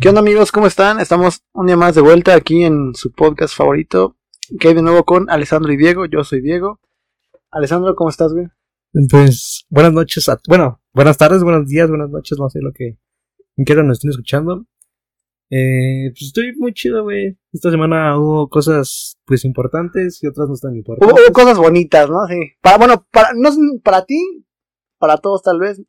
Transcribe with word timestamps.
¿Qué 0.00 0.08
onda 0.08 0.20
amigos? 0.20 0.50
¿Cómo 0.52 0.66
están? 0.66 0.98
Estamos 1.00 1.42
un 1.52 1.66
día 1.66 1.76
más 1.76 1.94
de 1.94 2.00
vuelta 2.00 2.34
aquí 2.34 2.64
en 2.64 2.94
su 2.94 3.12
podcast 3.12 3.54
favorito. 3.54 4.16
Que 4.58 4.68
hay 4.68 4.74
de 4.74 4.82
nuevo 4.82 5.04
con 5.04 5.28
Alessandro 5.30 5.72
y 5.72 5.76
Diego. 5.76 6.06
Yo 6.06 6.24
soy 6.24 6.40
Diego. 6.40 6.80
Alessandro, 7.50 7.94
¿cómo 7.94 8.10
estás, 8.10 8.32
güey? 8.32 8.46
Pues, 9.10 9.66
buenas 9.68 9.92
noches. 9.92 10.28
A, 10.28 10.38
bueno, 10.48 10.80
buenas 10.92 11.18
tardes, 11.18 11.42
buenos 11.44 11.66
días, 11.66 11.88
buenas 11.88 12.10
noches. 12.10 12.38
No 12.38 12.48
sé 12.48 12.60
lo 12.62 12.72
que 12.72 12.98
quiero 13.64 13.82
nos 13.82 13.98
estén 13.98 14.10
escuchando. 14.10 14.66
Eh, 15.50 16.10
pues 16.12 16.22
estoy 16.22 16.54
muy 16.56 16.72
chido, 16.72 17.02
güey. 17.02 17.38
Esta 17.52 17.70
semana 17.70 18.16
hubo 18.18 18.48
cosas, 18.48 19.18
pues, 19.26 19.44
importantes 19.44 20.22
y 20.22 20.26
otras 20.26 20.48
no 20.48 20.54
tan 20.56 20.76
importantes. 20.76 21.12
Hubo, 21.14 21.22
hubo 21.24 21.32
cosas 21.32 21.58
bonitas, 21.58 22.08
¿no? 22.08 22.26
Sí. 22.28 22.52
Para, 22.62 22.78
bueno, 22.78 23.06
para, 23.12 23.30
no, 23.34 23.48
es- 23.48 23.58
para 23.84 24.04
ti, 24.06 24.46
para 24.98 25.18
todos 25.18 25.42
tal 25.42 25.58
vez. 25.58 25.78
E- 25.80 25.84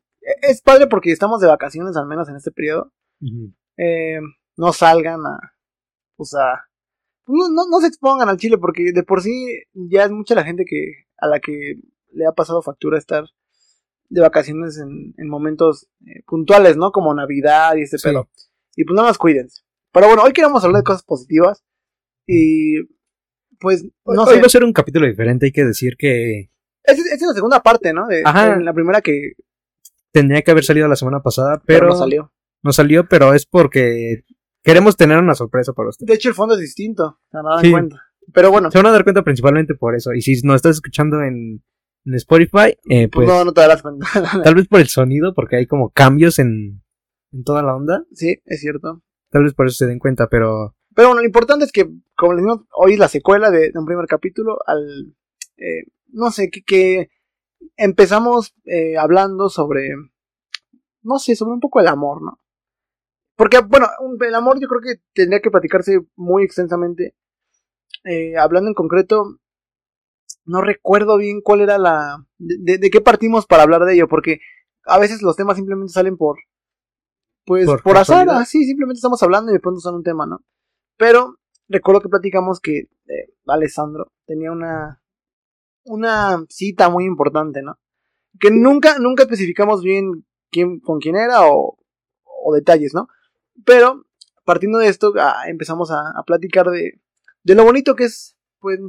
Es 0.52 0.62
padre 0.62 0.88
porque 0.88 1.12
estamos 1.12 1.40
de 1.42 1.48
vacaciones, 1.48 1.96
al 1.96 2.08
menos 2.08 2.28
en 2.30 2.36
este 2.36 2.52
periodo. 2.52 2.92
Ujú. 3.22 3.54
Eh, 3.78 4.20
no 4.58 4.74
salgan 4.74 5.22
a, 5.26 5.54
o 6.18 6.26
sea, 6.26 6.66
no, 7.28 7.50
no, 7.50 7.64
no 7.70 7.80
se 7.80 7.88
expongan 7.88 8.30
al 8.30 8.38
chile 8.38 8.58
porque 8.58 8.92
de 8.94 9.04
por 9.04 9.22
sí 9.22 9.64
ya 9.74 10.04
es 10.06 10.12
mucha 10.12 10.36
la 10.36 10.44
gente 10.44 10.66
que 10.66 11.06
a 11.18 11.28
la 11.28 11.40
que 11.40 11.76
le 12.14 12.26
ha 12.26 12.32
pasado 12.34 12.62
factura 12.62 12.98
estar 12.98 13.26
de 14.10 14.22
vacaciones 14.22 14.78
en, 14.78 15.14
en 15.18 15.30
momentos 15.30 15.88
eh, 16.06 16.22
puntuales, 16.28 16.76
¿no? 16.76 16.92
Como 16.92 17.14
Navidad 17.14 17.76
y 17.78 17.84
este 17.84 17.98
Sí. 17.98 18.10
pedo. 18.10 18.30
Y 18.76 18.84
pues 18.84 18.96
nada 18.96 19.08
más 19.10 19.18
cuídense. 19.18 19.62
Pero 19.94 20.08
bueno, 20.08 20.24
hoy 20.24 20.34
queremos 20.34 20.64
hablar 20.64 20.82
de 20.82 20.86
cosas 20.86 21.04
positivas 21.04 21.64
y 22.28 22.82
pues 23.60 23.84
no 23.84 24.24
Hoy 24.24 24.36
sé, 24.36 24.42
va 24.42 24.48
a 24.48 24.50
ser 24.50 24.64
un 24.64 24.74
capítulo 24.74 25.06
diferente. 25.08 25.46
Hay 25.48 25.52
que 25.52 25.64
decir 25.66 25.96
que 25.98 26.50
esa 26.84 27.00
es, 27.00 27.06
esa 27.06 27.16
es 27.16 27.22
la 27.22 27.34
segunda 27.34 27.62
parte, 27.62 27.94
¿no? 27.94 28.08
De, 28.08 28.24
Ajá. 28.26 28.54
en 28.56 28.66
la 28.66 28.74
primera 28.74 29.02
que 29.02 29.34
tendría 30.12 30.42
que 30.42 30.52
haber 30.52 30.64
salido 30.66 30.88
la 30.88 30.96
semana 30.96 31.22
pasada, 31.22 31.62
pero 31.66 31.82
pero, 31.82 31.88
no 31.90 31.96
salió. 31.96 32.34
No 32.64 32.72
salió, 32.74 33.08
pero 33.08 33.34
es 33.34 33.46
porque 33.46 34.24
queremos 34.64 34.96
tener 34.98 35.18
una 35.18 35.36
sorpresa 35.36 35.74
para 35.74 35.90
ustedes. 35.90 36.08
De 36.08 36.14
hecho 36.16 36.30
el 36.30 36.36
fondo 36.36 36.56
es 36.56 36.62
distinto, 36.62 37.20
se 37.32 37.38
van 37.38 37.46
a 37.48 37.56
dar 37.56 37.66
Sí. 37.66 37.72
cuenta. 37.72 38.02
Pero 38.34 38.52
bueno, 38.52 38.70
Se 38.72 38.78
van 38.78 38.86
a 38.88 38.92
dar 38.92 39.04
cuenta 39.04 39.24
principalmente 39.24 39.74
por 39.76 39.96
eso. 39.96 40.14
Y 40.14 40.22
si 40.22 40.40
nos 40.44 40.58
estás 40.58 40.76
escuchando 40.76 41.22
en, 41.24 41.64
en 42.06 42.14
Spotify, 42.16 42.78
eh, 42.90 43.08
pues 43.10 43.26
pues 43.26 43.28
no, 43.28 43.44
no 43.46 43.52
te 43.54 43.62
darás 43.62 43.82
cuenta. 43.82 44.06
tal 44.44 44.56
vez 44.56 44.68
por 44.68 44.80
el 44.80 44.88
sonido, 44.88 45.34
porque 45.34 45.56
hay 45.58 45.66
como 45.66 45.90
cambios 45.90 46.38
en, 46.40 46.84
en 47.32 47.44
toda 47.44 47.64
la 47.64 47.76
onda. 47.76 48.06
sí, 48.14 48.42
es 48.46 48.62
cierto. 48.62 49.02
Tal 49.32 49.44
vez 49.44 49.54
por 49.54 49.66
eso 49.68 49.76
se 49.76 49.88
den 49.88 49.98
cuenta, 50.00 50.28
pero 50.30 50.76
Pero 50.96 51.08
bueno, 51.10 51.22
lo 51.22 51.26
importante 51.28 51.66
es 51.66 51.72
que, 51.72 51.90
como 52.16 52.34
les 52.34 52.44
digo, 52.44 52.68
hoy 52.76 52.94
es 52.94 53.00
la 53.00 53.08
secuela 53.08 53.50
de, 53.50 53.72
de 53.72 53.80
un 53.80 53.86
primer 53.86 54.06
capítulo 54.06 54.60
al... 54.68 55.16
eh, 55.58 55.86
no 56.14 56.30
sé, 56.32 56.50
que, 56.52 56.62
que 56.64 57.10
empezamos 57.78 58.54
eh, 58.66 58.98
hablando 58.98 59.50
sobre... 59.50 59.90
No 61.04 61.18
sé, 61.18 61.36
sobre 61.36 61.54
un 61.54 61.60
poco 61.60 61.80
el 61.80 61.88
amor, 61.88 62.22
¿no? 62.22 62.40
Porque, 63.36 63.60
bueno, 63.60 63.88
el 64.20 64.36
amor 64.36 64.60
yo 64.60 64.68
creo 64.68 64.82
que 64.82 65.02
tendría 65.14 65.40
que 65.40 65.52
platicarse 65.52 66.00
muy 66.16 66.44
extensamente. 66.44 67.16
Eh, 68.04 68.38
hablando 68.38 68.70
en 68.70 68.74
concreto, 68.74 69.40
no 70.46 70.62
recuerdo 70.62 71.18
bien 71.18 71.42
cuál 71.42 71.62
era 71.62 71.78
la... 71.78 72.26
De, 72.38 72.80
qué 72.92 73.02
partimos 73.02 73.46
para 73.46 73.64
hablar 73.64 73.86
de 73.86 73.94
ello, 73.94 74.08
porque 74.08 74.40
a 74.86 75.00
veces 75.00 75.22
los 75.22 75.36
temas 75.36 75.58
simplemente 75.58 75.94
salen 75.94 76.18
por... 76.18 76.38
Pues 77.46 77.66
por, 77.66 77.82
Por 77.82 77.98
azar, 77.98 78.30
así, 78.30 78.64
simplemente 78.66 79.00
estamos 79.00 79.22
hablando 79.24 79.52
y 79.52 79.56
de 79.56 79.60
pronto 79.60 79.80
sale 79.80 79.98
un 79.98 80.04
tema, 80.04 80.28
¿no? 80.28 80.42
Pero 80.98 81.40
recuerdo 81.68 82.02
que 82.02 82.10
platicamos 82.10 82.60
que 82.60 82.78
eh, 82.78 83.34
Alessandro 83.48 84.12
tenía 84.28 84.52
una, 84.52 85.02
una 85.84 86.46
cita 86.50 86.90
muy 86.90 87.06
importante, 87.06 87.64
¿no? 87.64 87.80
Que 88.40 88.52
nunca, 88.52 89.00
nunca 89.00 89.24
especificamos 89.24 89.82
bien 89.82 90.26
quién, 90.52 90.80
con 90.80 91.00
quién 91.00 91.16
era 91.16 91.48
o, 91.48 91.80
o 92.24 92.54
detalles, 92.54 92.94
¿no? 92.94 93.08
Pero 93.66 94.06
partiendo 94.44 94.80
de 94.80 94.88
esto 94.88 95.14
ah, 95.18 95.44
empezamos 95.48 95.92
a, 95.92 96.02
a 96.16 96.24
platicar 96.24 96.68
de, 96.68 97.00
de 97.44 97.56
lo 97.56 97.64
bonito 97.64 97.96
que 97.96 98.06
es, 98.06 98.38
pues, 98.60 98.80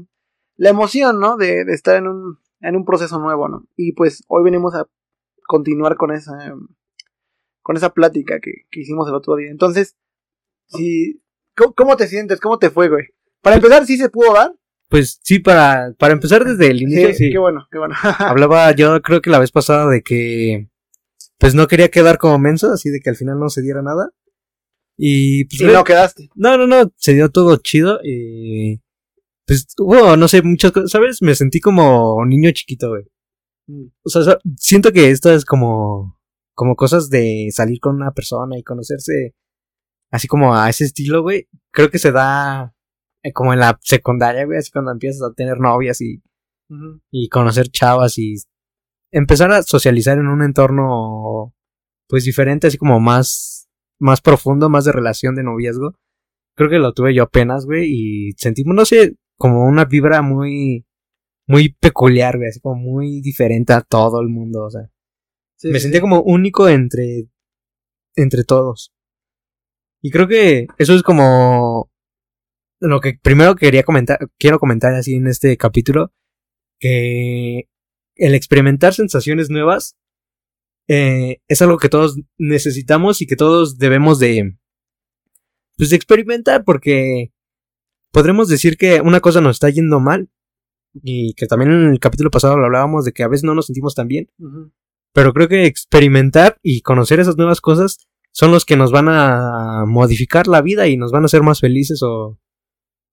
la 0.57 0.71
emoción, 0.71 1.21
¿no? 1.21 1.37
De, 1.37 1.65
de 1.65 1.73
estar 1.73 1.97
en 1.97 2.07
un, 2.07 2.39
en 2.61 2.77
un 2.77 2.85
proceso 2.85 3.19
nuevo, 3.19 3.49
¿no? 3.49 3.67
Y 3.77 3.93
pues 3.93 4.23
hoy 4.29 4.45
venimos 4.45 4.75
a 4.75 4.87
continuar 5.47 5.97
con 5.97 6.13
esa, 6.13 6.55
con 7.63 7.77
esa 7.77 7.91
plática 7.91 8.41
que, 8.41 8.67
que 8.71 8.81
hicimos 8.81 9.09
el 9.09 9.15
otro 9.15 9.37
día. 9.37 9.51
Entonces, 9.51 9.97
si, 10.67 11.23
¿cómo, 11.57 11.75
cómo 11.75 11.97
te 11.97 12.07
sientes? 12.07 12.41
¿Cómo 12.41 12.59
te 12.59 12.71
fue, 12.71 12.89
güey? 12.89 13.07
Para 13.41 13.57
empezar, 13.57 13.87
¿sí 13.87 13.97
se 13.97 14.09
pudo 14.09 14.33
dar? 14.33 14.53
pues 14.93 15.19
sí, 15.23 15.39
para, 15.39 15.95
para 15.99 16.13
empezar 16.13 16.45
desde 16.45 16.71
el 16.71 16.83
inicio, 16.83 17.15
sí. 17.15 17.31
qué 17.31 17.39
bueno, 17.39 17.67
qué 17.73 17.79
bueno. 17.79 17.95
Hablaba 18.19 18.73
yo 18.73 19.01
creo 19.01 19.23
que 19.23 19.31
la 19.31 19.39
vez 19.39 19.51
pasada 19.51 19.89
de 19.89 20.03
que 20.03 20.69
pues 21.39 21.55
no 21.55 21.67
quería 21.67 21.89
quedar 21.91 22.19
como 22.19 22.39
menso, 22.39 22.71
así 22.71 22.91
de 22.91 23.01
que 23.01 23.09
al 23.09 23.17
final 23.17 23.41
no 23.41 23.49
se 23.49 23.63
diera 23.63 23.81
nada. 23.81 24.11
Y 25.05 25.47
pues 25.47 25.61
y 25.63 25.65
no 25.65 25.83
quedaste. 25.83 26.29
no, 26.37 26.57
no, 26.57 26.69
no, 26.69 26.93
se 26.95 27.15
dio 27.15 27.29
todo 27.29 27.57
chido 27.57 27.99
y 28.05 28.81
pues 29.45 29.67
hubo, 29.79 30.17
no 30.17 30.29
sé, 30.29 30.43
muchas 30.43 30.71
cosas, 30.71 30.93
¿sabes? 30.93 31.21
Me 31.23 31.35
sentí 31.35 31.59
como 31.59 32.25
niño 32.25 32.53
chiquito, 32.53 32.91
güey. 32.91 33.03
O 34.05 34.09
sea, 34.09 34.39
siento 34.57 34.93
que 34.93 35.11
esto 35.11 35.33
es 35.33 35.45
como 35.45 36.21
como 36.55 36.77
cosas 36.77 37.11
de 37.11 37.49
salir 37.51 37.81
con 37.81 37.97
una 37.97 38.13
persona 38.13 38.57
y 38.57 38.63
conocerse 38.63 39.35
así 40.13 40.29
como 40.29 40.55
a 40.55 40.71
ese 40.71 40.85
estilo, 40.85 41.23
güey. 41.23 41.49
Creo 41.73 41.91
que 41.91 41.99
se 41.99 42.13
da 42.13 42.73
eh, 43.25 43.33
como 43.33 43.53
en 43.53 43.59
la 43.59 43.81
secundaria, 43.83 44.45
güey, 44.45 44.59
así 44.59 44.71
cuando 44.71 44.93
empiezas 44.93 45.29
a 45.29 45.35
tener 45.35 45.59
novias 45.59 46.01
y 46.01 46.23
y 47.11 47.29
conocer 47.29 47.71
chavas 47.71 48.19
y 48.19 48.37
empezar 49.11 49.51
a 49.51 49.65
socializar 49.65 50.17
en 50.17 50.29
un 50.29 50.45
entorno 50.45 51.53
pues 52.07 52.25
diferente, 52.25 52.69
así 52.69 52.79
como 52.79 53.01
más 53.01 53.62
más 54.03 54.21
profundo, 54.21 54.69
más 54.69 54.85
de 54.85 54.93
relación 54.93 55.35
de 55.35 55.45
noviazgo. 55.45 55.95
Creo 56.57 56.69
que 56.69 56.79
lo 56.79 56.93
tuve 56.93 57.15
yo 57.15 57.23
apenas, 57.23 57.65
güey, 57.65 57.87
y 57.89 58.33
sentimos 58.37 58.75
no 58.75 58.85
sé, 58.85 59.17
como 59.39 59.65
una 59.67 59.85
vibra 59.85 60.23
muy 60.23 60.85
muy 61.47 61.71
peculiar, 61.71 62.37
güey, 62.37 62.49
así 62.49 62.61
como 62.61 62.77
muy 62.77 63.21
diferente 63.21 63.73
a 63.73 63.81
todo 63.83 64.21
el 64.21 64.29
mundo, 64.29 64.65
o 64.65 64.71
sea, 64.71 64.91
Sí, 65.57 65.69
me 65.69 65.79
sí, 65.79 65.83
sentía 65.83 66.01
como 66.01 66.23
único 66.23 66.69
entre 66.69 67.29
entre 68.17 68.45
todos. 68.45 68.93
Y 70.03 70.11
creo 70.11 70.27
que 70.27 70.67
eso 70.79 70.95
es 70.95 71.03
como 71.05 71.91
lo 72.81 73.01
que 73.01 73.15
primero 73.23 73.55
quería 73.55 73.85
comentar, 73.85 74.19
quiero 74.39 74.59
comentar 74.59 74.93
así 74.95 75.15
en 75.15 75.29
este 75.29 75.57
capítulo, 75.57 76.13
que 76.81 77.69
el 78.17 78.35
experimentar 78.35 78.93
sensaciones 78.95 79.51
nuevas 79.51 79.97
eh, 80.89 81.39
es 81.49 81.63
algo 81.63 81.79
que 81.79 81.89
todos 81.89 82.19
necesitamos 82.39 83.21
y 83.23 83.27
que 83.27 83.37
todos 83.37 83.79
debemos 83.79 84.19
de 84.19 84.57
pues 85.77 85.91
de 85.91 85.97
experimentar 85.97 86.65
porque 86.65 87.33
podremos 88.11 88.49
decir 88.49 88.77
que 88.77 89.01
una 89.01 89.21
cosa 89.21 89.41
nos 89.41 89.57
está 89.57 89.71
yendo 89.71 90.01
mal 90.01 90.31
y 90.95 91.35
que 91.35 91.47
también 91.47 91.73
en 91.73 91.93
el 91.93 92.01
capítulo 92.01 92.31
pasado 92.31 92.59
lo 92.59 92.67
hablábamos 92.67 93.05
de 93.05 93.13
que 93.13 93.23
a 93.23 93.29
veces 93.29 93.45
no 93.45 93.55
nos 93.55 93.67
sentimos 93.67 93.95
tan 93.95 94.09
bien 94.09 94.29
pero 95.13 95.33
creo 95.33 95.49
que 95.49 95.67
experimentar 95.67 96.59
y 96.63 96.83
conocer 96.83 97.21
esas 97.21 97.37
nuevas 97.37 97.61
cosas 97.61 97.99
son 98.33 98.51
los 98.51 98.65
que 98.65 98.77
nos 98.77 98.93
van 98.93 99.09
a 99.09 99.85
modificar 99.87 100.47
la 100.47 100.63
vida 100.63 100.89
y 100.89 100.97
nos 100.97 101.13
van 101.13 101.23
a 101.23 101.27
hacer 101.27 101.43
más 101.43 101.61
felices 101.61 102.03
o, 102.03 102.39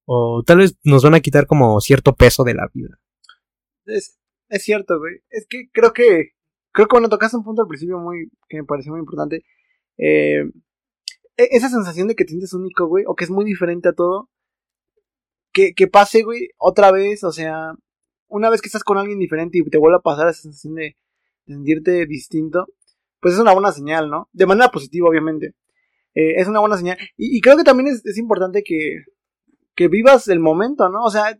o 0.05 0.43
tal 0.45 0.59
vez 0.59 0.77
nos 0.83 1.03
van 1.03 1.13
a 1.13 1.19
quitar 1.19 1.45
como 1.45 1.79
cierto 1.81 2.15
peso 2.15 2.43
de 2.43 2.53
la 2.53 2.69
vida. 2.73 2.99
Es, 3.85 4.17
es 4.47 4.63
cierto, 4.63 4.97
güey. 4.97 5.21
Es 5.29 5.45
que 5.47 5.69
creo 5.71 5.93
que. 5.93 6.31
Creo 6.79 6.87
que 6.87 6.91
cuando 6.91 7.09
tocaste 7.09 7.35
un 7.35 7.43
punto 7.43 7.63
al 7.63 7.67
principio 7.67 7.99
muy. 7.99 8.31
que 8.47 8.55
me 8.55 8.63
pareció 8.63 8.93
muy 8.93 9.01
importante. 9.01 9.43
eh, 9.97 10.45
e- 11.35 11.49
esa 11.51 11.67
sensación 11.67 12.07
de 12.07 12.15
que 12.15 12.23
te 12.23 12.29
sientes 12.29 12.53
único, 12.53 12.87
güey. 12.87 13.03
O 13.05 13.15
que 13.15 13.25
es 13.25 13.29
muy 13.29 13.43
diferente 13.43 13.89
a 13.89 13.93
todo. 13.93 14.29
Que, 15.51 15.73
que 15.73 15.87
pase, 15.87 16.23
güey, 16.23 16.51
otra 16.57 16.91
vez. 16.93 17.25
O 17.25 17.33
sea, 17.33 17.73
una 18.29 18.49
vez 18.49 18.61
que 18.61 18.67
estás 18.67 18.85
con 18.85 18.97
alguien 18.97 19.19
diferente 19.19 19.57
y 19.57 19.69
te 19.69 19.77
vuelve 19.77 19.97
a 19.97 19.99
pasar 19.99 20.29
esa 20.29 20.41
sensación 20.43 20.75
de, 20.75 20.95
sentirte 21.45 22.05
distinto. 22.05 22.67
Pues 23.19 23.33
es 23.33 23.41
una 23.41 23.51
buena 23.51 23.73
señal, 23.73 24.09
¿no? 24.09 24.29
De 24.31 24.45
manera 24.45 24.71
positiva, 24.71 25.09
obviamente. 25.09 25.55
Eh, 26.15 26.35
es 26.37 26.47
una 26.47 26.61
buena 26.61 26.77
señal. 26.77 26.97
Y, 27.17 27.37
y 27.37 27.41
creo 27.41 27.57
que 27.57 27.65
también 27.65 27.89
es, 27.89 28.05
es 28.05 28.17
importante 28.17 28.63
que, 28.63 29.03
que 29.75 29.89
vivas 29.89 30.29
el 30.29 30.39
momento, 30.39 30.87
¿no? 30.87 31.03
O 31.03 31.11
sea, 31.11 31.37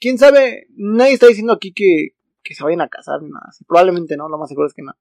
quién 0.00 0.16
sabe, 0.16 0.66
nadie 0.76 1.12
está 1.12 1.26
diciendo 1.26 1.52
aquí 1.52 1.74
que, 1.74 2.14
que 2.42 2.54
se 2.54 2.64
vayan 2.64 2.80
a 2.80 2.88
casar 2.88 3.22
ni 3.22 3.30
nada 3.30 3.46
así. 3.48 3.64
Probablemente 3.64 4.16
no, 4.16 4.28
lo 4.28 4.38
más 4.38 4.48
seguro 4.48 4.66
es 4.66 4.74
que 4.74 4.82
no. 4.82 4.92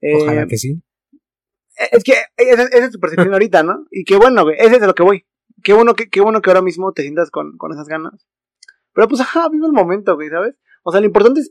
Eh, 0.00 0.22
Ojalá 0.22 0.46
que 0.46 0.56
sí. 0.56 0.82
Es 1.92 2.04
que 2.04 2.12
esa, 2.36 2.62
esa 2.64 2.84
es 2.84 2.90
tu 2.90 3.00
percepción 3.00 3.32
ahorita, 3.32 3.62
¿no? 3.62 3.86
Y 3.90 4.04
qué 4.04 4.16
bueno, 4.16 4.44
güey, 4.44 4.56
ese 4.58 4.76
es 4.76 4.80
de 4.80 4.86
lo 4.86 4.94
que 4.94 5.02
voy. 5.02 5.26
Qué 5.62 5.72
bueno 5.72 5.94
que, 5.94 6.08
qué 6.08 6.20
bueno 6.20 6.42
que 6.42 6.50
ahora 6.50 6.62
mismo 6.62 6.92
te 6.92 7.02
sientas 7.02 7.30
con, 7.30 7.56
con 7.56 7.72
esas 7.72 7.88
ganas. 7.88 8.26
Pero 8.92 9.08
pues, 9.08 9.20
ajá, 9.20 9.48
vive 9.48 9.66
el 9.66 9.72
momento, 9.72 10.14
güey, 10.14 10.28
¿sabes? 10.28 10.54
O 10.82 10.92
sea, 10.92 11.00
lo 11.00 11.06
importante 11.06 11.40
es 11.40 11.50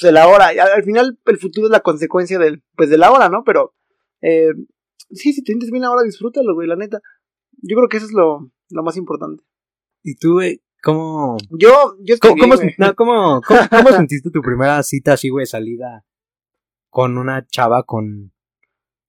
pues, 0.00 0.10
el 0.10 0.16
ahora. 0.16 0.48
Al 0.48 0.82
final, 0.82 1.18
el 1.24 1.38
futuro 1.38 1.66
es 1.66 1.70
la 1.70 1.80
consecuencia 1.80 2.38
del, 2.38 2.62
pues, 2.76 2.90
del 2.90 3.02
ahora, 3.02 3.28
¿no? 3.28 3.44
Pero, 3.44 3.74
eh, 4.22 4.52
sí, 5.10 5.32
si 5.32 5.42
te 5.42 5.52
sientes 5.52 5.70
bien 5.70 5.84
ahora, 5.84 6.02
disfrútalo, 6.02 6.54
güey, 6.54 6.68
la 6.68 6.76
neta. 6.76 7.00
Yo 7.62 7.76
creo 7.76 7.88
que 7.88 7.98
eso 7.98 8.06
es 8.06 8.12
lo, 8.12 8.50
lo 8.70 8.82
más 8.82 8.96
importante. 8.96 9.44
¿Y 10.02 10.16
tú, 10.16 10.34
güey, 10.34 10.62
cómo, 10.82 11.36
Yo, 11.50 11.96
yo 12.00 12.16
cómo, 12.20 12.36
cómo, 12.38 12.54
no, 12.78 12.94
cómo, 12.94 13.40
cómo- 13.46 13.60
cómo 13.70 13.88
sentiste 14.08 14.30
tu 14.30 14.40
primera 14.42 14.82
cita 14.82 15.14
así, 15.14 15.28
güey, 15.28 15.46
salida 15.46 16.04
con 16.90 17.18
una 17.18 17.46
chava 17.46 17.84
con, 17.84 18.32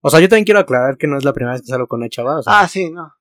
O 0.02 0.10
sea, 0.10 0.20
yo 0.20 0.30
también 0.30 0.46
quiero 0.46 0.60
aclarar 0.60 0.98
que 0.98 1.08
no 1.08 1.18
es 1.18 1.24
la 1.26 1.34
primera 1.34 1.54
vez 1.54 1.62
que 1.62 1.68
salgo 1.68 1.88
con 1.88 2.00
una 2.02 2.10
chava. 2.10 2.40
O 2.40 2.44
sea, 2.44 2.62
Ah, 2.62 2.68
sí, 2.68 2.90
no. 2.92 3.12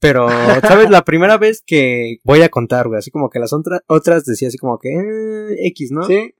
Pero, 0.00 0.28
¿sabes? 0.60 0.90
La 0.90 1.02
primera 1.04 1.38
vez 1.38 1.62
que 1.66 2.18
voy 2.24 2.42
a 2.42 2.48
contar, 2.48 2.86
güey. 2.88 2.98
Así 2.98 3.10
como 3.10 3.30
que 3.30 3.38
las 3.38 3.52
otra- 3.52 3.82
otras 3.86 4.24
decía 4.24 4.48
así 4.48 4.58
como 4.58 4.78
que 4.78 4.90
eh, 4.90 5.66
X, 5.68 5.90
¿no? 5.92 6.02
Sí. 6.04 6.34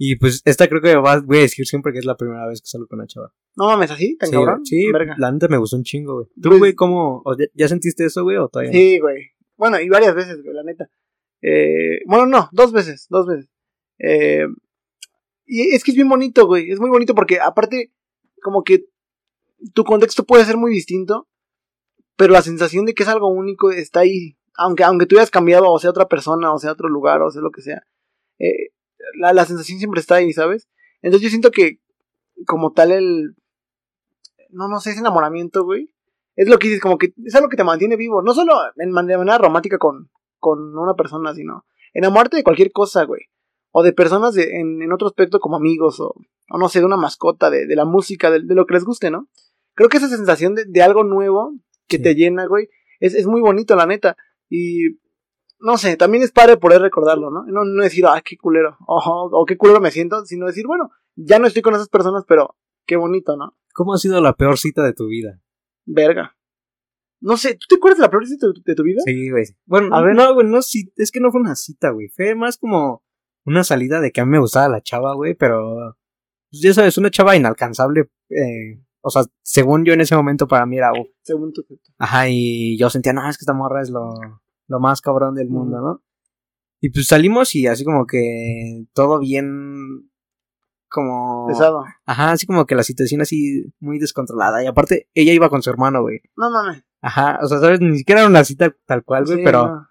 Y 0.00 0.14
pues 0.16 0.42
esta 0.44 0.68
creo 0.68 0.80
que 0.80 0.94
va- 0.96 1.20
voy 1.20 1.38
a 1.38 1.40
decir 1.40 1.66
siempre 1.66 1.92
que 1.92 1.98
es 1.98 2.04
la 2.04 2.16
primera 2.16 2.46
vez 2.46 2.60
que 2.60 2.68
salgo 2.68 2.86
con 2.86 2.98
una 3.00 3.06
chava. 3.08 3.32
No 3.56 3.66
mames, 3.66 3.90
así, 3.90 4.16
tan 4.16 4.28
Sí, 4.28 4.34
cabrón. 4.36 4.64
sí 4.64 4.92
Verga. 4.92 5.16
la 5.18 5.32
neta 5.32 5.48
me 5.48 5.56
gustó 5.58 5.76
un 5.76 5.82
chingo, 5.82 6.14
güey. 6.14 6.26
¿Tú, 6.40 6.50
Pues- 6.50 6.58
güey, 6.58 6.74
cómo? 6.74 7.22
o 7.24 7.36
ya, 7.36 7.46
ya 7.54 7.66
sentiste 7.66 8.04
eso, 8.04 8.22
güey, 8.22 8.36
o 8.36 8.48
todavía? 8.48 8.70
Sí, 8.72 9.00
güey. 9.00 9.30
Bueno, 9.56 9.80
y 9.80 9.88
varias 9.88 10.14
veces, 10.14 10.40
güey, 10.42 10.54
la 10.54 10.62
neta. 10.62 10.88
Eh, 11.42 12.00
bueno, 12.06 12.26
no, 12.26 12.48
dos 12.52 12.72
veces, 12.72 13.06
dos 13.08 13.26
veces. 13.26 13.48
Eh, 13.98 14.46
y 15.46 15.74
es 15.74 15.84
que 15.84 15.92
es 15.92 15.96
bien 15.96 16.08
bonito, 16.08 16.46
güey. 16.46 16.70
Es 16.70 16.80
muy 16.80 16.90
bonito 16.90 17.14
porque 17.14 17.40
aparte, 17.40 17.92
como 18.42 18.62
que 18.62 18.86
tu 19.74 19.84
contexto 19.84 20.24
puede 20.24 20.44
ser 20.44 20.56
muy 20.56 20.70
distinto, 20.72 21.28
pero 22.16 22.32
la 22.32 22.42
sensación 22.42 22.84
de 22.84 22.94
que 22.94 23.02
es 23.02 23.08
algo 23.08 23.28
único 23.28 23.70
está 23.70 24.00
ahí. 24.00 24.36
Aunque, 24.56 24.84
aunque 24.84 25.06
tú 25.06 25.16
hayas 25.16 25.30
cambiado, 25.30 25.70
o 25.70 25.78
sea 25.78 25.90
otra 25.90 26.08
persona, 26.08 26.52
o 26.52 26.58
sea 26.58 26.72
otro 26.72 26.88
lugar, 26.88 27.22
o 27.22 27.30
sea 27.30 27.40
lo 27.42 27.50
que 27.50 27.62
sea. 27.62 27.82
eh, 28.38 28.70
la, 29.18 29.32
la 29.32 29.44
sensación 29.44 29.78
siempre 29.78 30.00
está 30.00 30.16
ahí, 30.16 30.32
¿sabes? 30.32 30.68
Entonces 31.02 31.24
yo 31.24 31.30
siento 31.30 31.50
que, 31.50 31.80
como 32.46 32.72
tal, 32.72 32.92
el. 32.92 33.36
No, 34.50 34.68
no 34.68 34.80
sé, 34.80 34.90
ese 34.90 35.00
enamoramiento, 35.00 35.64
güey. 35.64 35.94
Es 36.36 36.48
lo 36.48 36.58
que 36.58 36.68
dices, 36.68 36.80
como 36.82 36.98
que 36.98 37.12
es 37.24 37.34
algo 37.34 37.48
que 37.48 37.56
te 37.56 37.64
mantiene 37.64 37.96
vivo. 37.96 38.22
No 38.22 38.34
solo 38.34 38.54
en, 38.76 38.90
de 38.90 39.18
manera 39.18 39.38
romántica 39.38 39.78
con, 39.78 40.10
con 40.38 40.76
una 40.76 40.94
persona, 40.94 41.34
sino 41.34 41.64
enamorarte 41.94 42.36
de 42.36 42.44
cualquier 42.44 42.72
cosa, 42.72 43.04
güey. 43.04 43.22
O 43.70 43.82
de 43.82 43.92
personas 43.92 44.34
de- 44.34 44.58
en, 44.60 44.80
en 44.82 44.92
otro 44.92 45.06
aspecto 45.08 45.40
como 45.40 45.56
amigos, 45.56 46.00
o, 46.00 46.14
o 46.50 46.58
no 46.58 46.68
sé, 46.68 46.80
de 46.80 46.86
una 46.86 46.96
mascota, 46.96 47.50
de, 47.50 47.66
de 47.66 47.76
la 47.76 47.84
música, 47.84 48.30
de, 48.30 48.40
de 48.42 48.54
lo 48.54 48.66
que 48.66 48.74
les 48.74 48.84
guste, 48.84 49.10
¿no? 49.10 49.28
Creo 49.74 49.88
que 49.88 49.98
esa 49.98 50.08
sensación 50.08 50.54
de, 50.54 50.64
de 50.66 50.82
algo 50.82 51.04
nuevo 51.04 51.52
que 51.86 51.98
Sí. 51.98 52.02
te 52.02 52.14
llena, 52.14 52.46
güey, 52.46 52.68
es, 53.00 53.14
es 53.14 53.26
muy 53.26 53.40
bonito, 53.40 53.76
la 53.76 53.86
neta. 53.86 54.16
Y 54.48 54.98
no 55.60 55.76
sé, 55.76 55.96
también 55.96 56.22
es 56.22 56.32
padre 56.32 56.56
poder 56.56 56.80
recordarlo, 56.80 57.30
¿no? 57.30 57.44
No, 57.46 57.64
no 57.64 57.82
decir, 57.82 58.04
ay, 58.06 58.22
qué 58.24 58.36
culero, 58.36 58.76
o, 58.86 59.28
o 59.32 59.44
qué 59.44 59.56
culero 59.56 59.80
me 59.80 59.90
siento, 59.90 60.24
sino 60.24 60.46
decir, 60.46 60.66
bueno, 60.66 60.90
ya 61.16 61.38
no 61.38 61.46
estoy 61.46 61.62
con 61.62 61.74
esas 61.74 61.88
personas, 61.88 62.24
pero 62.26 62.56
qué 62.86 62.96
bonito, 62.96 63.36
¿no? 63.36 63.56
¿Cómo 63.74 63.92
ha 63.94 63.98
sido 63.98 64.20
la 64.20 64.32
peor 64.34 64.58
cita 64.58 64.82
de 64.82 64.92
tu 64.94 65.06
vida? 65.06 65.40
Verga. 65.84 66.36
No 67.20 67.36
sé, 67.36 67.54
¿tú 67.54 67.66
te 67.68 67.76
acuerdas 67.76 67.98
de 67.98 68.02
la 68.02 68.10
peor 68.10 68.26
cita 68.26 68.46
de 68.46 68.52
tu, 68.52 68.62
de 68.64 68.74
tu 68.74 68.82
vida? 68.82 69.00
Sí, 69.04 69.30
güey. 69.30 69.44
Bueno, 69.66 69.94
A 69.94 70.02
ver. 70.02 70.14
no, 70.14 70.34
güey, 70.34 70.46
no, 70.46 70.62
sí, 70.62 70.92
es 70.96 71.10
que 71.10 71.20
no 71.20 71.30
fue 71.32 71.40
una 71.40 71.56
cita, 71.56 71.90
güey. 71.90 72.08
Fue 72.08 72.34
más 72.34 72.58
como 72.58 73.02
una 73.44 73.64
salida 73.64 74.00
de 74.00 74.12
que 74.12 74.20
a 74.20 74.24
mí 74.24 74.32
me 74.32 74.38
gustaba 74.38 74.68
la 74.68 74.82
chava, 74.82 75.14
güey, 75.14 75.34
pero 75.34 75.96
pues, 76.50 76.62
ya 76.62 76.74
sabes, 76.74 76.98
una 76.98 77.10
chava 77.10 77.36
inalcanzable. 77.36 78.08
Eh, 78.30 78.80
o 79.00 79.10
sea, 79.10 79.22
según 79.42 79.84
yo 79.84 79.92
en 79.92 80.00
ese 80.00 80.14
momento 80.16 80.46
para 80.46 80.66
mí 80.66 80.76
era, 80.78 80.92
uf, 80.92 81.08
Según 81.22 81.52
tu. 81.52 81.64
Ajá, 81.98 82.28
y 82.28 82.76
yo 82.78 82.90
sentía, 82.90 83.12
no, 83.12 83.28
es 83.28 83.36
que 83.38 83.42
esta 83.42 83.54
morra 83.54 83.82
es 83.82 83.90
lo, 83.90 84.14
lo 84.68 84.80
más 84.80 85.00
cabrón 85.00 85.34
del 85.34 85.48
mundo, 85.48 85.80
¿no? 85.80 86.02
Y 86.80 86.90
pues 86.90 87.06
salimos 87.06 87.54
y 87.56 87.66
así 87.66 87.84
como 87.84 88.06
que 88.06 88.84
todo 88.92 89.18
bien, 89.18 90.07
como... 90.88 91.46
Pesado. 91.48 91.84
Ajá, 92.06 92.32
así 92.32 92.46
como 92.46 92.66
que 92.66 92.74
la 92.74 92.82
situación 92.82 93.20
así 93.20 93.72
muy 93.80 93.98
descontrolada. 93.98 94.62
Y 94.62 94.66
aparte, 94.66 95.08
ella 95.14 95.32
iba 95.32 95.48
con 95.48 95.62
su 95.62 95.70
hermano, 95.70 96.02
güey. 96.02 96.20
No 96.36 96.50
mames. 96.50 96.84
Ajá, 97.00 97.38
o 97.42 97.46
sea, 97.46 97.58
¿sabes? 97.58 97.80
Ni 97.80 97.98
siquiera 97.98 98.22
era 98.22 98.30
una 98.30 98.44
cita 98.44 98.74
tal 98.86 99.04
cual, 99.04 99.24
güey, 99.24 99.38
Sí, 99.38 99.44
pero 99.44 99.66
no. 99.66 99.88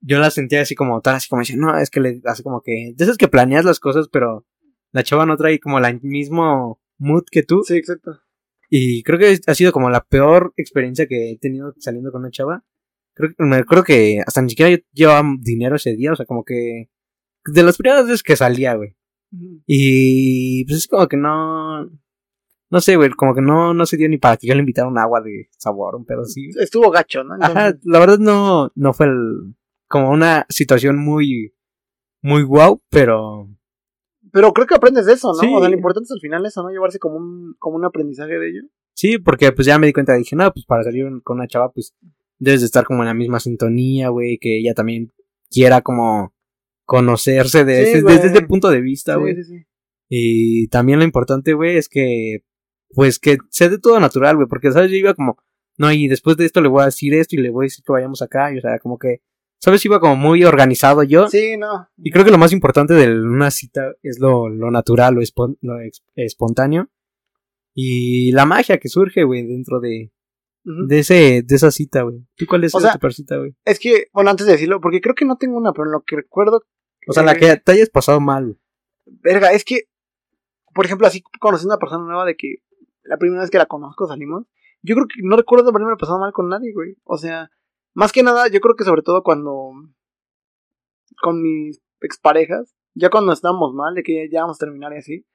yo 0.00 0.18
la 0.18 0.30
sentía 0.30 0.60
así 0.62 0.74
como 0.74 1.00
tal, 1.00 1.16
así 1.16 1.28
como 1.28 1.40
decía, 1.40 1.56
no, 1.56 1.78
es 1.78 1.90
que 1.90 2.00
le, 2.00 2.20
así 2.26 2.42
como 2.42 2.60
que, 2.62 2.92
de 2.94 3.04
esas 3.04 3.16
que 3.16 3.28
planeas 3.28 3.64
las 3.64 3.80
cosas, 3.80 4.08
pero 4.08 4.46
la 4.92 5.02
chava 5.02 5.24
no 5.26 5.36
trae 5.36 5.58
como 5.60 5.78
el 5.78 6.00
mismo 6.02 6.80
mood 6.98 7.24
que 7.30 7.42
tú. 7.42 7.62
Sí, 7.64 7.76
exacto. 7.76 8.20
Y 8.68 9.02
creo 9.02 9.18
que 9.18 9.38
ha 9.46 9.54
sido 9.54 9.72
como 9.72 9.90
la 9.90 10.04
peor 10.04 10.52
experiencia 10.56 11.06
que 11.06 11.32
he 11.32 11.38
tenido 11.38 11.74
saliendo 11.78 12.12
con 12.12 12.20
una 12.20 12.30
chava. 12.30 12.64
Creo, 13.14 13.30
me 13.38 13.56
acuerdo 13.56 13.84
que 13.84 14.20
hasta 14.24 14.42
ni 14.42 14.50
siquiera 14.50 14.70
yo 14.70 14.78
llevaba 14.92 15.28
dinero 15.40 15.76
ese 15.76 15.96
día, 15.96 16.12
o 16.12 16.16
sea, 16.16 16.26
como 16.26 16.44
que 16.44 16.90
de 17.46 17.62
las 17.62 17.76
primeras 17.78 18.04
veces 18.04 18.22
que 18.22 18.36
salía, 18.36 18.74
güey. 18.74 18.96
Y 19.66 20.64
pues 20.64 20.78
es 20.78 20.88
como 20.88 21.06
que 21.06 21.16
no, 21.16 21.84
no 22.70 22.80
sé, 22.80 22.96
güey, 22.96 23.10
como 23.10 23.34
que 23.34 23.42
no, 23.42 23.74
no 23.74 23.86
se 23.86 23.96
dio 23.96 24.08
ni 24.08 24.18
para 24.18 24.36
que 24.36 24.46
yo 24.46 24.54
le 24.54 24.60
invitara 24.60 24.88
un 24.88 24.98
agua 24.98 25.20
de 25.20 25.48
sabor, 25.56 25.96
un 25.96 26.04
pedo 26.04 26.22
así. 26.22 26.50
Estuvo 26.58 26.90
gacho, 26.90 27.24
¿no? 27.24 27.34
Ajá, 27.40 27.74
la 27.82 27.98
verdad 27.98 28.18
no, 28.18 28.70
no 28.74 28.92
fue 28.92 29.06
el, 29.06 29.54
como 29.88 30.10
una 30.10 30.46
situación 30.48 30.98
muy, 30.98 31.52
muy 32.22 32.42
guau, 32.42 32.80
pero 32.90 33.48
Pero 34.32 34.52
creo 34.52 34.66
que 34.66 34.74
aprendes 34.74 35.06
de 35.06 35.14
eso, 35.14 35.32
¿no? 35.32 35.40
Sí. 35.40 35.52
O 35.52 35.58
sea, 35.58 35.68
lo 35.68 35.74
importante 35.74 36.04
es 36.04 36.12
al 36.12 36.20
final 36.20 36.46
eso, 36.46 36.62
¿no? 36.62 36.70
Llevarse 36.70 36.98
como 36.98 37.16
un, 37.16 37.54
como 37.58 37.76
un 37.76 37.84
aprendizaje 37.84 38.38
de 38.38 38.48
ello. 38.50 38.62
Sí, 38.94 39.18
porque 39.18 39.50
pues 39.52 39.66
ya 39.66 39.78
me 39.78 39.86
di 39.86 39.92
cuenta, 39.92 40.14
dije, 40.14 40.36
no, 40.36 40.52
pues 40.52 40.64
para 40.64 40.84
salir 40.84 41.06
con 41.22 41.38
una 41.38 41.48
chava, 41.48 41.72
pues 41.72 41.94
debes 42.38 42.60
de 42.60 42.66
estar 42.66 42.84
como 42.84 43.02
en 43.02 43.08
la 43.08 43.14
misma 43.14 43.40
sintonía, 43.40 44.10
güey, 44.10 44.38
que 44.38 44.58
ella 44.58 44.74
también 44.74 45.12
quiera 45.50 45.80
como 45.82 46.32
conocerse 46.90 47.64
de 47.64 47.86
Sí, 47.86 48.00
desde 48.02 48.26
ese 48.26 48.42
punto 48.42 48.68
de 48.68 48.80
vista, 48.80 49.14
güey. 49.14 49.36
sí, 49.36 49.44
sí. 49.44 49.64
Y 50.08 50.66
también 50.68 50.98
lo 50.98 51.04
importante, 51.04 51.52
güey, 51.54 51.76
es 51.76 51.88
que, 51.88 52.42
pues 52.88 53.20
que 53.20 53.38
sea 53.48 53.68
de 53.68 53.78
todo 53.78 54.00
natural, 54.00 54.34
güey, 54.34 54.48
porque, 54.48 54.72
¿sabes? 54.72 54.90
Yo 54.90 54.96
iba 54.96 55.14
como, 55.14 55.36
no, 55.78 55.92
y 55.92 56.08
después 56.08 56.36
de 56.36 56.46
esto 56.46 56.60
le 56.60 56.68
voy 56.68 56.82
a 56.82 56.86
decir 56.86 57.14
esto 57.14 57.36
y 57.36 57.38
le 57.38 57.50
voy 57.50 57.64
a 57.64 57.66
decir 57.66 57.84
que 57.84 57.92
vayamos 57.92 58.22
acá, 58.22 58.52
y, 58.52 58.58
o 58.58 58.60
sea, 58.60 58.80
como 58.80 58.98
que, 58.98 59.22
¿sabes? 59.60 59.84
Iba 59.84 60.00
como 60.00 60.16
muy 60.16 60.42
organizado 60.42 61.04
yo. 61.04 61.28
Sí, 61.28 61.56
no. 61.56 61.88
Y 61.96 62.10
creo 62.10 62.24
que 62.24 62.32
lo 62.32 62.38
más 62.38 62.52
importante 62.52 62.94
de 62.94 63.08
una 63.22 63.52
cita 63.52 63.92
es 64.02 64.18
lo, 64.18 64.48
lo 64.48 64.72
natural, 64.72 65.14
lo, 65.14 65.20
espon- 65.20 65.58
lo 65.60 65.74
espontáneo. 66.16 66.88
Y 67.72 68.32
la 68.32 68.46
magia 68.46 68.78
que 68.78 68.88
surge, 68.88 69.22
güey, 69.22 69.46
dentro 69.46 69.78
de, 69.78 70.10
de 70.64 70.98
ese, 70.98 71.42
de 71.46 71.54
esa 71.54 71.70
cita, 71.70 72.02
güey. 72.02 72.26
¿Tú 72.36 72.46
cuál 72.48 72.64
es 72.64 72.74
O 72.74 72.80
sea, 72.80 72.96
tu 72.98 73.10
cita, 73.12 73.36
güey? 73.36 73.54
Es 73.64 73.78
que, 73.78 74.06
bueno, 74.12 74.30
antes 74.30 74.46
de 74.46 74.54
decirlo, 74.54 74.80
porque 74.80 75.00
creo 75.00 75.14
que 75.14 75.24
no 75.24 75.36
tengo 75.36 75.56
una, 75.56 75.72
pero 75.72 75.84
en 75.86 75.92
lo 75.92 76.02
que 76.02 76.16
recuerdo. 76.16 76.64
O 77.06 77.12
sea, 77.12 77.22
la 77.22 77.34
que 77.34 77.56
te 77.56 77.72
hayas 77.72 77.90
pasado 77.90 78.20
mal. 78.20 78.58
Verga, 79.06 79.52
es 79.52 79.64
que, 79.64 79.88
por 80.74 80.84
ejemplo, 80.86 81.06
así 81.06 81.22
conocí 81.40 81.64
a 81.64 81.68
una 81.68 81.78
persona 81.78 82.04
nueva 82.04 82.24
de 82.24 82.36
que 82.36 82.56
la 83.02 83.16
primera 83.16 83.40
vez 83.42 83.50
que 83.50 83.58
la 83.58 83.66
conozco 83.66 84.06
salimos. 84.06 84.46
Yo 84.82 84.94
creo 84.94 85.06
que 85.06 85.20
no 85.22 85.36
recuerdo 85.36 85.68
haberme 85.70 85.96
pasado 85.96 86.18
mal 86.18 86.32
con 86.32 86.48
nadie, 86.48 86.72
güey. 86.72 86.96
O 87.04 87.18
sea, 87.18 87.50
más 87.94 88.12
que 88.12 88.22
nada, 88.22 88.48
yo 88.48 88.60
creo 88.60 88.76
que 88.76 88.84
sobre 88.84 89.02
todo 89.02 89.22
cuando. 89.22 89.72
con 91.20 91.42
mis 91.42 91.80
exparejas, 92.00 92.74
ya 92.94 93.10
cuando 93.10 93.32
estábamos 93.32 93.74
mal, 93.74 93.94
de 93.94 94.02
que 94.02 94.14
ya, 94.26 94.30
ya 94.30 94.40
vamos 94.42 94.56
a 94.56 94.64
terminar 94.64 94.92
y 94.92 94.98
así. 94.98 95.26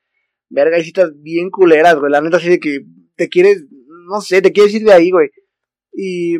Verga, 0.49 0.77
hay 0.77 0.83
citas 0.83 1.11
bien 1.21 1.49
culeras, 1.49 1.97
güey. 1.99 2.11
La 2.11 2.21
neta, 2.21 2.37
así 2.37 2.49
de 2.49 2.59
que 2.59 2.85
te 3.15 3.29
quieres, 3.29 3.65
no 4.07 4.21
sé, 4.21 4.41
te 4.41 4.51
quieres 4.51 4.73
ir 4.73 4.83
de 4.83 4.93
ahí, 4.93 5.11
güey. 5.11 5.29
Y. 5.91 6.37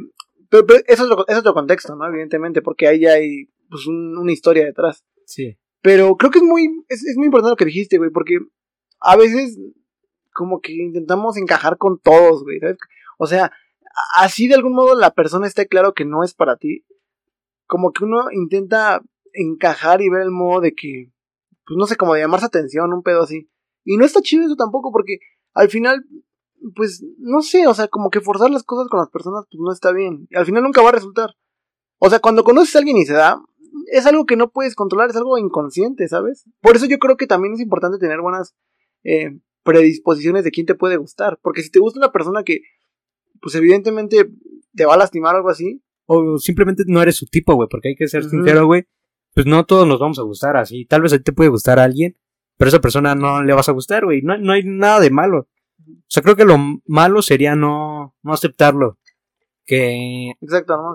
Pero, 0.49 0.65
pero 0.65 0.79
eso 0.87 1.05
es, 1.05 1.11
otro, 1.11 1.25
es 1.27 1.37
otro 1.37 1.53
contexto, 1.53 1.95
¿no? 1.95 2.07
Evidentemente, 2.07 2.61
porque 2.61 2.87
ahí 2.87 2.99
ya 3.01 3.13
hay 3.13 3.49
pues, 3.69 3.87
un- 3.87 4.17
una 4.17 4.31
historia 4.31 4.63
detrás. 4.65 5.03
Sí. 5.25 5.57
Pero 5.81 6.15
creo 6.15 6.31
que 6.31 6.39
es 6.39 6.43
muy, 6.43 6.83
es, 6.87 7.05
es 7.05 7.17
muy 7.17 7.25
importante 7.25 7.51
lo 7.51 7.55
que 7.55 7.65
dijiste, 7.65 7.97
güey, 7.97 8.09
porque 8.09 8.39
a 8.99 9.15
veces 9.15 9.57
como 10.33 10.59
que 10.59 10.73
intentamos 10.73 11.37
encajar 11.37 11.77
con 11.77 11.99
todos, 11.99 12.43
güey, 12.43 12.59
¿sabes? 12.59 12.77
O 13.17 13.27
sea, 13.27 13.51
así 14.15 14.47
de 14.47 14.55
algún 14.55 14.73
modo 14.73 14.95
la 14.95 15.11
persona 15.11 15.47
está 15.47 15.65
claro 15.65 15.93
que 15.93 16.05
no 16.05 16.23
es 16.23 16.33
para 16.33 16.57
ti. 16.57 16.85
Como 17.67 17.91
que 17.91 18.03
uno 18.03 18.31
intenta 18.31 19.01
encajar 19.33 20.01
y 20.01 20.09
ver 20.09 20.21
el 20.21 20.31
modo 20.31 20.61
de 20.61 20.73
que, 20.73 21.11
pues 21.65 21.77
no 21.77 21.85
sé, 21.85 21.95
como 21.95 22.13
de 22.13 22.21
llamarse 22.21 22.45
atención, 22.45 22.93
un 22.93 23.03
pedo 23.03 23.23
así. 23.23 23.49
Y 23.83 23.97
no 23.97 24.05
está 24.05 24.21
chido 24.21 24.45
eso 24.45 24.55
tampoco, 24.55 24.91
porque 24.91 25.19
al 25.53 25.69
final, 25.69 26.05
pues, 26.75 27.03
no 27.17 27.41
sé, 27.41 27.67
o 27.67 27.73
sea, 27.73 27.87
como 27.87 28.09
que 28.09 28.21
forzar 28.21 28.51
las 28.51 28.63
cosas 28.63 28.87
con 28.89 28.99
las 28.99 29.09
personas, 29.09 29.45
pues 29.49 29.59
no 29.61 29.71
está 29.71 29.91
bien. 29.91 30.27
Y 30.29 30.35
al 30.35 30.45
final 30.45 30.63
nunca 30.63 30.81
va 30.81 30.89
a 30.89 30.93
resultar. 30.93 31.35
O 31.99 32.09
sea, 32.09 32.19
cuando 32.19 32.43
conoces 32.43 32.75
a 32.75 32.79
alguien 32.79 32.97
y 32.97 33.05
se 33.05 33.13
da, 33.13 33.41
es 33.91 34.05
algo 34.05 34.25
que 34.25 34.35
no 34.35 34.49
puedes 34.51 34.75
controlar, 34.75 35.09
es 35.09 35.15
algo 35.15 35.37
inconsciente, 35.37 36.07
¿sabes? 36.07 36.45
Por 36.61 36.75
eso 36.75 36.85
yo 36.85 36.97
creo 36.99 37.17
que 37.17 37.27
también 37.27 37.53
es 37.53 37.59
importante 37.59 37.97
tener 37.97 38.21
buenas 38.21 38.55
eh, 39.03 39.39
predisposiciones 39.63 40.43
de 40.43 40.51
quién 40.51 40.65
te 40.65 40.75
puede 40.75 40.97
gustar. 40.97 41.39
Porque 41.41 41.61
si 41.61 41.71
te 41.71 41.79
gusta 41.79 41.99
una 41.99 42.11
persona 42.11 42.43
que, 42.43 42.61
pues 43.41 43.55
evidentemente 43.55 44.29
te 44.73 44.85
va 44.85 44.93
a 44.93 44.97
lastimar 44.97 45.35
o 45.35 45.37
algo 45.37 45.49
así, 45.49 45.81
O 46.05 46.37
simplemente 46.37 46.83
no 46.87 47.01
eres 47.01 47.15
su 47.15 47.25
tipo, 47.25 47.55
güey, 47.55 47.67
porque 47.69 47.89
hay 47.89 47.95
que 47.95 48.07
ser 48.07 48.23
sincero, 48.23 48.65
güey. 48.65 48.85
Pues 49.33 49.45
no 49.45 49.65
todos 49.65 49.87
nos 49.87 49.99
vamos 49.99 50.19
a 50.19 50.23
gustar 50.23 50.55
así. 50.55 50.85
Tal 50.85 51.01
vez 51.01 51.13
a 51.13 51.17
ti 51.17 51.23
te 51.23 51.33
puede 51.33 51.49
gustar 51.49 51.79
a 51.79 51.83
alguien, 51.83 52.15
pero 52.57 52.67
a 52.67 52.69
esa 52.69 52.81
persona 52.81 53.15
no 53.15 53.43
le 53.43 53.53
vas 53.53 53.67
a 53.67 53.73
gustar, 53.73 54.05
güey. 54.05 54.21
No, 54.21 54.37
no 54.37 54.53
hay 54.53 54.63
nada 54.63 54.99
de 54.99 55.09
malo. 55.09 55.47
O 55.87 56.07
sea, 56.07 56.23
creo 56.23 56.35
que 56.35 56.45
lo 56.45 56.57
malo 56.85 57.21
sería 57.21 57.55
no, 57.55 58.15
no 58.23 58.33
aceptarlo. 58.33 58.97
Que, 59.65 60.31
exacto, 60.41 60.77
¿no? 60.77 60.93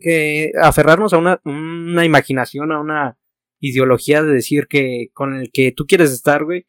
Que 0.00 0.50
aferrarnos 0.60 1.12
a 1.12 1.18
una, 1.18 1.40
una 1.44 2.04
imaginación, 2.04 2.72
a 2.72 2.80
una 2.80 3.18
ideología 3.60 4.22
de 4.22 4.32
decir 4.32 4.66
que 4.68 5.08
con 5.12 5.34
el 5.34 5.50
que 5.52 5.72
tú 5.72 5.86
quieres 5.86 6.12
estar, 6.12 6.44
güey, 6.44 6.66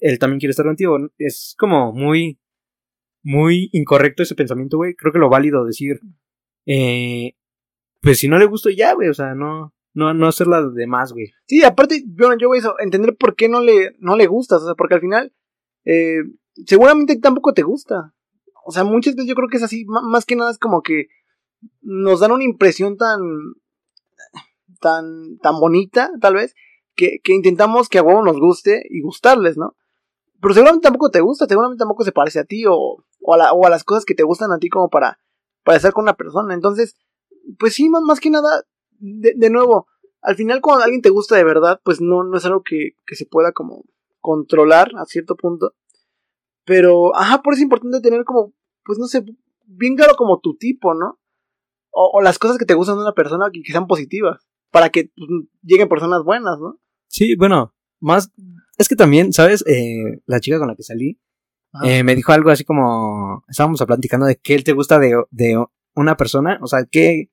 él 0.00 0.18
también 0.18 0.40
quiere 0.40 0.50
estar 0.50 0.66
contigo. 0.66 0.98
Es 1.18 1.54
como 1.58 1.92
muy, 1.92 2.38
muy 3.22 3.70
incorrecto 3.72 4.22
ese 4.22 4.34
pensamiento, 4.34 4.76
güey. 4.76 4.94
Creo 4.94 5.12
que 5.12 5.18
lo 5.18 5.30
válido 5.30 5.64
decir, 5.64 6.00
eh, 6.66 7.34
pues 8.00 8.18
si 8.18 8.28
no 8.28 8.38
le 8.38 8.46
gusto 8.46 8.68
ya, 8.68 8.94
güey, 8.94 9.08
o 9.08 9.14
sea, 9.14 9.34
no, 9.34 9.72
no, 9.94 10.12
no 10.12 10.26
hacerla 10.26 10.62
de 10.68 10.86
más, 10.86 11.12
güey. 11.12 11.32
Sí, 11.46 11.62
aparte, 11.64 12.02
yo, 12.06 12.36
yo 12.36 12.48
voy 12.48 12.58
a 12.58 12.82
entender 12.82 13.16
por 13.16 13.36
qué 13.36 13.48
no 13.48 13.60
le, 13.60 13.94
no 13.98 14.16
le 14.16 14.26
gustas, 14.26 14.62
o 14.62 14.66
sea, 14.66 14.74
porque 14.74 14.96
al 14.96 15.00
final, 15.00 15.32
eh, 15.84 16.22
seguramente 16.66 17.18
tampoco 17.18 17.54
te 17.54 17.62
gusta. 17.62 18.14
O 18.64 18.72
sea, 18.72 18.84
muchas 18.84 19.14
veces 19.14 19.28
yo 19.28 19.34
creo 19.34 19.48
que 19.48 19.56
es 19.56 19.62
así, 19.62 19.84
más 19.86 20.24
que 20.24 20.36
nada 20.36 20.50
es 20.50 20.58
como 20.58 20.82
que 20.82 21.06
nos 21.80 22.20
dan 22.20 22.32
una 22.32 22.44
impresión 22.44 22.96
tan, 22.96 23.20
tan, 24.80 25.38
tan 25.38 25.60
bonita, 25.60 26.10
tal 26.20 26.34
vez, 26.34 26.54
que, 26.94 27.20
que 27.22 27.32
intentamos 27.32 27.88
que 27.88 27.98
a 27.98 28.02
huevo 28.02 28.22
nos 28.22 28.38
guste 28.38 28.82
y 28.90 29.00
gustarles, 29.00 29.56
¿no? 29.56 29.76
Pero 30.40 30.54
seguramente 30.54 30.84
tampoco 30.84 31.10
te 31.10 31.20
gusta, 31.20 31.46
seguramente 31.46 31.80
tampoco 31.80 32.04
se 32.04 32.12
parece 32.12 32.40
a 32.40 32.44
ti 32.44 32.66
o, 32.66 33.04
o, 33.20 33.34
a, 33.34 33.52
o 33.52 33.66
a 33.66 33.70
las 33.70 33.84
cosas 33.84 34.04
que 34.04 34.14
te 34.14 34.24
gustan 34.24 34.50
a 34.52 34.58
ti 34.58 34.68
como 34.68 34.90
para, 34.90 35.18
para 35.64 35.76
estar 35.76 35.92
con 35.92 36.02
una 36.02 36.14
persona. 36.14 36.52
Entonces, 36.52 36.96
pues 37.58 37.74
sí, 37.74 37.88
más, 37.88 38.02
más 38.02 38.20
que 38.20 38.30
nada, 38.30 38.64
de, 38.98 39.34
de, 39.36 39.50
nuevo, 39.50 39.86
al 40.20 40.34
final 40.34 40.60
cuando 40.60 40.84
alguien 40.84 41.00
te 41.00 41.10
gusta 41.10 41.36
de 41.36 41.44
verdad, 41.44 41.80
pues 41.84 42.00
no, 42.00 42.24
no 42.24 42.36
es 42.36 42.44
algo 42.44 42.62
que, 42.62 42.96
que 43.06 43.14
se 43.14 43.26
pueda 43.26 43.52
como 43.52 43.84
controlar 44.20 44.90
a 44.96 45.04
cierto 45.04 45.36
punto. 45.36 45.74
Pero, 46.64 47.14
ajá, 47.16 47.42
por 47.42 47.54
eso 47.54 47.60
es 47.60 47.64
importante 47.64 48.00
tener 48.00 48.24
como, 48.24 48.52
pues 48.84 48.98
no 48.98 49.06
sé, 49.06 49.24
bien 49.66 49.96
claro 49.96 50.14
como 50.16 50.40
tu 50.40 50.56
tipo, 50.56 50.94
¿no? 50.94 51.18
O, 51.90 52.10
o 52.14 52.22
las 52.22 52.38
cosas 52.38 52.58
que 52.58 52.64
te 52.64 52.74
gustan 52.74 52.96
de 52.96 53.02
una 53.02 53.14
persona 53.14 53.50
que, 53.52 53.62
que 53.62 53.72
sean 53.72 53.86
positivas, 53.86 54.46
para 54.70 54.90
que 54.90 55.10
pues, 55.16 55.28
lleguen 55.62 55.88
personas 55.88 56.22
buenas, 56.24 56.58
¿no? 56.58 56.78
Sí, 57.08 57.36
bueno, 57.36 57.74
más, 58.00 58.32
es 58.78 58.88
que 58.88 58.96
también, 58.96 59.32
¿sabes? 59.32 59.64
Eh, 59.66 60.22
la 60.26 60.40
chica 60.40 60.58
con 60.58 60.68
la 60.68 60.76
que 60.76 60.82
salí, 60.82 61.20
eh, 61.84 62.04
me 62.04 62.14
dijo 62.14 62.32
algo 62.32 62.50
así 62.50 62.64
como, 62.64 63.44
estábamos 63.48 63.82
platicando 63.86 64.26
de 64.26 64.36
qué 64.36 64.54
él 64.54 64.62
te 64.62 64.72
gusta 64.72 64.98
de, 64.98 65.22
de 65.30 65.64
una 65.94 66.16
persona, 66.16 66.58
o 66.60 66.66
sea, 66.66 66.84
qué, 66.84 67.30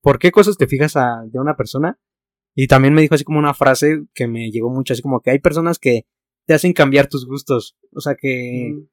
por 0.00 0.18
qué 0.18 0.32
cosas 0.32 0.56
te 0.56 0.66
fijas 0.66 0.96
a, 0.96 1.24
de 1.26 1.38
una 1.38 1.56
persona. 1.56 1.98
Y 2.54 2.68
también 2.68 2.94
me 2.94 3.02
dijo 3.02 3.16
así 3.16 3.24
como 3.24 3.38
una 3.38 3.52
frase 3.52 4.04
que 4.14 4.28
me 4.28 4.50
llegó 4.50 4.70
mucho, 4.70 4.92
así 4.92 5.02
como 5.02 5.20
que 5.20 5.30
hay 5.30 5.40
personas 5.40 5.78
que 5.78 6.06
te 6.46 6.54
hacen 6.54 6.72
cambiar 6.72 7.08
tus 7.08 7.26
gustos. 7.26 7.76
O 7.92 8.00
sea, 8.00 8.14
que. 8.14 8.72
Mm. 8.74 8.88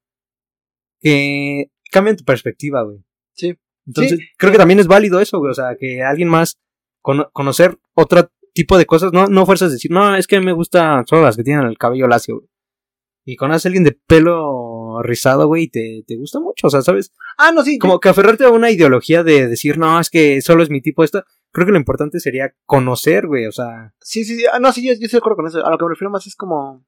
que 1.01 1.71
cambian 1.91 2.17
tu 2.17 2.23
perspectiva, 2.23 2.83
güey. 2.83 3.03
Sí. 3.33 3.55
Entonces, 3.85 4.19
sí. 4.19 4.25
creo 4.37 4.51
que 4.51 4.57
también 4.57 4.79
es 4.79 4.87
válido 4.87 5.19
eso, 5.19 5.39
güey. 5.39 5.51
O 5.51 5.55
sea, 5.55 5.75
que 5.79 6.03
alguien 6.03 6.29
más. 6.29 6.59
Con, 7.01 7.25
conocer 7.33 7.79
otro 7.95 8.29
tipo 8.53 8.77
de 8.77 8.85
cosas. 8.85 9.11
No, 9.13 9.27
no 9.27 9.45
fuerzas 9.45 9.71
decir, 9.71 9.91
no, 9.91 10.15
es 10.15 10.27
que 10.27 10.39
me 10.39 10.53
gustan 10.53 11.05
solo 11.07 11.23
las 11.23 11.35
que 11.35 11.43
tienen 11.43 11.65
el 11.65 11.77
cabello 11.77 12.07
lacio, 12.07 12.37
güey. 12.37 12.47
Y 13.23 13.35
conoces 13.35 13.65
a 13.65 13.69
alguien 13.69 13.83
de 13.83 13.91
pelo 13.91 15.01
rizado, 15.03 15.47
güey, 15.47 15.63
y 15.63 15.69
te, 15.69 16.03
te 16.07 16.17
gusta 16.17 16.39
mucho, 16.39 16.67
o 16.67 16.69
sea, 16.69 16.81
¿sabes? 16.81 17.11
Ah, 17.37 17.51
no, 17.51 17.63
sí. 17.63 17.77
Como 17.77 17.99
que 17.99 18.09
aferrarte 18.09 18.45
a 18.45 18.49
una 18.49 18.71
ideología 18.71 19.23
de 19.23 19.47
decir, 19.47 19.77
no, 19.77 19.99
es 19.99 20.09
que 20.09 20.41
solo 20.41 20.63
es 20.63 20.69
mi 20.69 20.81
tipo 20.81 21.03
esto. 21.03 21.23
Creo 21.51 21.65
que 21.65 21.71
lo 21.71 21.77
importante 21.77 22.19
sería 22.19 22.53
conocer, 22.65 23.27
güey, 23.27 23.45
o 23.45 23.51
sea. 23.51 23.93
Sí, 24.01 24.23
sí, 24.23 24.37
sí. 24.37 24.45
Ah, 24.51 24.59
no, 24.59 24.71
sí, 24.71 24.81
yo, 24.81 24.93
yo 24.93 25.05
estoy 25.05 25.17
de 25.17 25.17
acuerdo 25.17 25.37
con 25.37 25.47
eso. 25.47 25.65
A 25.65 25.69
lo 25.69 25.77
que 25.77 25.85
me 25.85 25.89
refiero 25.89 26.09
más 26.09 26.25
es 26.25 26.35
como. 26.35 26.85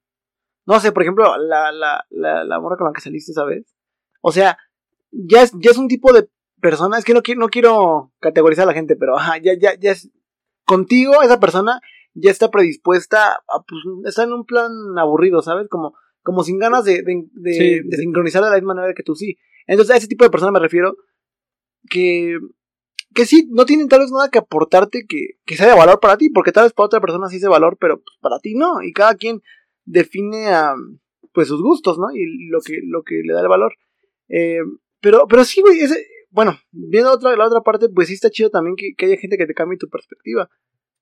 No 0.66 0.80
sé, 0.80 0.92
por 0.92 1.04
ejemplo, 1.04 1.38
la, 1.38 1.72
la, 1.72 2.06
la, 2.10 2.44
la 2.44 2.60
morra 2.60 2.78
con 2.78 2.88
la 2.88 2.94
que 2.94 3.02
saliste, 3.02 3.34
¿sabes? 3.34 3.76
O 4.22 4.32
sea, 4.32 4.58
ya 5.12 5.42
es, 5.42 5.52
ya 5.60 5.72
es 5.72 5.78
un 5.78 5.88
tipo 5.88 6.14
de 6.14 6.30
persona. 6.62 6.98
Es 6.98 7.06
que 7.06 7.14
no 7.14 7.22
quiero, 7.22 7.42
no 7.42 7.50
quiero 7.50 8.12
categorizar 8.20 8.64
a 8.64 8.68
la 8.68 8.74
gente, 8.74 8.96
pero 8.96 9.18
ajá, 9.18 9.38
ya, 9.38 9.54
ya, 9.60 9.78
ya 9.80 9.92
es. 9.92 10.10
Contigo, 10.66 11.22
esa 11.22 11.40
persona 11.42 11.82
ya 12.14 12.32
está 12.32 12.50
predispuesta 12.50 13.34
a, 13.34 13.64
pues, 13.68 13.82
está 14.06 14.24
en 14.24 14.32
un 14.32 14.46
plan 14.46 14.72
aburrido, 14.98 15.42
¿sabes? 15.42 15.68
Como, 15.68 15.94
como 16.22 16.44
sin 16.44 16.58
ganas 16.58 16.86
de, 16.86 17.04
de, 17.04 17.26
de, 17.34 17.54
sí, 17.54 17.80
de 17.84 17.98
sincronizar 17.98 18.42
de 18.44 18.50
la 18.50 18.56
misma 18.56 18.74
manera 18.74 18.94
que 18.94 19.04
tú 19.04 19.14
sí. 19.16 19.38
Entonces, 19.68 19.94
a 19.94 19.98
ese 19.98 20.08
tipo 20.08 20.24
de 20.24 20.32
persona 20.32 20.52
me 20.54 20.60
refiero 20.60 20.96
que, 21.90 22.38
que 23.14 23.26
sí, 23.26 23.50
no 23.52 23.66
tienen 23.66 23.90
tal 23.90 24.00
vez 24.00 24.12
nada 24.12 24.30
que 24.30 24.40
aportarte 24.40 25.06
que, 25.08 25.38
que 25.46 25.58
sea 25.58 25.68
de 25.68 25.78
valor 25.78 26.00
para 26.00 26.18
ti, 26.18 26.30
porque 26.30 26.54
tal 26.54 26.64
vez 26.64 26.74
para 26.74 26.86
otra 26.86 27.02
persona 27.02 27.28
sí 27.28 27.38
es 27.38 27.42
de 27.42 27.50
valor, 27.50 27.78
pero 27.80 27.98
pues, 27.98 28.18
para 28.22 28.40
ti 28.40 28.56
no, 28.56 28.82
y 28.82 28.94
cada 28.94 29.16
quien 29.16 29.42
define 29.86 30.48
a, 30.48 30.76
pues 31.34 31.48
sus 31.48 31.62
gustos, 31.62 31.98
¿no? 31.98 32.08
Y 32.14 32.48
lo 32.50 32.62
que, 32.62 32.80
lo 32.84 33.04
que 33.04 33.22
le 33.26 33.34
da 33.34 33.42
el 33.42 33.48
valor. 33.48 33.74
Eh, 34.30 34.62
pero, 35.02 35.28
pero 35.28 35.44
sí, 35.44 35.62
güey, 35.62 35.80
ese, 35.80 36.06
bueno, 36.30 36.58
viendo 36.72 37.12
otra, 37.12 37.36
la 37.36 37.46
otra 37.46 37.62
parte, 37.62 37.90
pues 37.90 38.08
sí 38.08 38.16
está 38.16 38.30
chido 38.30 38.50
también 38.50 38.76
que, 38.76 38.94
que 38.98 39.06
haya 39.06 39.18
gente 39.18 39.38
que 39.38 39.46
te 39.46 39.54
cambie 39.54 39.78
tu 39.78 39.90
perspectiva. 39.90 40.50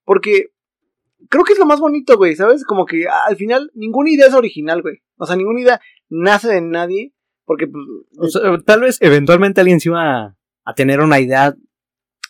Porque 0.04 0.48
creo 1.30 1.44
que 1.44 1.54
es 1.54 1.60
lo 1.60 1.66
más 1.66 1.80
bonito, 1.80 2.18
güey, 2.18 2.36
¿sabes? 2.36 2.66
Como 2.66 2.86
que 2.86 3.06
al 3.08 3.36
final 3.36 3.72
ninguna 3.74 4.12
idea 4.12 4.28
es 4.28 4.34
original, 4.34 4.82
güey. 4.82 5.02
O 5.18 5.26
sea, 5.26 5.36
ninguna 5.36 5.62
idea 5.62 5.82
nace 6.10 6.50
de 6.50 6.62
nadie. 6.62 7.14
Porque, 7.46 7.68
pues. 7.68 7.86
O 8.18 8.28
sea, 8.28 8.58
tal 8.66 8.82
vez 8.82 8.98
eventualmente 9.02 9.62
alguien 9.62 9.80
se 9.80 9.90
iba 9.90 10.26
a, 10.26 10.38
a 10.64 10.74
tener 10.74 11.00
una 11.00 11.20
idea 11.20 11.56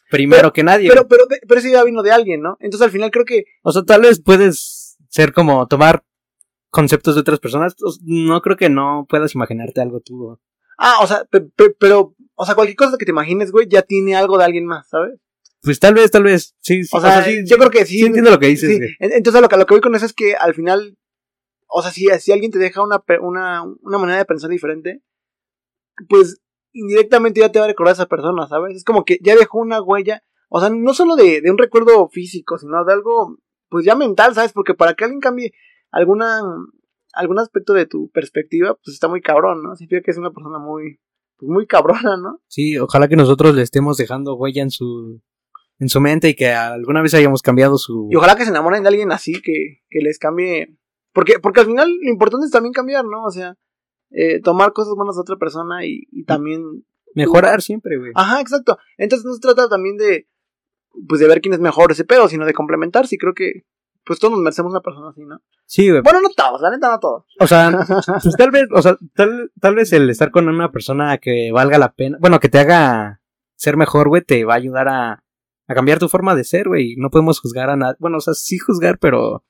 primero 0.10 0.42
pero, 0.42 0.54
que 0.54 0.64
nadie. 0.64 0.90
Pero, 0.90 1.08
pero, 1.08 1.26
pero 1.48 1.60
esa 1.60 1.70
idea 1.70 1.84
vino 1.84 2.04
de 2.04 2.12
alguien, 2.12 2.42
¿no? 2.42 2.58
Entonces 2.60 2.86
al 2.86 2.92
final 2.92 3.12
creo 3.12 3.26
que. 3.26 3.46
O 3.64 3.72
sea, 3.72 3.84
tal 3.84 4.02
vez 4.02 4.22
puedes 4.22 4.98
ser 5.10 5.34
como 5.34 5.68
tomar 5.68 6.04
conceptos 6.72 7.16
de 7.16 7.22
otras 7.22 7.40
personas. 7.40 7.76
No 8.02 8.42
creo 8.42 8.58
que 8.58 8.70
no 8.70 9.06
puedas 9.08 9.36
imaginarte 9.36 9.82
algo 9.82 10.00
tú. 10.00 10.40
Ah, 10.78 10.98
o 11.02 11.08
sea, 11.08 11.28
pero, 11.30 11.76
pero, 11.78 12.16
o 12.34 12.46
sea, 12.46 12.56
cualquier 12.56 12.76
cosa 12.76 12.98
que 12.98 13.06
te 13.06 13.12
imagines, 13.12 13.52
güey, 13.52 13.68
ya 13.70 13.84
tiene 13.84 14.16
algo 14.16 14.38
de 14.38 14.46
alguien 14.46 14.66
más, 14.66 14.90
¿sabes? 14.90 15.20
Pues 15.62 15.80
tal 15.80 15.94
vez, 15.94 16.10
tal 16.10 16.24
vez, 16.24 16.56
sí. 16.60 16.84
sí 16.84 16.90
o, 16.92 17.00
sea, 17.00 17.20
o, 17.20 17.24
sea, 17.24 17.24
sí, 17.24 17.44
yo 17.46 17.58
creo 17.58 17.70
que 17.70 17.86
sí. 17.86 18.00
Sí 18.00 18.06
entiendo 18.06 18.32
lo 18.32 18.40
que 18.40 18.48
dices. 18.48 18.78
Sí. 18.78 18.96
Entonces 19.00 19.42
lo 19.44 19.48
que, 19.48 19.58
lo 19.58 19.66
que 19.68 19.76
voy 19.76 19.82
con 19.82 19.94
eso 19.94 20.08
es 20.08 20.14
que 20.14 20.34
al 20.34 20.56
final, 20.56 20.98
o 21.68 21.84
sea, 21.84 21.92
si, 21.92 22.08
si 22.20 22.32
alguien 22.32 22.50
te 22.50 22.58
deja 22.58 22.82
una, 22.82 23.04
una, 23.22 23.64
una 23.82 23.98
manera 24.00 24.18
de 24.18 24.26
pensar 24.26 24.50
diferente, 24.50 25.04
pues 26.10 26.42
indirectamente 26.72 27.42
ya 27.42 27.52
te 27.52 27.60
va 27.60 27.66
a 27.66 27.68
recordar 27.68 27.92
a 27.92 27.94
esa 27.94 28.08
persona, 28.08 28.48
¿sabes? 28.48 28.76
Es 28.76 28.84
como 28.84 29.06
que 29.06 29.20
ya 29.22 29.36
dejó 29.36 29.60
una 29.60 29.84
huella, 29.84 30.24
o 30.50 30.60
sea, 30.60 30.72
no 30.72 30.96
solo 30.96 31.16
de, 31.16 31.42
de 31.42 31.52
un 31.52 31.60
recuerdo 31.60 32.10
físico, 32.10 32.58
sino 32.58 32.84
de 32.84 32.94
algo, 32.94 33.38
pues 33.70 33.86
ya 33.86 33.94
mental, 33.94 34.34
¿sabes? 34.34 34.54
Porque 34.54 34.74
para 34.74 34.96
que 34.96 35.04
alguien 35.04 35.22
cambie 35.22 35.54
alguna, 35.92 36.42
algún 37.14 37.40
aspecto 37.40 37.74
de 37.74 37.86
tu 37.86 38.10
perspectiva, 38.10 38.76
pues 38.76 38.94
está 38.94 39.08
muy 39.08 39.22
cabrón, 39.22 39.62
¿no? 39.64 39.76
Significa 39.76 40.02
que 40.02 40.12
es 40.12 40.18
una 40.18 40.32
persona 40.32 40.60
muy, 40.60 41.00
pues 41.38 41.50
muy 41.50 41.68
cabrona, 41.68 42.18
¿no? 42.18 42.42
Sí, 42.48 42.78
ojalá 42.78 43.08
que 43.08 43.16
nosotros 43.16 43.56
le 43.56 43.62
estemos 43.62 43.98
dejando 43.98 44.36
huella 44.36 44.64
en 44.64 44.72
su, 44.72 45.22
en 45.80 45.90
su 45.90 46.02
mente 46.02 46.30
y 46.30 46.36
que 46.36 46.50
alguna 46.50 47.02
vez 47.02 47.14
hayamos 47.14 47.42
cambiado 47.42 47.78
su... 47.78 48.08
Y 48.12 48.16
ojalá 48.16 48.36
que 48.36 48.44
se 48.44 48.50
enamoren 48.50 48.84
de 48.84 48.90
alguien 48.90 49.12
así, 49.12 49.42
que, 49.42 49.82
que 49.90 50.00
les 50.00 50.18
cambie... 50.18 50.78
Porque, 51.14 51.40
porque 51.40 51.60
al 51.60 51.66
final 51.66 51.92
lo 52.02 52.10
importante 52.10 52.46
es 52.46 52.52
también 52.52 52.74
cambiar, 52.74 53.04
¿no? 53.04 53.24
O 53.24 53.32
sea, 53.32 53.58
eh, 54.12 54.40
tomar 54.42 54.72
cosas 54.72 54.94
buenas 54.96 55.16
de 55.16 55.22
otra 55.22 55.36
persona 55.36 55.86
y, 55.86 56.08
y 56.12 56.24
también... 56.24 56.86
Mejorar 57.14 57.62
siempre, 57.62 57.98
güey. 57.98 58.12
Ajá, 58.16 58.40
exacto. 58.40 58.78
Entonces 58.98 59.26
no 59.26 59.34
se 59.34 59.42
trata 59.42 59.68
también 59.68 59.98
de, 59.98 60.30
pues 61.10 61.20
de 61.20 61.28
ver 61.28 61.42
quién 61.42 61.54
es 61.54 61.60
mejor 61.60 61.92
ese 61.92 62.06
pedo, 62.06 62.30
sino 62.30 62.46
de 62.46 62.54
complementarse 62.54 63.16
y 63.16 63.18
creo 63.18 63.34
que, 63.34 63.66
pues 64.06 64.20
todos 64.20 64.34
nos 64.34 64.42
merecemos 64.42 64.72
una 64.72 64.82
persona 64.82 65.10
así, 65.10 65.26
¿no? 65.26 65.42
Sí, 65.66 65.90
güey. 65.90 66.02
Bueno, 66.02 66.22
no 66.22 66.30
todos, 66.30 66.62
la 66.62 66.72
neta 66.72 66.90
no 66.90 67.00
todos. 67.00 67.26
O 67.40 67.48
sea, 67.48 67.72
pues 68.24 68.36
tal 68.36 68.52
vez, 68.52 68.66
o 68.74 68.82
sea, 68.82 68.98
tal, 69.14 69.52
tal 69.60 69.76
vez 69.76 69.94
el 69.94 70.10
estar 70.10 70.32
con 70.32 70.48
una 70.48 70.72
persona 70.72 71.18
que 71.18 71.52
valga 71.52 71.78
la 71.78 71.94
pena, 71.94 72.18
bueno, 72.20 72.40
que 72.40 72.50
te 72.50 72.60
haga 72.60 73.22
ser 73.56 73.78
mejor, 73.78 74.10
güey, 74.10 74.22
te 74.24 74.44
va 74.44 74.54
a 74.54 74.58
ayudar 74.58 74.88
a 74.88 75.24
a 75.72 75.76
cambiar 75.76 76.00
tu 76.00 76.10
forma 76.10 76.36
de 76.36 76.44
ser, 76.44 76.68
güey. 76.68 76.96
No 76.98 77.10
podemos 77.10 77.40
juzgar 77.40 77.70
a 77.70 77.76
nadie. 77.76 77.96
Bueno, 78.00 78.18
o 78.18 78.22
sea, 78.22 78.34
sí 78.34 78.58
juzgar, 78.58 79.00
pero 79.00 79.44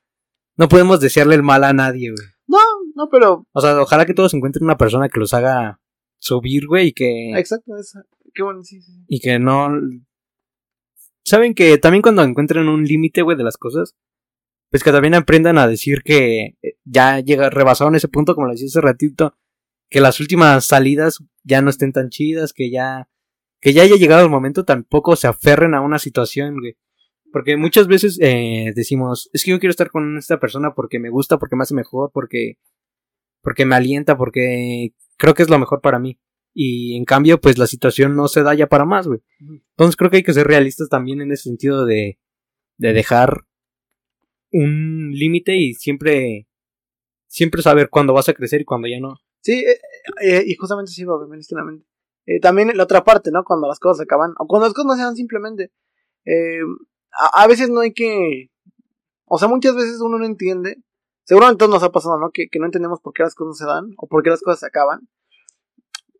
no 0.55 0.70
podemos 0.70 1.00
desearle 1.00 1.36
el 1.36 1.43
mal 1.43 1.63
a 1.63 1.74
nadie, 1.74 2.12
güey. 2.12 2.27
No, 2.48 2.60
no, 2.96 3.10
pero. 3.10 3.48
O 3.51 3.62
sea, 3.62 3.81
ojalá 3.81 4.05
que 4.05 4.13
todos 4.13 4.34
encuentren 4.34 4.65
una 4.65 4.77
persona 4.77 5.10
que 5.10 5.20
los 5.20 5.34
haga 5.34 5.79
subir, 6.20 6.67
güey, 6.67 6.88
y 6.88 6.93
que. 6.93 7.31
Exacto, 7.38 7.75
esa. 7.77 8.03
Qué 8.34 8.43
bueno, 8.43 8.63
sí, 8.63 8.81
sí. 8.81 9.03
Y 9.08 9.20
que 9.20 9.39
no. 9.39 9.70
Saben 11.24 11.53
que 11.53 11.77
también 11.77 12.01
cuando 12.01 12.24
encuentren 12.24 12.67
un 12.67 12.84
límite, 12.84 13.22
güey, 13.22 13.38
de 13.38 13.43
las 13.43 13.58
cosas, 13.58 13.96
pues 14.71 14.83
que 14.83 14.91
también 14.91 15.13
aprendan 15.13 15.57
a 15.57 15.67
decir 15.67 16.01
que 16.01 16.55
ya 16.85 17.19
llega 17.19 17.49
rebasaron 17.49 17.95
ese 17.95 18.07
punto, 18.07 18.33
como 18.33 18.47
le 18.47 18.53
decía 18.53 18.67
hace 18.67 18.81
ratito, 18.81 19.35
que 19.89 19.99
las 19.99 20.21
últimas 20.21 20.65
salidas 20.65 21.19
ya 21.43 21.61
no 21.61 21.69
estén 21.69 21.91
tan 21.91 22.09
chidas, 22.09 22.53
que 22.53 22.71
ya 22.71 23.09
que 23.59 23.73
ya 23.73 23.83
haya 23.83 23.97
llegado 23.97 24.23
el 24.23 24.29
momento, 24.29 24.65
tampoco 24.65 25.15
se 25.15 25.27
aferren 25.27 25.75
a 25.75 25.81
una 25.81 25.99
situación, 25.99 26.59
güey. 26.59 26.77
Porque 27.31 27.57
muchas 27.57 27.87
veces 27.87 28.17
eh, 28.21 28.71
decimos, 28.75 29.29
es 29.33 29.43
que 29.43 29.51
yo 29.51 29.59
quiero 29.59 29.71
estar 29.71 29.91
con 29.91 30.17
esta 30.17 30.39
persona 30.39 30.73
porque 30.73 30.99
me 30.99 31.09
gusta, 31.09 31.37
porque 31.37 31.55
me 31.55 31.63
hace 31.63 31.75
mejor, 31.75 32.11
porque, 32.13 32.57
porque 33.41 33.65
me 33.65 33.75
alienta, 33.75 34.17
porque 34.17 34.93
creo 35.17 35.33
que 35.35 35.43
es 35.43 35.49
lo 35.49 35.59
mejor 35.59 35.81
para 35.81 35.99
mí. 35.99 36.19
Y 36.53 36.97
en 36.97 37.05
cambio, 37.05 37.39
pues 37.39 37.57
la 37.57 37.67
situación 37.67 38.15
no 38.15 38.27
se 38.27 38.41
da 38.41 38.53
ya 38.55 38.67
para 38.67 38.85
más, 38.85 39.07
güey. 39.07 39.21
Entonces 39.39 39.95
creo 39.95 40.09
que 40.09 40.17
hay 40.17 40.23
que 40.23 40.33
ser 40.33 40.47
realistas 40.47 40.89
también 40.89 41.21
en 41.21 41.31
ese 41.31 41.43
sentido 41.43 41.85
de, 41.85 42.19
de 42.77 42.93
dejar 42.93 43.45
un 44.51 45.12
límite 45.13 45.55
y 45.55 45.74
siempre, 45.74 46.48
siempre 47.27 47.62
saber 47.62 47.89
cuándo 47.89 48.13
vas 48.13 48.29
a 48.29 48.34
crecer 48.34 48.62
y 48.62 48.65
cuándo 48.65 48.88
ya 48.88 49.00
no. 49.00 49.15
Sí, 49.41 49.63
eh, 49.65 49.79
eh, 50.24 50.43
y 50.46 50.55
justamente 50.55 50.91
sí, 50.91 51.05
mente. 51.05 51.86
Eh, 52.25 52.39
también 52.39 52.72
la 52.75 52.84
otra 52.84 53.03
parte, 53.03 53.31
¿no? 53.31 53.43
Cuando 53.43 53.67
las 53.67 53.79
cosas 53.79 54.01
acaban, 54.01 54.34
o 54.38 54.48
cuando 54.48 54.67
las 54.67 54.74
cosas 54.74 54.88
no 54.88 54.96
se 54.96 55.01
dan 55.01 55.15
simplemente. 55.15 55.72
Eh, 56.25 56.62
a, 57.12 57.48
veces 57.48 57.70
no 57.70 57.81
hay 57.81 57.93
que. 57.93 58.50
O 59.25 59.38
sea, 59.38 59.48
muchas 59.48 59.75
veces 59.75 60.00
uno 60.01 60.20
no 60.20 60.25
entiende. 60.25 60.77
Seguramente 61.24 61.67
nos 61.67 61.84
ha 61.84 61.91
pasado, 61.91 62.20
¿no? 62.20 62.31
Que, 62.31 62.48
que 62.50 62.60
no 62.60 62.65
entendemos 62.65 63.00
por 63.01 63.13
qué 63.13 63.24
las 63.24 63.36
cosas 63.36 63.58
se 63.58 63.65
dan 63.65 63.91
o 63.98 64.08
por 64.08 64.24
qué 64.24 64.29
las 64.29 64.41
cosas 64.41 64.60
se 64.60 64.67
acaban. 64.67 65.08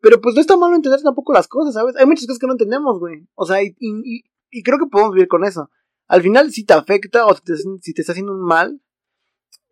Pero 0.02 0.20
pues 0.20 0.34
no 0.36 0.42
está 0.42 0.58
malo 0.58 0.76
entender 0.76 1.02
tampoco 1.02 1.34
las 1.34 1.48
cosas, 1.48 1.76
¿sabes? 1.76 1.96
Hay 1.96 2.06
muchas 2.08 2.26
cosas 2.26 2.40
que 2.40 2.48
no 2.48 2.54
entendemos, 2.54 3.00
güey. 3.00 3.28
O 3.36 3.46
sea, 3.46 3.62
y, 3.62 3.76
y, 3.80 4.24
y 4.50 4.64
creo 4.64 4.80
que 4.80 4.88
podemos 4.88 5.14
vivir 5.14 5.28
con 5.28 5.44
eso. 5.44 5.70
Al 6.12 6.22
final, 6.22 6.52
si 6.52 6.66
te 6.66 6.74
afecta 6.74 7.26
o 7.26 7.34
si 7.34 7.42
te, 7.42 7.56
si 7.56 7.94
te 7.94 8.02
está 8.02 8.12
haciendo 8.12 8.34
un 8.34 8.44
mal, 8.44 8.82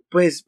pues 0.09 0.47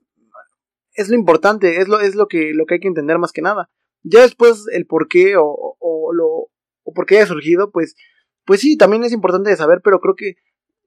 es 0.93 1.09
lo 1.09 1.15
importante, 1.15 1.81
es 1.81 1.89
lo, 1.89 1.99
es 1.99 2.15
lo 2.15 2.29
que, 2.29 2.53
lo 2.53 2.65
que 2.65 2.75
hay 2.75 2.79
que 2.79 2.87
entender 2.87 3.17
más 3.19 3.33
que 3.33 3.41
nada. 3.41 3.69
Ya 4.01 4.21
después 4.21 4.67
el 4.71 4.85
por 4.85 5.09
qué 5.09 5.35
o, 5.35 5.75
o, 5.77 6.13
lo, 6.13 6.49
o 6.83 6.93
por 6.95 7.05
qué 7.05 7.17
haya 7.17 7.27
surgido, 7.27 7.71
pues, 7.71 7.97
pues 8.45 8.61
sí, 8.61 8.77
también 8.77 9.03
es 9.03 9.11
importante 9.11 9.49
de 9.49 9.57
saber, 9.57 9.81
pero 9.83 9.99
creo 9.99 10.15
que 10.15 10.35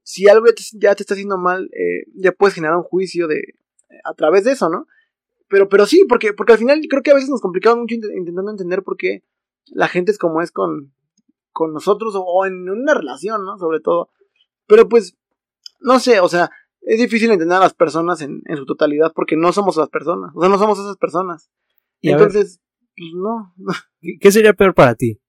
si 0.02 0.26
algo 0.26 0.46
ya 0.73 0.94
te, 0.94 1.02
está 1.02 1.12
haciendo 1.12 1.37
mal, 1.37 1.68
eh, 1.75 2.06
ya 2.14 2.32
puedes 2.32 2.54
generar 2.54 2.78
un 2.78 2.84
juicio 2.84 3.28
de, 3.28 3.42
a 4.04 4.14
través 4.14 4.44
de 4.44 4.52
eso, 4.52 4.70
¿no? 4.70 4.87
Pero, 5.50 5.68
pero 5.68 5.84
sí, 5.84 6.06
porque, 6.08 6.32
porque 6.32 6.54
al 6.54 6.58
final 6.58 6.80
creo 6.88 7.02
que 7.02 7.11
a 7.11 7.14
veces 7.14 7.28
nos 7.28 7.42
complicamos 7.42 7.80
mucho 7.80 7.94
intentando 7.94 8.50
entender 8.50 8.82
por 8.82 8.96
qué 8.96 9.23
la 9.66 9.88
gente 9.88 10.12
es 10.12 10.18
como 10.18 10.40
es 10.40 10.50
con, 10.50 10.94
con 11.52 11.75
nosotros 11.75 12.14
o, 12.16 12.46
en 12.46 12.70
una 12.70 12.94
relación, 12.94 13.44
¿no? 13.44 13.58
Sobre 13.58 13.80
todo. 13.80 14.08
Pero 14.66 14.88
pues, 14.88 15.16
no 15.80 15.99
sé, 15.99 16.21
o 16.21 16.28
sea, 16.28 16.50
es 16.83 16.99
difícil 16.99 17.30
entender 17.30 17.56
a 17.56 17.61
las 17.61 17.75
personas 17.75 18.21
en, 18.21 18.42
en 18.47 18.56
su 18.56 18.66
totalidad 18.66 19.12
porque 19.14 19.37
no 19.37 19.52
somos 19.52 19.76
las 19.76 19.88
personas, 19.88 20.33
o 20.35 20.40
sea, 20.40 20.49
no 20.49 20.59
somos 20.59 20.78
esas 20.78 20.97
personas. 20.97 21.50
Y 22.00 22.11
Entonces, 22.11 22.61
pues 22.97 23.11
no. 23.14 23.54
¿Qué 24.21 24.33
sería 24.33 24.52
peor 24.52 24.75
para 24.75 24.94
ti? 24.94 25.21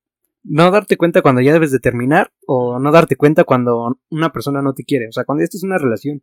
¿No 0.44 0.70
darte 0.70 0.98
cuenta 0.98 1.22
cuando 1.22 1.42
ya 1.42 1.54
debes 1.54 1.72
de 1.72 1.80
terminar 1.80 2.32
o 2.46 2.80
no 2.80 2.92
darte 2.92 3.16
cuenta 3.16 3.46
cuando 3.46 3.98
una 4.10 4.32
persona 4.32 4.62
no 4.62 4.74
te 4.74 4.84
quiere? 4.84 5.08
O 5.08 5.12
sea, 5.12 5.24
cuando 5.24 5.44
esta 5.44 5.58
es 5.58 5.64
una 5.64 5.78
relación 5.78 6.22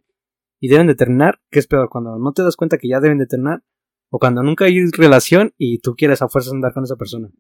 y 0.61 0.69
deben 0.69 0.87
de 0.87 0.95
terminar, 0.95 1.40
¿qué 1.50 1.59
es 1.59 1.66
peor? 1.66 1.88
Cuando 1.88 2.19
no 2.19 2.33
te 2.33 2.42
das 2.42 2.54
cuenta 2.54 2.78
que 2.78 2.88
ya 2.88 3.00
deben 3.00 3.19
de 3.19 3.26
terminar 3.26 3.64
o 4.11 4.19
cuando 4.19 4.42
nunca 4.42 4.66
hay 4.66 4.78
relación 4.90 5.54
y 5.57 5.81
tú 5.81 5.95
quieres 5.97 6.23
a 6.23 6.28
fuerzas 6.28 6.52
andar 6.52 6.73
con 6.73 6.85
esa 6.85 6.97
persona. 6.97 7.31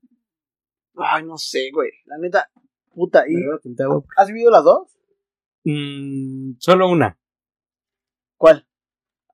Ay, 0.96 1.24
no 1.24 1.36
sé, 1.36 1.70
güey. 1.72 1.90
La 2.06 2.18
neta, 2.18 2.50
puta. 2.94 3.24
¿y 3.28 3.36
¿Has 4.16 4.28
vivido 4.28 4.50
las 4.50 4.64
dos? 4.64 4.98
Mm, 5.64 6.54
solo 6.58 6.88
una. 6.88 7.18
¿Cuál? 8.36 8.66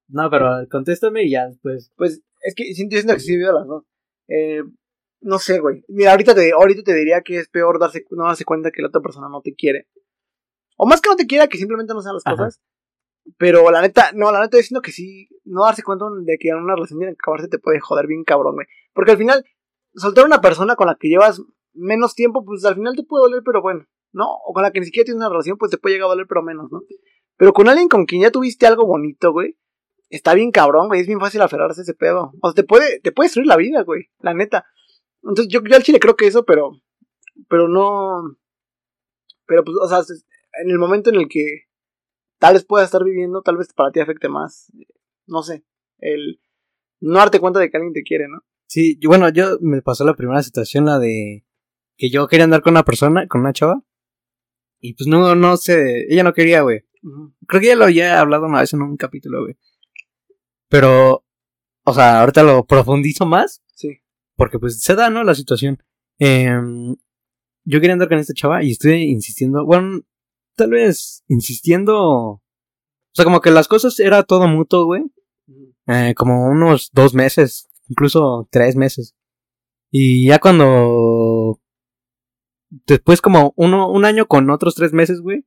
No, 0.08 0.28
pero 0.30 0.66
contéstame 0.70 1.24
y 1.24 1.30
ya 1.30 1.46
después. 1.46 1.92
Pues 1.96 2.22
es 2.40 2.54
que 2.54 2.72
siento 2.74 2.96
que 2.96 3.20
sí 3.20 3.32
vivido 3.32 3.52
las 3.52 3.66
dos. 3.66 3.84
Eh, 4.28 4.62
no 5.20 5.38
sé, 5.38 5.58
güey. 5.60 5.84
Mira, 5.88 6.12
ahorita 6.12 6.34
te, 6.34 6.52
ahorita 6.52 6.82
te 6.82 6.94
diría 6.94 7.22
que 7.22 7.38
es 7.38 7.48
peor 7.48 7.78
darse, 7.78 8.04
no 8.10 8.24
darse 8.24 8.44
cuenta 8.44 8.70
que 8.70 8.82
la 8.82 8.88
otra 8.88 9.00
persona 9.00 9.28
no 9.28 9.40
te 9.40 9.54
quiere. 9.54 9.88
O 10.76 10.86
más 10.86 11.00
que 11.00 11.10
no 11.10 11.16
te 11.16 11.26
quiera, 11.26 11.48
que 11.48 11.58
simplemente 11.58 11.92
no 11.92 12.02
sean 12.02 12.14
las 12.14 12.24
cosas. 12.24 12.60
Pero 13.36 13.70
la 13.70 13.82
neta, 13.82 14.12
no, 14.14 14.30
la 14.30 14.40
neta 14.40 14.56
diciendo 14.56 14.80
que 14.80 14.92
sí, 14.92 15.28
no 15.44 15.64
darse 15.64 15.82
cuenta 15.82 16.06
de 16.22 16.38
que 16.38 16.48
en 16.48 16.56
una 16.56 16.74
relación 16.74 16.98
tiene 16.98 17.12
que 17.12 17.18
acabarse 17.20 17.48
te 17.48 17.58
puede 17.58 17.80
joder 17.80 18.06
bien 18.06 18.24
cabrón, 18.24 18.54
güey. 18.54 18.66
Porque 18.94 19.10
al 19.10 19.18
final, 19.18 19.44
soltar 19.94 20.24
a 20.24 20.26
una 20.28 20.40
persona 20.40 20.76
con 20.76 20.86
la 20.86 20.94
que 20.94 21.08
llevas 21.08 21.42
menos 21.74 22.14
tiempo, 22.14 22.44
pues 22.44 22.64
al 22.64 22.76
final 22.76 22.94
te 22.96 23.02
puede 23.02 23.24
doler, 23.24 23.42
pero 23.44 23.60
bueno, 23.60 23.86
¿no? 24.18 24.26
O 24.44 24.52
con 24.52 24.64
la 24.64 24.72
que 24.72 24.80
ni 24.80 24.86
siquiera 24.86 25.04
tienes 25.04 25.20
una 25.20 25.30
relación, 25.30 25.56
pues 25.56 25.70
te 25.70 25.78
puede 25.78 25.94
llegar 25.94 26.06
a 26.06 26.10
doler, 26.10 26.26
pero 26.28 26.42
menos, 26.42 26.70
¿no? 26.72 26.82
Pero 27.36 27.52
con 27.52 27.68
alguien 27.68 27.88
con 27.88 28.04
quien 28.04 28.22
ya 28.22 28.32
tuviste 28.32 28.66
algo 28.66 28.84
bonito, 28.84 29.32
güey, 29.32 29.56
está 30.10 30.34
bien 30.34 30.50
cabrón, 30.50 30.88
güey, 30.88 31.00
es 31.00 31.06
bien 31.06 31.20
fácil 31.20 31.40
aferrarse 31.40 31.80
a 31.80 31.84
ese 31.84 31.94
pedo. 31.94 32.32
O 32.42 32.50
sea, 32.50 32.54
te 32.54 32.64
puede, 32.64 32.98
te 33.00 33.12
puede 33.12 33.26
destruir 33.26 33.46
la 33.46 33.56
vida, 33.56 33.82
güey, 33.84 34.10
la 34.18 34.34
neta. 34.34 34.66
Entonces 35.22 35.46
yo, 35.48 35.60
yo 35.62 35.76
al 35.76 35.84
chile 35.84 36.00
creo 36.00 36.16
que 36.16 36.26
eso, 36.26 36.44
pero, 36.44 36.72
pero 37.48 37.68
no, 37.68 38.36
pero 39.46 39.64
pues, 39.64 39.76
o 39.80 39.88
sea, 39.88 40.00
en 40.62 40.70
el 40.70 40.78
momento 40.78 41.10
en 41.10 41.16
el 41.16 41.28
que 41.28 41.68
tal 42.38 42.54
vez 42.54 42.64
puedas 42.64 42.86
estar 42.86 43.04
viviendo, 43.04 43.42
tal 43.42 43.56
vez 43.56 43.72
para 43.72 43.92
ti 43.92 44.00
afecte 44.00 44.28
más, 44.28 44.72
no 45.26 45.42
sé, 45.42 45.64
el 45.98 46.40
no 47.00 47.18
darte 47.18 47.38
cuenta 47.38 47.60
de 47.60 47.70
que 47.70 47.76
alguien 47.76 47.92
te 47.92 48.02
quiere, 48.02 48.26
¿no? 48.28 48.42
Sí, 48.66 48.98
bueno, 49.06 49.28
yo 49.28 49.58
me 49.60 49.80
pasó 49.80 50.04
la 50.04 50.14
primera 50.14 50.42
situación, 50.42 50.84
la 50.86 50.98
de 50.98 51.44
que 51.96 52.10
yo 52.10 52.28
quería 52.28 52.44
andar 52.44 52.62
con 52.62 52.72
una 52.72 52.84
persona, 52.84 53.26
con 53.26 53.40
una 53.40 53.52
chava, 53.52 53.82
y 54.80 54.94
pues 54.94 55.06
no, 55.06 55.34
no 55.34 55.56
sé, 55.56 56.06
ella 56.08 56.22
no 56.22 56.32
quería, 56.32 56.62
güey. 56.62 56.84
Creo 57.46 57.60
que 57.60 57.66
ya 57.68 57.76
lo 57.76 57.84
había 57.84 58.20
hablado 58.20 58.46
una 58.46 58.60
vez 58.60 58.72
en 58.72 58.82
un 58.82 58.96
capítulo, 58.96 59.42
güey. 59.42 59.56
Pero, 60.68 61.24
o 61.84 61.94
sea, 61.94 62.20
ahorita 62.20 62.42
lo 62.42 62.64
profundizo 62.64 63.26
más. 63.26 63.62
Sí. 63.74 64.00
Porque 64.36 64.58
pues 64.58 64.80
se 64.80 64.94
da, 64.94 65.10
¿no? 65.10 65.24
La 65.24 65.34
situación. 65.34 65.82
Em, 66.18 66.96
yo 67.64 67.80
quería 67.80 67.94
andar 67.94 68.08
con 68.08 68.18
esta 68.18 68.34
chava 68.34 68.62
y 68.62 68.72
estoy 68.72 69.02
insistiendo, 69.02 69.64
bueno, 69.64 70.02
tal 70.56 70.70
vez 70.70 71.24
insistiendo. 71.28 71.96
O 71.96 72.42
sea, 73.14 73.24
como 73.24 73.40
que 73.40 73.50
las 73.50 73.68
cosas 73.68 73.98
era 74.00 74.22
todo 74.22 74.46
mutuo, 74.48 74.84
güey. 74.84 75.04
Eh, 75.86 76.14
como 76.16 76.48
unos 76.48 76.90
dos 76.92 77.14
meses, 77.14 77.68
incluso 77.88 78.46
tres 78.50 78.76
meses. 78.76 79.14
Y 79.90 80.26
ya 80.26 80.38
cuando. 80.38 80.66
Después, 82.70 83.20
como 83.20 83.54
uno, 83.56 83.90
un 83.90 84.04
año 84.04 84.26
con 84.26 84.50
otros 84.50 84.74
tres 84.74 84.92
meses, 84.92 85.20
güey. 85.20 85.44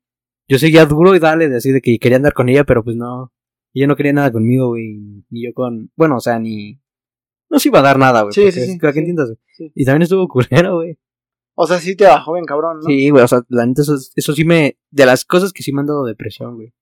Yo 0.48 0.58
seguía 0.60 0.86
duro 0.86 1.16
y 1.16 1.20
dale, 1.20 1.50
de 1.50 1.58
así 1.58 1.72
de 1.72 1.82
que 1.82 1.98
quería 2.00 2.18
andar 2.18 2.34
con 2.34 2.50
ella, 2.50 2.64
pero 2.64 2.84
pues 2.84 2.96
no. 2.96 3.32
Ella 3.74 3.88
no 3.88 3.96
quería 3.96 4.14
nada 4.14 4.32
conmigo, 4.32 4.70
güey. 4.70 4.98
Ni 5.30 5.46
yo 5.46 5.54
con. 5.54 5.92
Bueno, 5.96 6.18
o 6.18 6.20
sea, 6.20 6.40
ni. 6.40 6.82
No 7.50 7.60
se 7.60 7.70
iba 7.70 7.80
a 7.80 7.84
dar 7.84 7.98
nada, 7.98 8.24
güey. 8.24 8.34
Sí, 8.34 8.52
sí, 8.52 8.66
sí. 8.66 8.80
¿Para 8.80 8.94
qué 8.94 9.00
entiendas, 9.00 9.30
güey? 9.30 9.72
Y 9.76 9.86
también 9.86 10.04
estuvo 10.04 10.28
culero, 10.28 10.76
güey. 10.76 10.98
O 11.56 11.68
sea, 11.68 11.80
sí 11.80 11.96
te 11.96 12.06
bajó 12.06 12.34
bien, 12.34 12.46
cabrón, 12.46 12.78
¿no? 12.78 12.84
Sí, 12.84 13.10
güey. 13.10 13.24
O 13.24 13.28
sea, 13.28 13.42
la 13.50 13.66
neta, 13.66 13.82
eso, 13.82 13.96
eso 14.16 14.34
sí 14.34 14.44
me. 14.44 14.78
De 14.90 15.06
las 15.06 15.26
cosas 15.26 15.54
que 15.54 15.64
sí 15.64 15.72
me 15.72 15.82
han 15.82 15.88
dado 15.88 16.06
depresión, 16.06 16.56
güey. 16.56 16.74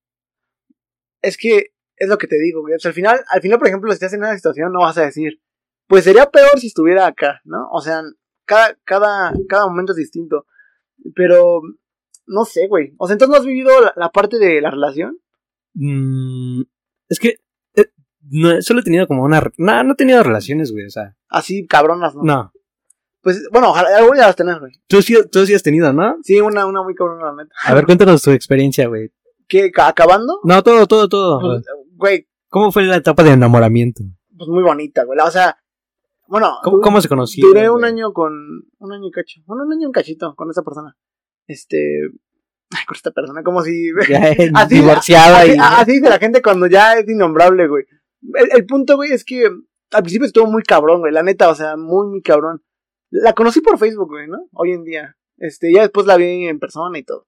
Es 1.21 1.37
que 1.37 1.73
es 1.97 2.07
lo 2.07 2.17
que 2.17 2.27
te 2.27 2.39
digo, 2.39 2.61
güey. 2.61 2.75
O 2.75 2.79
sea, 2.79 2.89
al 2.89 2.95
final, 2.95 3.19
al 3.29 3.41
final, 3.41 3.59
por 3.59 3.67
ejemplo, 3.67 3.91
si 3.91 3.95
estás 3.95 4.13
en 4.13 4.21
una 4.21 4.35
situación, 4.35 4.71
no 4.71 4.79
vas 4.79 4.97
a 4.97 5.05
decir, 5.05 5.41
pues 5.87 6.05
sería 6.05 6.29
peor 6.29 6.57
si 6.59 6.67
estuviera 6.67 7.07
acá, 7.07 7.41
¿no? 7.43 7.67
O 7.71 7.81
sea, 7.81 8.01
cada, 8.49 8.75
cada, 8.83 9.33
cada 9.47 9.67
momento 9.67 9.91
es 9.91 9.97
distinto. 9.97 10.47
Pero, 11.15 11.61
no 12.25 12.45
sé, 12.45 12.67
güey. 12.67 12.93
O 12.97 13.05
sea, 13.05 13.13
entonces 13.13 13.31
no 13.31 13.39
has 13.39 13.45
vivido 13.45 13.69
la, 13.95 14.09
parte 14.09 14.39
de 14.39 14.59
la 14.59 14.71
relación. 14.71 15.19
Mm, 15.75 16.63
es 17.07 17.19
que 17.19 17.35
eh, 17.75 17.85
no, 18.31 18.59
solo 18.61 18.79
he 18.79 18.83
tenido 18.83 19.05
como 19.05 19.23
una. 19.23 19.41
No, 19.57 19.83
no 19.83 19.93
he 19.93 19.95
tenido 19.95 20.23
relaciones, 20.23 20.71
güey, 20.71 20.85
o 20.85 20.89
sea. 20.89 21.15
Así 21.29 21.67
cabronas, 21.67 22.15
¿no? 22.15 22.23
No. 22.23 22.51
Pues, 23.21 23.47
bueno, 23.51 23.69
ojalá 23.69 23.97
algo 23.97 24.15
ya 24.15 24.27
las 24.27 24.35
tener, 24.35 24.59
güey. 24.59 24.73
Tú 24.87 25.01
sí, 25.01 25.15
tú 25.31 25.45
sí 25.45 25.53
has 25.53 25.63
tenido, 25.63 25.93
¿no? 25.93 26.17
Sí, 26.23 26.41
una, 26.41 26.65
una 26.65 26.81
muy 26.81 26.95
cabrona, 26.95 27.27
la 27.27 27.43
neta. 27.43 27.53
A 27.65 27.73
ver, 27.75 27.85
cuéntanos 27.85 28.23
tu 28.23 28.31
experiencia, 28.31 28.87
güey. 28.87 29.11
¿Qué? 29.47 29.71
¿Acabando? 29.77 30.39
No, 30.43 30.63
todo, 30.63 30.87
todo, 30.87 31.07
todo. 31.07 31.39
Pues, 31.39 31.63
güey. 31.95 32.27
¿Cómo 32.47 32.71
fue 32.71 32.83
la 32.83 32.95
etapa 32.95 33.23
de 33.23 33.31
enamoramiento? 33.31 34.03
Pues 34.35 34.49
muy 34.49 34.63
bonita, 34.63 35.03
güey. 35.03 35.19
O 35.19 35.29
sea, 35.29 35.55
bueno. 36.29 36.59
¿Cómo, 36.63 37.01
se 37.01 37.09
conocieron? 37.09 37.51
Duré 37.51 37.69
un 37.69 37.83
año 37.83 38.13
con. 38.13 38.33
Un 38.77 38.93
año 38.93 39.07
y 39.07 39.11
cacho. 39.11 39.41
Bueno, 39.45 39.63
un 39.63 39.73
año 39.73 39.81
y 39.83 39.85
un 39.87 39.91
cachito 39.91 40.35
con 40.35 40.49
esa 40.49 40.61
persona. 40.61 40.95
Este. 41.47 42.01
Ay, 42.71 42.85
con 42.85 42.95
esta 42.95 43.11
persona, 43.11 43.43
como 43.43 43.63
si. 43.63 43.89
Ya 44.09 44.19
así, 44.53 44.75
divorciada 44.75 45.41
así, 45.41 45.51
y. 45.53 45.57
Así 45.59 45.91
dice 45.93 46.09
la 46.09 46.19
gente 46.19 46.41
cuando 46.41 46.67
ya 46.67 46.93
es 46.93 47.09
innombrable, 47.09 47.67
güey. 47.67 47.85
El, 48.35 48.49
el, 48.51 48.65
punto, 48.65 48.95
güey, 48.95 49.11
es 49.11 49.25
que 49.25 49.43
al 49.45 50.03
principio 50.03 50.27
estuvo 50.27 50.45
muy 50.45 50.61
cabrón, 50.61 50.99
güey. 50.99 51.11
La 51.11 51.23
neta, 51.23 51.49
o 51.49 51.55
sea, 51.55 51.75
muy, 51.77 52.07
muy 52.07 52.21
cabrón. 52.21 52.61
La 53.09 53.33
conocí 53.33 53.61
por 53.61 53.79
Facebook, 53.79 54.09
güey, 54.09 54.27
¿no? 54.27 54.47
Hoy 54.51 54.71
en 54.71 54.83
día. 54.83 55.17
Este, 55.37 55.73
ya 55.73 55.81
después 55.81 56.05
la 56.05 56.17
vi 56.17 56.47
en 56.47 56.59
persona 56.59 56.99
y 56.99 57.03
todo. 57.03 57.27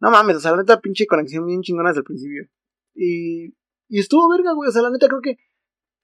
No 0.00 0.10
mames, 0.10 0.36
o 0.36 0.40
sea, 0.40 0.52
la 0.52 0.58
neta, 0.58 0.80
pinche 0.80 1.06
conexión 1.06 1.46
bien 1.46 1.62
chingona 1.62 1.90
desde 1.90 2.00
el 2.00 2.04
principio. 2.04 2.48
Y. 2.94 3.56
Y 3.88 4.00
estuvo 4.00 4.28
verga, 4.28 4.52
güey. 4.52 4.68
O 4.68 4.72
sea, 4.72 4.82
la 4.82 4.90
neta, 4.90 5.08
creo 5.08 5.20
que. 5.20 5.36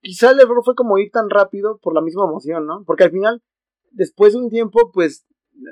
Quizá 0.03 0.31
el 0.31 0.41
error 0.41 0.62
fue 0.65 0.75
como 0.75 0.99
ir 0.99 1.11
tan 1.11 1.31
rápido 1.31 1.79
por 1.81 1.95
la 1.95 2.03
misma 2.03 2.25
emoción, 2.25 2.67
¿no? 2.67 2.85
Porque 2.85 3.05
al 3.05 3.12
final, 3.12 3.43
después 3.91 4.33
de 4.33 4.41
un 4.41 4.51
tiempo, 4.51 4.91
pues. 4.93 5.27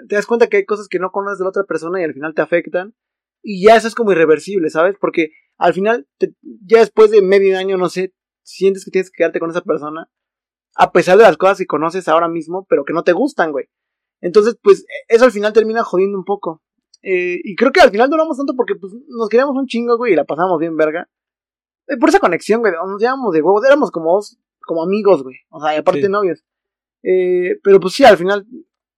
Te 0.09 0.15
das 0.15 0.27
cuenta 0.27 0.47
que 0.47 0.59
hay 0.59 0.65
cosas 0.67 0.89
que 0.89 0.99
no 0.99 1.11
conoces 1.11 1.39
de 1.39 1.45
la 1.45 1.49
otra 1.49 1.65
persona 1.65 2.01
y 2.01 2.05
al 2.05 2.13
final 2.13 2.35
te 2.35 2.43
afectan. 2.43 2.95
Y 3.43 3.65
ya 3.65 3.77
eso 3.77 3.89
es 3.89 3.95
como 3.95 4.13
irreversible, 4.13 4.69
¿sabes? 4.69 4.97
Porque 5.01 5.31
al 5.57 5.73
final, 5.73 6.07
ya 6.43 6.79
después 6.79 7.11
de 7.11 7.23
medio 7.23 7.59
año, 7.59 7.77
no 7.77 7.89
sé, 7.89 8.15
sientes 8.43 8.85
que 8.85 8.91
tienes 8.91 9.11
que 9.11 9.17
quedarte 9.17 9.41
con 9.41 9.51
esa 9.51 9.63
persona. 9.63 10.09
A 10.77 10.93
pesar 10.93 11.17
de 11.17 11.25
las 11.25 11.37
cosas 11.39 11.59
que 11.59 11.67
conoces 11.67 12.09
ahora 12.09 12.29
mismo, 12.29 12.67
pero 12.69 12.85
que 12.85 12.93
no 12.93 13.03
te 13.03 13.13
gustan, 13.13 13.53
güey. 13.53 13.67
Entonces, 14.21 14.59
pues, 14.63 14.85
eso 15.09 15.25
al 15.25 15.33
final 15.33 15.53
termina 15.53 15.83
jodiendo 15.83 16.19
un 16.19 16.25
poco. 16.25 16.63
Eh, 17.03 17.41
y 17.43 17.57
creo 17.57 17.73
que 17.73 17.81
al 17.81 17.91
final 17.91 18.11
duramos 18.11 18.37
tanto 18.37 18.55
porque 18.55 18.75
pues, 18.75 18.93
nos 19.09 19.29
queríamos 19.29 19.57
un 19.57 19.67
chingo, 19.67 19.97
güey, 19.97 20.13
y 20.13 20.17
la 20.17 20.25
pasamos 20.25 20.59
bien 20.59 20.77
verga. 20.77 21.09
Eh, 21.91 21.97
por 21.99 22.09
esa 22.09 22.21
conexión, 22.21 22.61
güey, 22.61 22.73
nos 22.73 23.01
llevamos 23.01 23.33
de 23.35 23.43
huevos, 23.43 23.65
éramos 23.67 23.91
como, 23.91 24.21
como 24.61 24.83
amigos, 24.85 25.23
güey. 25.23 25.37
O 25.51 25.61
sea, 25.61 25.75
y 25.75 25.79
aparte 25.79 26.09
novios. 26.09 26.45
Eh, 27.03 27.59
pero 27.63 27.81
pues 27.81 27.95
sí, 27.95 28.05
al 28.05 28.17
final, 28.17 28.47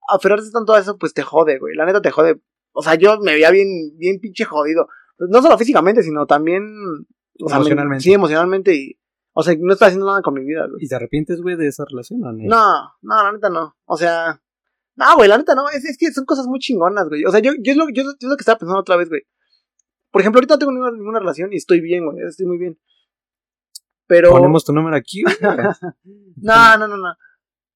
aferrarse 0.08 0.50
tanto 0.50 0.74
a 0.74 0.78
eso, 0.78 0.98
pues 0.98 1.14
te 1.14 1.22
jode, 1.22 1.58
güey. 1.58 1.74
La 1.74 1.86
neta 1.86 2.02
te 2.02 2.10
jode. 2.10 2.40
O 2.72 2.82
sea, 2.82 2.94
yo 2.94 3.18
me 3.20 3.32
veía 3.32 3.50
bien, 3.50 3.68
bien 3.96 4.20
pinche 4.20 4.44
jodido. 4.44 4.88
Pues, 5.16 5.30
no 5.30 5.40
solo 5.40 5.56
físicamente, 5.56 6.02
sino 6.02 6.26
también. 6.26 6.62
emocionalmente. 7.38 8.02
sí, 8.02 8.12
emocionalmente 8.12 8.74
y. 8.74 8.98
O 9.34 9.42
sea, 9.42 9.54
no 9.58 9.72
estoy 9.72 9.86
haciendo 9.86 10.06
nada 10.06 10.20
con 10.20 10.34
mi 10.34 10.44
vida, 10.44 10.66
güey. 10.68 10.84
¿Y 10.84 10.88
te 10.88 10.94
arrepientes, 10.94 11.40
güey, 11.40 11.56
de 11.56 11.66
esa 11.66 11.84
relación 11.88 12.22
o 12.22 12.32
no? 12.32 12.44
No, 12.44 12.92
no, 13.00 13.22
la 13.24 13.32
neta 13.32 13.48
no. 13.48 13.74
O 13.86 13.96
sea, 13.96 14.42
no, 14.94 15.16
güey, 15.16 15.26
la 15.26 15.38
neta 15.38 15.54
no, 15.54 15.70
es, 15.70 15.86
es, 15.86 15.96
que 15.96 16.12
son 16.12 16.26
cosas 16.26 16.46
muy 16.46 16.58
chingonas, 16.58 17.08
güey. 17.08 17.24
O 17.24 17.30
sea, 17.30 17.40
yo, 17.40 17.52
yo, 17.58 17.72
es 17.72 17.76
lo, 17.78 17.88
yo, 17.88 18.02
es 18.02 18.16
lo 18.20 18.36
que 18.36 18.42
estaba 18.42 18.58
pensando 18.58 18.80
otra 18.80 18.96
vez, 18.96 19.08
güey. 19.08 19.22
Por 20.12 20.20
ejemplo, 20.20 20.38
ahorita 20.38 20.54
no 20.54 20.58
tengo 20.58 20.72
ninguna, 20.72 20.92
ninguna, 20.92 21.18
relación 21.18 21.52
y 21.52 21.56
estoy 21.56 21.80
bien, 21.80 22.04
güey, 22.04 22.18
estoy 22.26 22.46
muy 22.46 22.58
bien. 22.58 22.78
Pero... 24.06 24.30
Ponemos 24.30 24.64
tu 24.64 24.72
número 24.72 24.94
aquí, 24.94 25.22
güey. 25.22 25.34
no, 26.36 26.78
no, 26.78 26.86
no, 26.86 26.96
no. 26.98 27.10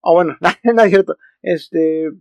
O 0.01 0.11
oh, 0.11 0.15
bueno, 0.15 0.37
no 0.63 0.83
es 0.83 0.91
cierto. 0.91 1.17
Este... 1.41 2.13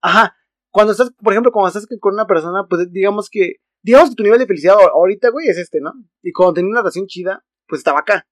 Ajá. 0.00 0.34
Cuando 0.70 0.92
estás, 0.92 1.12
por 1.22 1.32
ejemplo, 1.32 1.52
cuando 1.52 1.68
estás 1.68 1.86
con 2.00 2.14
una 2.14 2.26
persona, 2.26 2.66
pues 2.68 2.90
digamos 2.90 3.28
que... 3.30 3.56
Digamos 3.82 4.10
que 4.10 4.16
tu 4.16 4.22
nivel 4.22 4.38
de 4.38 4.46
felicidad 4.46 4.76
ahorita, 4.94 5.28
güey, 5.28 5.46
es 5.46 5.58
este, 5.58 5.78
¿no? 5.78 5.92
Y 6.22 6.32
cuando 6.32 6.54
tenía 6.54 6.70
una 6.70 6.80
relación 6.80 7.06
chida, 7.06 7.44
pues 7.68 7.80
estaba 7.80 7.98
acá. 7.98 8.26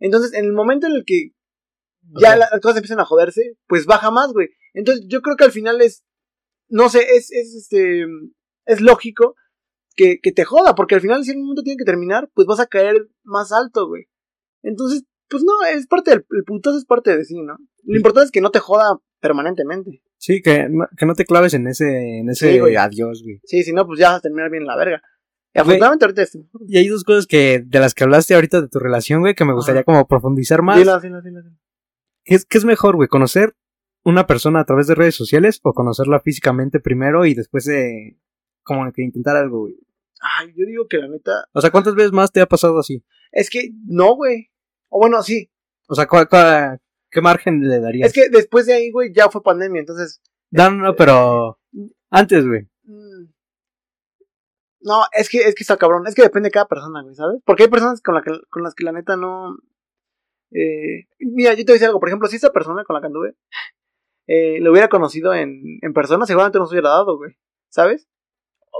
Entonces, 0.00 0.34
en 0.34 0.46
el 0.46 0.52
momento 0.52 0.88
en 0.88 0.94
el 0.94 1.04
que 1.06 1.30
ya 2.20 2.34
las 2.34 2.50
cosas 2.60 2.78
empiezan 2.78 2.98
a 2.98 3.04
joderse, 3.04 3.56
pues 3.68 3.86
baja 3.86 4.10
más, 4.10 4.32
güey. 4.32 4.48
Entonces 4.74 5.06
yo 5.08 5.22
creo 5.22 5.36
que 5.36 5.44
al 5.44 5.52
final 5.52 5.80
es, 5.80 6.04
no 6.68 6.88
sé, 6.88 7.02
es, 7.16 7.30
es 7.30 7.54
este, 7.54 8.04
es 8.66 8.80
lógico 8.80 9.36
que, 10.00 10.18
que 10.22 10.32
te 10.32 10.44
joda, 10.44 10.74
porque 10.74 10.94
al 10.94 11.02
final 11.02 11.22
si 11.24 11.32
en 11.32 11.38
un 11.38 11.44
momento 11.44 11.62
tiene 11.62 11.76
que 11.76 11.84
terminar, 11.84 12.30
pues 12.34 12.46
vas 12.46 12.58
a 12.60 12.66
caer 12.66 13.08
más 13.22 13.52
alto, 13.52 13.86
güey. 13.86 14.04
Entonces, 14.62 15.04
pues 15.28 15.42
no, 15.42 15.52
es 15.74 15.86
parte 15.86 16.10
del 16.10 16.24
el 16.30 16.44
putazo 16.44 16.78
es 16.78 16.86
parte 16.86 17.14
de 17.16 17.24
sí, 17.24 17.42
¿no? 17.42 17.58
Lo 17.84 17.96
importante 17.96 18.26
es 18.26 18.30
que 18.30 18.40
no 18.40 18.50
te 18.50 18.60
joda 18.60 18.98
permanentemente. 19.20 20.02
Sí, 20.16 20.40
que 20.40 20.68
no, 20.70 20.86
que 20.96 21.04
no 21.06 21.14
te 21.14 21.24
claves 21.26 21.52
en 21.54 21.66
ese, 21.66 22.18
en 22.18 22.30
ese 22.30 22.52
Sí, 22.52 22.58
güey. 22.58 22.76
adiós, 22.76 23.22
güey. 23.22 23.40
Sí, 23.44 23.62
si 23.62 23.72
no, 23.72 23.86
pues 23.86 23.98
ya 24.00 24.08
vas 24.08 24.18
a 24.18 24.22
terminar 24.22 24.50
bien 24.50 24.64
la 24.64 24.76
verga. 24.76 25.02
Y 25.54 25.58
afortunadamente 25.58 26.04
ahorita 26.06 26.22
estoy. 26.22 26.48
Y 26.66 26.78
hay 26.78 26.88
dos 26.88 27.04
cosas 27.04 27.26
que, 27.26 27.62
de 27.66 27.78
las 27.80 27.94
que 27.94 28.04
hablaste 28.04 28.34
ahorita 28.34 28.62
de 28.62 28.68
tu 28.68 28.78
relación, 28.78 29.20
güey, 29.20 29.34
que 29.34 29.44
me 29.44 29.52
gustaría 29.52 29.80
Ajá. 29.80 29.86
como 29.86 30.06
profundizar 30.06 30.62
más. 30.62 30.78
Dilo, 30.78 30.98
dilo, 31.00 31.20
dilo, 31.22 31.42
dilo. 31.42 31.56
¿Qué 32.24 32.36
es, 32.36 32.44
qué 32.46 32.58
es 32.58 32.64
mejor, 32.64 32.96
güey? 32.96 33.08
¿Conocer 33.08 33.54
una 34.04 34.26
persona 34.26 34.60
a 34.60 34.64
través 34.64 34.86
de 34.86 34.94
redes 34.94 35.14
sociales 35.14 35.60
o 35.62 35.72
conocerla 35.72 36.20
físicamente 36.20 36.80
primero 36.80 37.26
y 37.26 37.34
después 37.34 37.64
de 37.64 38.18
como 38.62 38.90
que 38.92 39.02
intentar 39.02 39.36
algo, 39.36 39.60
güey? 39.60 39.76
Ay, 40.20 40.48
yo 40.56 40.66
digo 40.66 40.86
que 40.88 40.98
la 40.98 41.08
neta. 41.08 41.46
O 41.52 41.60
sea, 41.60 41.70
¿cuántas 41.70 41.94
veces 41.94 42.12
más 42.12 42.30
te 42.30 42.40
ha 42.40 42.46
pasado 42.46 42.78
así? 42.78 43.02
Es 43.32 43.48
que 43.50 43.70
no, 43.86 44.14
güey. 44.16 44.50
O 44.88 44.98
bueno, 44.98 45.22
sí. 45.22 45.50
O 45.88 45.94
sea, 45.94 46.06
¿cuál- 46.06 46.28
cuál- 46.28 46.78
¿qué 47.10 47.20
margen 47.20 47.60
le 47.66 47.80
darías? 47.80 48.08
Es 48.08 48.12
que 48.12 48.28
después 48.28 48.66
de 48.66 48.74
ahí, 48.74 48.90
güey, 48.90 49.12
ya 49.14 49.28
fue 49.30 49.42
pandemia. 49.42 49.80
Entonces. 49.80 50.20
No, 50.50 50.70
no, 50.70 50.84
no, 50.84 50.96
pero 50.96 51.58
antes, 52.10 52.46
güey. 52.46 52.68
mm, 52.84 53.30
No, 54.82 55.02
es 55.12 55.28
que, 55.28 55.38
es 55.38 55.54
que 55.54 55.62
está 55.62 55.76
cabrón. 55.76 56.06
Es 56.06 56.14
que 56.14 56.22
depende 56.22 56.48
de 56.48 56.52
cada 56.52 56.66
persona, 56.66 57.02
güey, 57.02 57.14
¿sabes? 57.14 57.40
Porque 57.44 57.64
hay 57.64 57.68
personas 57.68 58.00
con, 58.02 58.14
la 58.14 58.22
que- 58.22 58.40
con 58.50 58.62
las 58.62 58.74
que 58.74 58.84
la 58.84 58.92
neta 58.92 59.16
no. 59.16 59.56
Eh, 60.52 61.06
mira, 61.18 61.52
yo 61.54 61.58
te 61.64 61.64
voy 61.64 61.72
a 61.72 61.74
decir 61.74 61.86
algo. 61.86 62.00
Por 62.00 62.08
ejemplo, 62.08 62.28
si 62.28 62.36
esa 62.36 62.50
persona 62.52 62.82
con 62.84 62.94
la 62.94 63.00
que 63.00 63.06
anduve 63.06 63.36
eh, 64.26 64.58
lo 64.60 64.70
hubiera 64.72 64.88
conocido 64.88 65.34
en, 65.34 65.78
en 65.82 65.92
persona, 65.92 66.24
seguramente 66.26 66.58
no 66.58 66.66
se 66.66 66.74
hubiera 66.74 66.90
dado, 66.90 67.16
güey. 67.16 67.32
¿Sabes? 67.68 68.08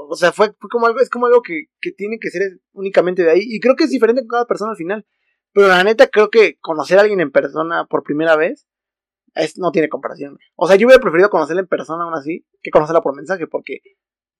O 0.09 0.15
sea, 0.15 0.33
fue, 0.33 0.53
fue 0.59 0.71
como 0.71 0.87
algo, 0.87 1.01
es 1.01 1.11
como 1.11 1.27
algo 1.27 1.43
que, 1.43 1.67
que 1.81 1.93
tiene 1.93 2.19
que 2.19 2.31
ser 2.31 2.61
únicamente 2.73 3.23
de 3.23 3.31
ahí. 3.31 3.41
Y 3.43 3.61
creo 3.61 3.77
que 3.77 3.85
es 3.85 3.91
diferente 3.91 4.23
con 4.23 4.29
cada 4.29 4.47
persona 4.47 4.73
al 4.73 4.77
final. 4.77 5.07
Pero 5.53 5.69
la 5.69 5.83
neta, 5.83 6.09
creo 6.09 6.31
que 6.31 6.59
conocer 6.61 6.99
a 6.99 7.03
alguien 7.03 7.21
en 7.21 7.33
persona 7.33 7.87
por 7.87 8.03
primera 8.05 8.37
vez 8.37 8.67
es, 9.35 9.59
no 9.59 9.73
tiene 9.73 9.89
comparación. 9.89 10.39
O 10.57 10.67
sea, 10.67 10.77
yo 10.77 10.87
hubiera 10.87 11.03
preferido 11.03 11.31
conocerla 11.31 11.63
en 11.63 11.69
persona 11.69 12.05
aún 12.05 12.15
así 12.15 12.47
que 12.63 12.71
conocerla 12.71 13.01
por 13.01 13.15
mensaje, 13.15 13.47
porque, 13.47 13.81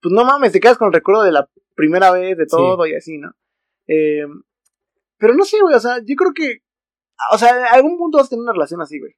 pues 0.01 0.13
no 0.13 0.25
mames, 0.25 0.53
te 0.53 0.61
quedas 0.61 0.79
con 0.79 0.89
el 0.89 0.93
recuerdo 0.93 1.23
de 1.23 1.33
la 1.33 1.49
primera 1.75 2.11
vez, 2.13 2.37
de 2.37 2.47
todo 2.47 2.87
y 2.87 2.95
así, 2.95 3.19
¿no? 3.19 3.33
Eh, 3.87 4.27
pero 5.19 5.35
no 5.35 5.45
sé, 5.45 5.59
güey, 5.61 5.75
o 5.75 5.81
sea, 5.81 5.99
yo 5.99 6.15
creo 6.17 6.33
que, 6.35 6.63
o 7.33 7.39
sea, 7.39 7.51
en 7.51 7.65
algún 7.67 7.99
punto 7.99 8.19
vas 8.19 8.27
a 8.27 8.31
tener 8.31 8.43
una 8.43 8.53
relación 8.53 8.81
así, 8.81 8.99
güey. 8.99 9.13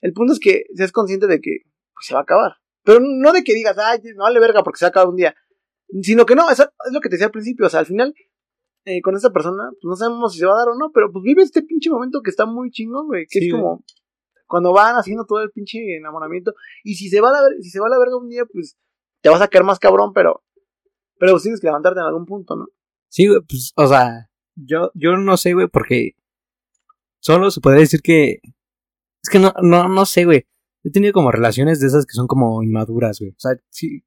El 0.00 0.12
punto 0.12 0.32
es 0.32 0.40
que 0.40 0.64
seas 0.74 0.92
consciente 0.92 1.26
de 1.26 1.40
que 1.40 1.58
pues, 1.94 2.06
se 2.06 2.14
va 2.14 2.20
a 2.20 2.22
acabar. 2.24 2.56
Pero 2.84 2.98
no 3.00 3.32
de 3.32 3.44
que 3.44 3.54
digas, 3.54 3.76
ay, 3.78 4.00
no 4.16 4.24
vale 4.24 4.40
verga 4.40 4.62
porque 4.62 4.78
se 4.78 4.84
va 4.84 4.88
a 4.88 4.90
acabar 4.90 5.08
un 5.08 5.16
día. 5.16 5.34
Sino 6.00 6.24
que 6.24 6.34
no, 6.34 6.48
es 6.50 6.58
lo 6.90 7.00
que 7.00 7.08
te 7.08 7.16
decía 7.16 7.26
al 7.26 7.32
principio. 7.32 7.66
O 7.66 7.68
sea, 7.68 7.80
al 7.80 7.86
final, 7.86 8.14
eh, 8.84 9.02
con 9.02 9.14
esta 9.14 9.30
persona, 9.30 9.70
pues 9.70 9.84
no 9.84 9.96
sabemos 9.96 10.32
si 10.32 10.38
se 10.38 10.46
va 10.46 10.54
a 10.54 10.58
dar 10.58 10.68
o 10.68 10.78
no, 10.78 10.90
pero 10.92 11.12
pues 11.12 11.22
vive 11.22 11.42
este 11.42 11.62
pinche 11.62 11.90
momento 11.90 12.22
que 12.22 12.30
está 12.30 12.46
muy 12.46 12.70
chingón, 12.70 13.06
güey. 13.06 13.26
Que 13.28 13.40
Sí, 13.40 13.46
es 13.48 13.52
como 13.52 13.84
cuando 14.52 14.74
van 14.74 14.96
haciendo 14.96 15.24
todo 15.24 15.40
el 15.40 15.50
pinche 15.50 15.78
enamoramiento. 15.96 16.52
Y 16.84 16.96
si 16.96 17.08
se 17.08 17.22
va 17.22 17.30
a 17.30 17.32
la, 17.32 17.38
si 17.62 17.70
se 17.70 17.80
va 17.80 17.86
a 17.86 17.90
la 17.90 17.98
verga 17.98 18.18
un 18.18 18.28
día, 18.28 18.44
pues 18.44 18.76
te 19.22 19.30
vas 19.30 19.40
a 19.40 19.48
caer 19.48 19.64
más 19.64 19.78
cabrón, 19.78 20.12
pero, 20.12 20.44
pero 21.18 21.32
pues 21.32 21.42
tienes 21.42 21.58
que 21.58 21.68
levantarte 21.68 22.00
en 22.00 22.06
algún 22.06 22.26
punto, 22.26 22.56
¿no? 22.56 22.66
Sí, 23.08 23.28
güey, 23.28 23.40
pues, 23.48 23.72
o 23.76 23.86
sea, 23.86 24.28
yo, 24.54 24.90
yo 24.94 25.16
no 25.16 25.38
sé, 25.38 25.54
güey, 25.54 25.68
porque 25.68 26.16
solo 27.20 27.50
se 27.50 27.62
podría 27.62 27.80
decir 27.80 28.02
que. 28.02 28.40
Es 29.22 29.30
que 29.30 29.38
no, 29.38 29.54
no, 29.62 29.88
no 29.88 30.04
sé, 30.04 30.26
güey. 30.26 30.44
He 30.84 30.90
tenido 30.90 31.14
como 31.14 31.30
relaciones 31.30 31.80
de 31.80 31.86
esas 31.86 32.04
que 32.04 32.12
son 32.12 32.26
como 32.26 32.62
inmaduras, 32.62 33.20
güey. 33.20 33.30
O 33.30 33.38
sea, 33.38 33.52
sí. 33.70 34.04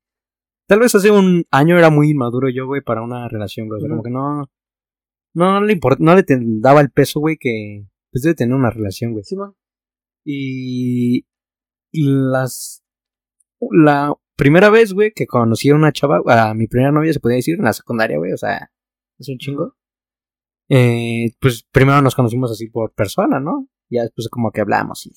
Tal 0.67 0.79
vez 0.79 0.95
hace 0.95 1.11
un 1.11 1.45
año 1.51 1.77
era 1.77 1.89
muy 1.89 2.09
inmaduro 2.09 2.49
yo, 2.49 2.65
güey, 2.65 2.81
para 2.81 3.01
una 3.03 3.27
relación, 3.27 3.67
güey. 3.67 3.77
O 3.77 3.81
sea, 3.81 3.89
como 3.89 4.03
que 4.03 4.09
no. 4.09 4.49
No 5.33 5.61
le 5.61 5.73
importa, 5.73 6.03
no 6.03 6.15
le 6.15 6.23
ten- 6.23 6.61
daba 6.61 6.81
el 6.81 6.89
peso, 6.91 7.19
güey, 7.19 7.37
que. 7.39 7.85
Pues 8.11 8.23
debe 8.23 8.35
tener 8.35 8.55
una 8.55 8.69
relación, 8.71 9.11
güey. 9.11 9.23
Sí, 9.23 9.35
man. 9.35 9.53
Y. 10.25 11.25
Las. 11.91 12.83
La 13.71 14.13
primera 14.35 14.69
vez, 14.69 14.93
güey, 14.93 15.11
que 15.13 15.27
conocí 15.27 15.69
a 15.69 15.75
una 15.75 15.91
chava, 15.91 16.21
a 16.25 16.53
mi 16.53 16.67
primera 16.67 16.91
novia, 16.91 17.13
se 17.13 17.19
podía 17.19 17.37
decir, 17.37 17.57
en 17.57 17.63
la 17.65 17.73
secundaria, 17.73 18.17
güey, 18.17 18.33
o 18.33 18.37
sea, 18.37 18.69
es 19.17 19.29
un 19.29 19.37
chingo. 19.37 19.75
Eh, 20.69 21.31
pues 21.39 21.63
primero 21.71 22.01
nos 22.01 22.15
conocimos 22.15 22.51
así 22.51 22.67
por 22.69 22.93
persona, 22.93 23.39
¿no? 23.39 23.69
Ya 23.89 24.01
después 24.01 24.27
como 24.29 24.51
que 24.51 24.61
hablamos 24.61 25.05
y 25.05 25.13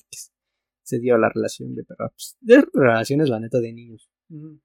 se 0.83 0.99
dio 0.99 1.17
la 1.17 1.29
relación, 1.29 1.73
güey, 1.73 1.85
pero 1.87 2.09
pues, 2.11 2.37
de 2.39 2.63
relaciones, 2.73 3.29
la 3.29 3.39
neta, 3.39 3.59
de 3.59 3.73
niños. 3.73 4.09
Ujú. 4.29 4.61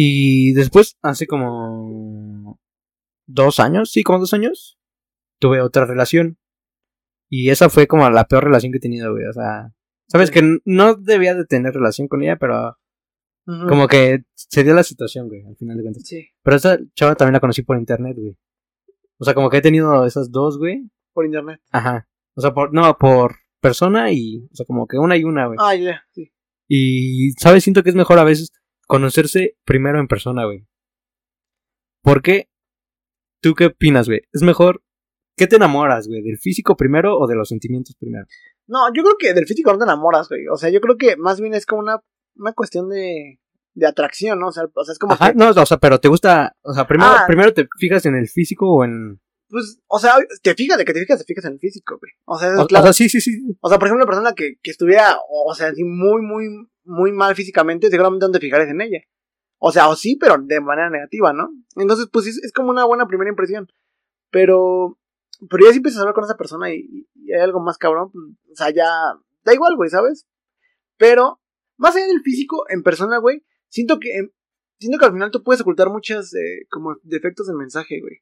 Y 0.00 0.52
después, 0.52 0.96
hace 1.02 1.26
como 1.26 2.60
dos 3.26 3.58
años, 3.58 3.90
sí, 3.90 4.04
como 4.04 4.20
dos 4.20 4.32
años, 4.32 4.78
tuve 5.40 5.60
otra 5.60 5.86
relación. 5.86 6.38
Y 7.28 7.50
esa 7.50 7.68
fue 7.68 7.88
como 7.88 8.08
la 8.08 8.28
peor 8.28 8.44
relación 8.44 8.70
que 8.70 8.78
he 8.78 8.80
tenido, 8.80 9.10
güey. 9.12 9.24
O 9.26 9.32
sea, 9.32 9.72
sabes 10.06 10.28
Sí. 10.28 10.34
que 10.34 10.58
no 10.64 10.94
debía 10.94 11.34
de 11.34 11.46
tener 11.46 11.74
relación 11.74 12.06
con 12.06 12.22
ella, 12.22 12.36
pero 12.36 12.76
como 13.68 13.88
que 13.88 14.22
se 14.34 14.62
dio 14.62 14.72
la 14.72 14.84
situación, 14.84 15.26
güey, 15.26 15.42
al 15.44 15.56
final 15.56 15.76
de 15.78 15.82
cuentas. 15.82 16.02
Sí, 16.06 16.28
Pero 16.44 16.56
esa 16.58 16.78
chava 16.94 17.16
también 17.16 17.32
la 17.32 17.40
conocí 17.40 17.62
por 17.62 17.76
internet, 17.76 18.16
güey. 18.16 18.36
O 19.18 19.24
sea, 19.24 19.34
como 19.34 19.50
que 19.50 19.56
he 19.56 19.62
tenido 19.62 20.06
esas 20.06 20.30
dos, 20.30 20.58
güey. 20.58 20.88
por 21.12 21.26
internet. 21.26 21.60
Ajá. 21.72 22.06
O 22.36 22.40
sea, 22.40 22.54
por, 22.54 22.72
no, 22.72 22.96
por 22.98 23.34
persona 23.60 24.12
y, 24.12 24.46
o 24.52 24.54
sea, 24.54 24.64
como 24.64 24.86
que 24.86 24.96
una 24.98 25.16
y 25.16 25.24
una, 25.24 25.46
güey. 25.46 25.58
Ah, 25.60 25.74
ya, 25.74 26.04
sí. 26.12 26.30
Y, 26.68 27.32
¿sabes? 27.32 27.64
Siento 27.64 27.82
que 27.82 27.90
es 27.90 27.96
mejor 27.96 28.20
a 28.20 28.24
veces 28.24 28.52
conocerse 28.88 29.56
primero 29.64 30.00
en 30.00 30.08
persona, 30.08 30.44
güey. 30.46 30.66
¿Por 32.02 32.22
qué? 32.22 32.48
¿Tú 33.40 33.54
qué 33.54 33.66
opinas, 33.66 34.06
güey? 34.08 34.22
¿Es 34.32 34.42
mejor? 34.42 34.82
¿Qué 35.36 35.46
te 35.46 35.56
enamoras, 35.56 36.08
güey? 36.08 36.22
¿Del 36.22 36.38
físico 36.38 36.76
primero 36.76 37.16
o 37.16 37.26
de 37.28 37.36
los 37.36 37.48
sentimientos 37.48 37.94
primero? 37.96 38.26
No, 38.66 38.88
yo 38.94 39.02
creo 39.04 39.16
que 39.18 39.34
del 39.34 39.46
físico 39.46 39.72
no 39.72 39.78
te 39.78 39.84
enamoras, 39.84 40.28
güey. 40.28 40.48
O 40.48 40.56
sea, 40.56 40.70
yo 40.70 40.80
creo 40.80 40.96
que 40.96 41.16
más 41.16 41.40
bien 41.40 41.54
es 41.54 41.64
como 41.66 41.82
una, 41.82 42.00
una 42.36 42.52
cuestión 42.54 42.88
de, 42.88 43.38
de 43.74 43.86
atracción, 43.86 44.40
¿no? 44.40 44.48
O 44.48 44.52
sea, 44.52 44.64
o 44.74 44.84
sea, 44.84 44.92
es 44.92 44.98
como 44.98 45.12
Ajá, 45.12 45.30
que, 45.32 45.38
no, 45.38 45.50
o 45.50 45.66
sea, 45.66 45.76
pero 45.76 46.00
te 46.00 46.08
gusta, 46.08 46.56
o 46.62 46.72
sea, 46.74 46.86
primero, 46.86 47.10
Ah. 47.12 47.24
primero 47.26 47.54
te 47.54 47.68
fijas 47.78 48.04
en 48.06 48.16
el 48.16 48.28
físico 48.28 48.68
o 48.74 48.84
en... 48.84 49.20
pues, 49.48 49.80
o 49.86 49.98
sea, 50.00 50.14
te 50.42 50.54
fijas 50.54 50.76
de 50.78 50.84
que 50.84 50.92
te 50.92 51.00
fijas, 51.00 51.18
te 51.20 51.24
fijas 51.24 51.44
en 51.44 51.52
el 51.52 51.58
físico, 51.60 51.98
güey. 52.00 52.12
O 52.24 52.36
sea, 52.38 52.60
O, 52.60 52.66
claro. 52.66 52.82
o 52.84 52.86
sea, 52.86 52.92
sí, 52.92 53.08
sí, 53.08 53.20
sí. 53.20 53.40
O 53.60 53.68
sea, 53.68 53.78
por 53.78 53.86
ejemplo, 53.88 54.04
una 54.04 54.10
persona 54.10 54.32
que, 54.34 54.56
que 54.62 54.70
estuviera, 54.72 55.16
o 55.46 55.54
sea, 55.54 55.68
así 55.68 55.84
muy, 55.84 56.20
muy, 56.22 56.48
muy 56.88 57.12
mal 57.12 57.34
físicamente, 57.34 57.90
seguramente 57.90 58.24
donde 58.24 58.40
fijares 58.40 58.68
en 58.68 58.80
ella. 58.80 59.00
O 59.58 59.72
sea, 59.72 59.88
o 59.88 59.96
sí, 59.96 60.16
pero 60.16 60.36
de 60.38 60.60
manera 60.60 60.90
negativa, 60.90 61.32
¿no? 61.32 61.50
Entonces, 61.76 62.08
pues 62.12 62.26
es, 62.26 62.42
es 62.42 62.52
como 62.52 62.70
una 62.70 62.84
buena 62.84 63.06
primera 63.06 63.30
impresión. 63.30 63.68
Pero, 64.30 64.98
pero 65.48 65.66
ya 65.66 65.72
si 65.72 65.78
empiezas 65.78 65.98
a 65.98 66.02
hablar 66.02 66.14
con 66.14 66.24
esa 66.24 66.36
persona 66.36 66.72
y, 66.72 67.08
y 67.14 67.32
hay 67.32 67.40
algo 67.40 67.60
más 67.60 67.78
cabrón, 67.78 68.10
o 68.14 68.54
sea, 68.54 68.70
ya 68.70 68.88
da 69.44 69.54
igual, 69.54 69.76
güey, 69.76 69.90
¿sabes? 69.90 70.26
Pero, 70.96 71.40
más 71.76 71.96
allá 71.96 72.06
del 72.06 72.22
físico, 72.22 72.64
en 72.68 72.82
persona, 72.82 73.18
güey, 73.18 73.44
siento 73.68 73.98
que, 73.98 74.16
em, 74.16 74.30
siento 74.78 74.98
que 74.98 75.06
al 75.06 75.12
final 75.12 75.30
tú 75.30 75.42
puedes 75.42 75.60
ocultar 75.60 75.90
muchos, 75.90 76.34
eh, 76.34 76.66
como 76.70 76.96
defectos 77.02 77.46
del 77.46 77.56
mensaje, 77.56 78.00
güey. 78.00 78.18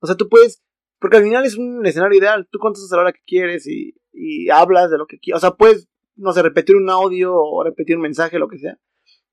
O 0.00 0.06
sea, 0.06 0.16
tú 0.16 0.28
puedes, 0.28 0.62
porque 0.98 1.18
al 1.18 1.24
final 1.24 1.44
es 1.44 1.56
un 1.56 1.84
escenario 1.86 2.18
ideal. 2.18 2.48
Tú 2.50 2.58
contestas 2.58 2.92
a 2.92 2.96
la 2.96 3.02
hora 3.02 3.12
que 3.12 3.22
quieres 3.26 3.66
y, 3.66 3.94
y 4.12 4.48
hablas 4.50 4.90
de 4.90 4.98
lo 4.98 5.06
que 5.06 5.18
quieres. 5.18 5.38
O 5.38 5.40
sea, 5.40 5.56
puedes, 5.56 5.88
no 6.20 6.32
sé, 6.32 6.42
repetir 6.42 6.76
un 6.76 6.88
audio 6.90 7.34
o 7.34 7.64
repetir 7.64 7.96
un 7.96 8.02
mensaje, 8.02 8.38
lo 8.38 8.48
que 8.48 8.58
sea. 8.58 8.78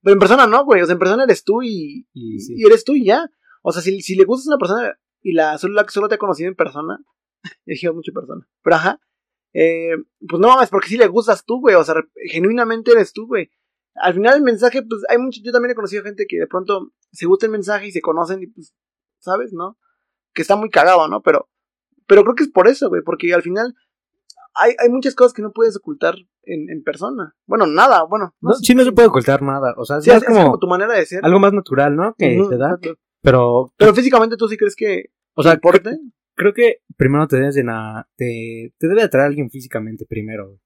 Pero 0.02 0.14
en 0.14 0.20
persona 0.20 0.48
no, 0.48 0.66
güey. 0.66 0.82
O 0.82 0.86
sea, 0.86 0.94
en 0.94 1.00
persona 1.00 1.24
eres 1.24 1.44
tú 1.44 1.62
y, 1.62 2.08
Y 2.14 2.40
sí. 2.40 2.54
y 2.58 2.66
eres 2.66 2.84
tú 2.84 2.94
y 2.94 3.06
ya. 3.06 3.30
O 3.62 3.72
sea, 3.72 3.82
si, 3.82 4.02
si 4.02 4.16
le 4.16 4.26
gustas 4.26 4.48
a 4.48 4.56
una 4.56 4.60
persona 4.60 5.00
y 5.22 5.34
la 5.34 5.58
solo, 5.58 5.74
la 5.74 5.84
que 5.84 5.92
solo 5.92 6.08
te 6.08 6.16
ha 6.16 6.20
conocido 6.20 6.50
en 6.50 6.56
persona, 6.56 7.00
he 7.66 7.92
mucho 7.92 8.14
persona, 8.14 8.48
pero 8.64 8.76
ajá, 8.76 9.00
eh, 9.54 9.98
pues 10.28 10.40
no 10.40 10.50
mames, 10.50 10.70
porque 10.70 10.90
si 10.90 10.98
le 10.98 11.08
gustas 11.08 11.44
tú, 11.46 11.60
güey. 11.60 11.76
O 11.76 11.84
sea, 11.84 11.96
genuinamente 12.30 12.92
eres 12.92 13.12
tú, 13.14 13.28
güey. 13.28 13.50
Al 13.96 14.14
final 14.14 14.36
el 14.36 14.44
mensaje, 14.44 14.84
pues 14.84 15.02
hay 15.10 15.18
mucho, 15.18 15.42
yo 15.44 15.52
también 15.52 15.72
he 15.72 15.76
conocido 15.76 16.04
gente 16.04 16.26
que 16.28 16.38
de 16.38 16.48
pronto 16.48 16.92
se 17.12 17.26
gusta 17.26 17.48
el 17.48 17.52
mensaje 17.52 17.88
y 17.88 17.92
se 17.92 18.02
conocen 18.02 18.44
y 18.44 18.48
pues, 18.48 18.76
¿sabes? 19.20 19.54
¿No? 19.54 19.78
Que 20.34 20.44
está 20.44 20.56
muy 20.56 20.70
cagado, 20.70 21.08
¿no? 21.08 21.22
Pero, 21.24 21.50
pero 22.06 22.24
creo 22.24 22.36
que 22.36 22.44
es 22.44 22.52
por 22.52 22.68
eso, 22.68 22.90
güey, 22.90 23.02
porque 23.04 23.34
al 23.34 23.42
final 23.42 23.74
hay, 24.58 24.74
hay 24.80 24.90
muchas 24.90 25.16
cosas 25.16 25.34
que 25.34 25.42
no 25.42 25.52
puedes 25.52 25.76
ocultar 25.78 26.16
en, 26.44 26.70
en 26.70 26.84
persona. 26.84 27.36
Bueno, 27.46 27.66
nada, 27.68 28.04
bueno. 28.04 28.34
No, 28.42 28.54
sí, 28.54 28.74
no 28.76 28.84
se 28.84 28.92
puede 28.92 29.08
ocultar 29.08 29.42
nada. 29.42 29.74
O 29.78 29.86
sea, 29.86 30.02
Sí, 30.02 30.10
es, 30.10 30.18
es 30.18 30.24
como, 30.26 30.44
como 30.46 30.60
tu 30.60 30.68
manera 30.68 30.94
de 30.94 31.06
ser. 31.06 31.24
algo 31.24 31.40
más 31.40 31.54
natural, 31.54 31.96
¿no? 31.96 32.14
Que 32.18 32.38
te 32.50 32.58
da. 32.58 32.72
exacto. 32.72 32.96
Pero, 33.22 33.74
Pero 33.78 33.94
físicamente 33.94 34.38
tú 34.38 34.48
sí 34.48 34.58
crees 34.58 34.76
que 34.76 35.06
o 35.36 35.44
sea, 35.44 35.54
importe. 35.54 35.98
creo 36.36 36.54
que 36.54 36.78
primero 36.96 37.28
te 37.28 37.38
debes 37.38 37.56
de 37.56 37.64
na- 37.64 38.08
te, 38.16 38.74
te 38.78 38.88
debe 38.88 39.04
atraer 39.04 39.28
alguien 39.28 39.50
físicamente 39.50 40.06
primero. 40.08 40.60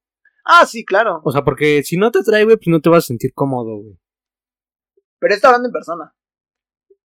Ah, 0.46 0.66
sí, 0.66 0.84
claro. 0.86 1.22
O 1.24 1.32
sea, 1.32 1.44
porque 1.44 1.84
si 1.84 1.98
no 1.98 2.12
te 2.12 2.20
atrae, 2.20 2.44
güey, 2.44 2.58
pues 2.58 2.68
no 2.68 2.82
te 2.82 2.90
vas 2.90 3.04
a 3.06 3.08
sentir 3.08 3.34
cómodo, 3.34 3.78
güey. 3.78 3.98
Pero 5.20 5.34
está 5.36 5.50
hablando 5.50 5.68
en 5.70 5.74
persona. 5.74 6.16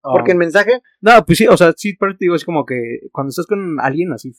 Porque 0.01 0.31
en 0.33 0.37
mensaje, 0.37 0.81
No, 1.01 1.25
pues 1.25 1.37
sí, 1.39 1.47
o 1.47 1.57
sea, 1.57 1.73
sí, 1.75 1.95
pero 1.97 2.11
te 2.13 2.25
digo, 2.25 2.35
es 2.35 2.45
como 2.45 2.63
que 2.65 2.99
cuando 3.11 3.29
estás 3.29 3.47
con 3.47 3.79
alguien 3.79 4.13
así, 4.13 4.31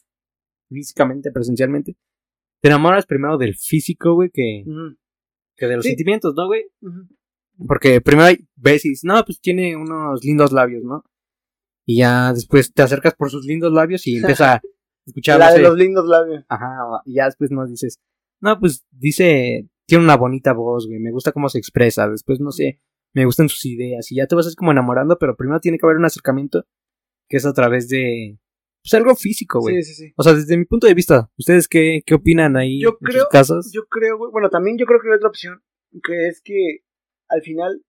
físicamente, 0.69 1.33
presencialmente, 1.33 1.97
te 2.67 2.73
enamoras 2.73 3.07
primero 3.07 3.39
del 3.39 3.55
físico, 3.55 4.15
güey, 4.15 4.29
que, 4.33 4.65
que 5.57 5.67
de 5.67 5.77
los 5.77 5.85
Sí. 5.85 5.91
sentimientos, 5.91 6.35
¿no, 6.35 6.47
güey? 6.47 6.65
Porque 7.69 8.01
primero 8.01 8.27
hay- 8.27 8.47
ves 8.57 8.85
y 8.85 8.89
dices, 8.91 9.05
no, 9.05 9.25
pues 9.25 9.41
tiene 9.41 9.77
unos 9.77 10.25
lindos 10.25 10.51
labios, 10.53 10.83
¿no? 10.83 11.05
Y 11.87 11.99
ya 11.99 12.33
después 12.33 12.73
te 12.73 12.83
acercas 12.83 13.15
por 13.15 13.31
sus 13.31 13.47
lindos 13.47 13.73
labios 13.73 14.05
y 14.09 14.17
empiezas 14.17 14.57
a 14.57 14.61
escuchar, 15.07 15.39
La 15.39 15.51
no 15.51 15.53
de 15.55 15.59
los 15.61 15.77
lindos 15.79 16.07
labios. 16.07 16.45
Ajá, 16.49 16.67
y 17.05 17.15
ya 17.15 17.27
después 17.27 17.51
nos 17.53 17.71
dices, 17.71 18.01
no, 18.41 18.59
pues 18.59 18.85
dice, 18.91 19.69
tiene 19.87 20.03
una 20.05 20.17
bonita 20.17 20.53
voz, 20.53 20.89
güey, 20.89 20.99
me 20.99 21.13
gusta 21.13 21.31
cómo 21.33 21.49
se 21.49 21.59
expresa, 21.59 22.09
después 22.11 22.41
no 22.41 22.51
sé, 22.51 22.81
me 23.15 23.25
gustan 23.25 23.49
sus 23.49 23.65
ideas, 23.65 24.11
y 24.11 24.17
ya 24.17 24.27
te 24.27 24.35
vas 24.35 24.49
así 24.49 24.57
como 24.57 24.73
enamorando, 24.73 25.17
pero 25.19 25.37
primero 25.37 25.61
tiene 25.61 25.79
que 25.79 25.87
haber 25.87 25.99
un 25.99 26.05
acercamiento 26.05 26.67
que 27.29 27.37
es 27.37 27.47
a 27.47 27.53
través 27.55 27.89
de, 27.89 28.39
pues 28.91 28.95
algo 29.03 29.17
físico, 29.17 29.61
güey. 29.61 29.83
Sí, 29.83 29.95
sí, 29.95 30.05
sí. 30.07 30.13
O 30.17 30.23
sea, 30.23 30.33
desde 30.35 30.57
mi 30.57 30.65
punto 30.65 30.87
de 30.87 30.95
vista, 30.95 31.31
¿ustedes 31.37 31.67
qué, 31.69 32.03
qué 32.07 32.15
opinan 32.15 32.57
ahí 32.57 32.81
Yo 32.81 32.91
en 33.01 33.07
creo- 33.07 33.21
sus 33.23 33.29
casas? 33.31 33.71
Yo 33.73 33.87
creo, 33.87 34.17
güey. 34.19 34.31
Bueno, 34.31 34.49
también 34.51 34.79
yo 34.79 34.87
creo 34.87 35.01
que 35.01 35.09
hay 35.09 35.15
otra 35.17 35.29
opción. 35.29 35.63
Que 36.03 36.29
es 36.29 36.41
que 36.43 36.79
al 37.29 37.43
final. 37.43 37.83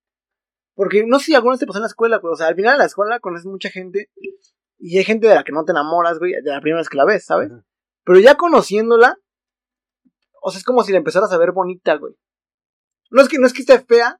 Porque 0.76 1.06
no 1.06 1.20
sé 1.20 1.26
si 1.26 1.36
alguna 1.36 1.54
vez 1.54 1.60
te 1.60 1.66
pasó 1.68 1.80
en 1.80 1.84
la 1.84 1.88
escuela, 1.88 2.18
güey. 2.18 2.32
O 2.34 2.36
sea, 2.36 2.48
al 2.48 2.56
final 2.56 2.74
en 2.74 2.80
la 2.80 2.86
escuela 2.86 3.20
conoces 3.20 3.46
mucha 3.46 3.70
gente. 3.70 4.10
Y 4.80 4.98
hay 4.98 5.04
gente 5.04 5.28
de 5.28 5.36
la 5.36 5.44
que 5.44 5.52
no 5.52 5.66
te 5.66 5.72
enamoras, 5.72 6.20
güey. 6.20 6.34
De 6.34 6.52
la 6.52 6.62
primera 6.62 6.80
vez 6.82 6.90
que 6.90 6.98
la 6.98 7.06
ves, 7.06 7.26
¿sabes? 7.26 7.52
Pero 8.04 8.20
ya 8.20 8.36
conociéndola. 8.36 9.18
O 10.42 10.52
sea, 10.52 10.60
es 10.60 10.64
como 10.64 10.84
si 10.84 10.92
la 10.92 11.00
empezaras 11.00 11.32
a 11.32 11.38
ver 11.38 11.52
bonita, 11.52 11.96
güey. 11.96 12.14
No 13.10 13.22
es 13.22 13.28
que, 13.28 13.38
no 13.40 13.48
es 13.48 13.54
que 13.54 13.62
esté 13.62 13.80
fea. 13.80 14.20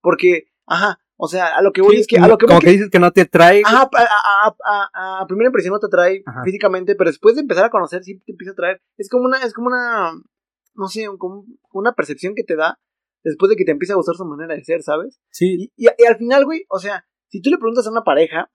Porque, 0.00 0.44
ajá. 0.66 0.98
O 1.16 1.28
sea, 1.28 1.56
a 1.56 1.62
lo 1.62 1.72
que 1.72 1.82
voy 1.82 1.96
Sí, 1.96 2.00
es 2.02 2.06
que. 2.06 2.18
A 2.18 2.26
lo 2.26 2.36
que 2.38 2.46
como 2.46 2.58
que 2.60 2.70
dices 2.70 2.90
que 2.90 2.98
no 2.98 3.12
te 3.12 3.24
trae, 3.26 3.62
a, 3.64 3.82
a, 3.82 4.54
a- 4.64 5.20
a- 5.20 5.26
primera 5.26 5.48
impresión 5.48 5.72
no 5.72 5.78
te 5.78 5.86
atrae 5.86 6.22
Ajá. 6.26 6.42
físicamente, 6.44 6.94
pero 6.96 7.10
después 7.10 7.34
de 7.36 7.42
empezar 7.42 7.64
a 7.64 7.70
conocer 7.70 8.02
sí 8.02 8.18
te 8.20 8.32
empieza 8.32 8.50
a 8.50 8.54
atraer. 8.54 8.82
Es 8.96 9.08
como 9.08 9.24
una, 9.24 9.38
es 9.44 9.52
como 9.52 9.68
una, 9.68 10.12
no 10.74 10.88
sé, 10.88 11.06
como 11.18 11.44
una 11.72 11.92
percepción 11.92 12.34
que 12.34 12.42
te 12.44 12.56
da 12.56 12.80
después 13.24 13.50
de 13.50 13.56
que 13.56 13.64
te 13.64 13.70
empieza 13.70 13.92
a 13.92 13.96
gustar 13.96 14.16
su 14.16 14.24
manera 14.24 14.54
de 14.56 14.64
ser, 14.64 14.82
¿sabes? 14.82 15.20
sí, 15.30 15.70
Y, 15.76 15.86
y- 15.86 15.90
y 15.96 16.04
al 16.06 16.16
final, 16.16 16.44
güey, 16.44 16.64
o 16.68 16.78
sea, 16.80 17.06
si 17.28 17.40
tú 17.40 17.50
le 17.50 17.58
preguntas 17.58 17.86
a 17.86 17.90
una 17.90 18.02
pareja 18.02 18.50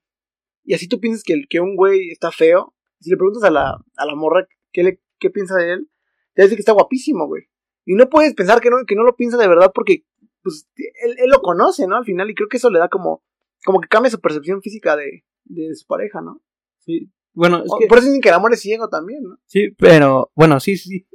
y 0.65 0.74
así 0.74 0.88
tú 0.89 1.00
piensas 1.00 1.24
que, 1.24 1.34
el- 1.34 1.48
que 1.48 1.62
un 1.62 1.76
güey 1.78 2.10
está 2.10 2.32
feo, 2.32 2.74
si 3.00 3.10
le 3.12 3.15
preguntas 3.17 3.43
a 3.43 3.52
la, 3.52 3.78
a 3.96 4.06
la 4.06 4.15
morra 4.15 4.46
qué, 4.74 4.84
le, 4.84 5.02
qué 5.20 5.30
piensa 5.30 5.56
de 5.56 5.72
él, 5.74 5.89
te 6.34 6.41
decir 6.41 6.58
que 6.58 6.62
está 6.62 6.74
guapísimo, 6.74 7.28
güey. 7.28 7.43
Y 7.86 7.96
no 7.96 8.10
puedes 8.10 8.34
pensar 8.34 8.60
que 8.60 8.70
no, 8.70 8.78
que 8.86 8.96
no 8.96 9.04
lo 9.04 9.15
piensa 9.15 9.38
de 9.38 9.48
verdad 9.48 9.72
porque, 9.74 10.04
pues, 10.47 10.67
él, 11.03 11.15
él 11.17 11.29
lo 11.29 11.41
conoce, 11.41 11.88
¿no? 11.88 11.97
Al 11.97 12.05
final, 12.05 12.29
y 12.29 12.36
creo 12.36 12.47
que 12.47 12.57
eso 12.57 12.69
le 12.69 12.79
da 12.79 12.89
como, 12.89 13.23
como 13.65 13.79
que 13.81 13.88
cambia 13.88 14.10
su 14.12 14.19
percepción 14.19 14.62
física 14.62 14.95
de, 14.95 15.23
de 15.45 15.75
su 15.75 15.86
pareja, 15.88 16.21
¿no? 16.21 16.41
sí. 16.79 17.12
Bueno, 17.33 17.57
es 17.63 17.69
O- 17.71 17.77
que, 17.77 17.86
Por 17.88 17.99
eso 17.99 18.07
dicen 18.07 18.21
que 18.21 18.29
el 18.29 18.36
amor 18.36 18.51
es 18.53 18.62
ciego 18.62 18.89
también, 18.89 19.21
¿no? 19.23 19.38
sí, 19.45 19.69
pero, 19.77 20.31
bueno, 20.33 20.60
sí, 20.60 20.75
sí. 20.75 21.07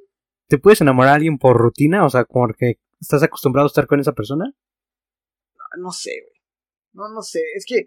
¿Te 0.47 0.57
puedes 0.59 0.81
enamorar 0.81 1.13
a 1.15 1.17
alguien 1.17 1.37
por 1.39 1.57
rutina? 1.57 2.05
O 2.07 2.11
sea, 2.11 2.25
como 2.27 2.47
que 2.57 2.79
estás 3.01 3.23
acostumbrado 3.25 3.67
a 3.67 3.69
estar 3.69 3.89
con 3.89 3.99
esa 3.99 4.13
persona. 4.13 4.53
No 5.79 5.91
sé, 5.91 6.11
güey. 6.23 6.41
No, 6.93 7.13
no 7.13 7.23
sé. 7.23 7.41
Es 7.57 7.65
que. 7.67 7.87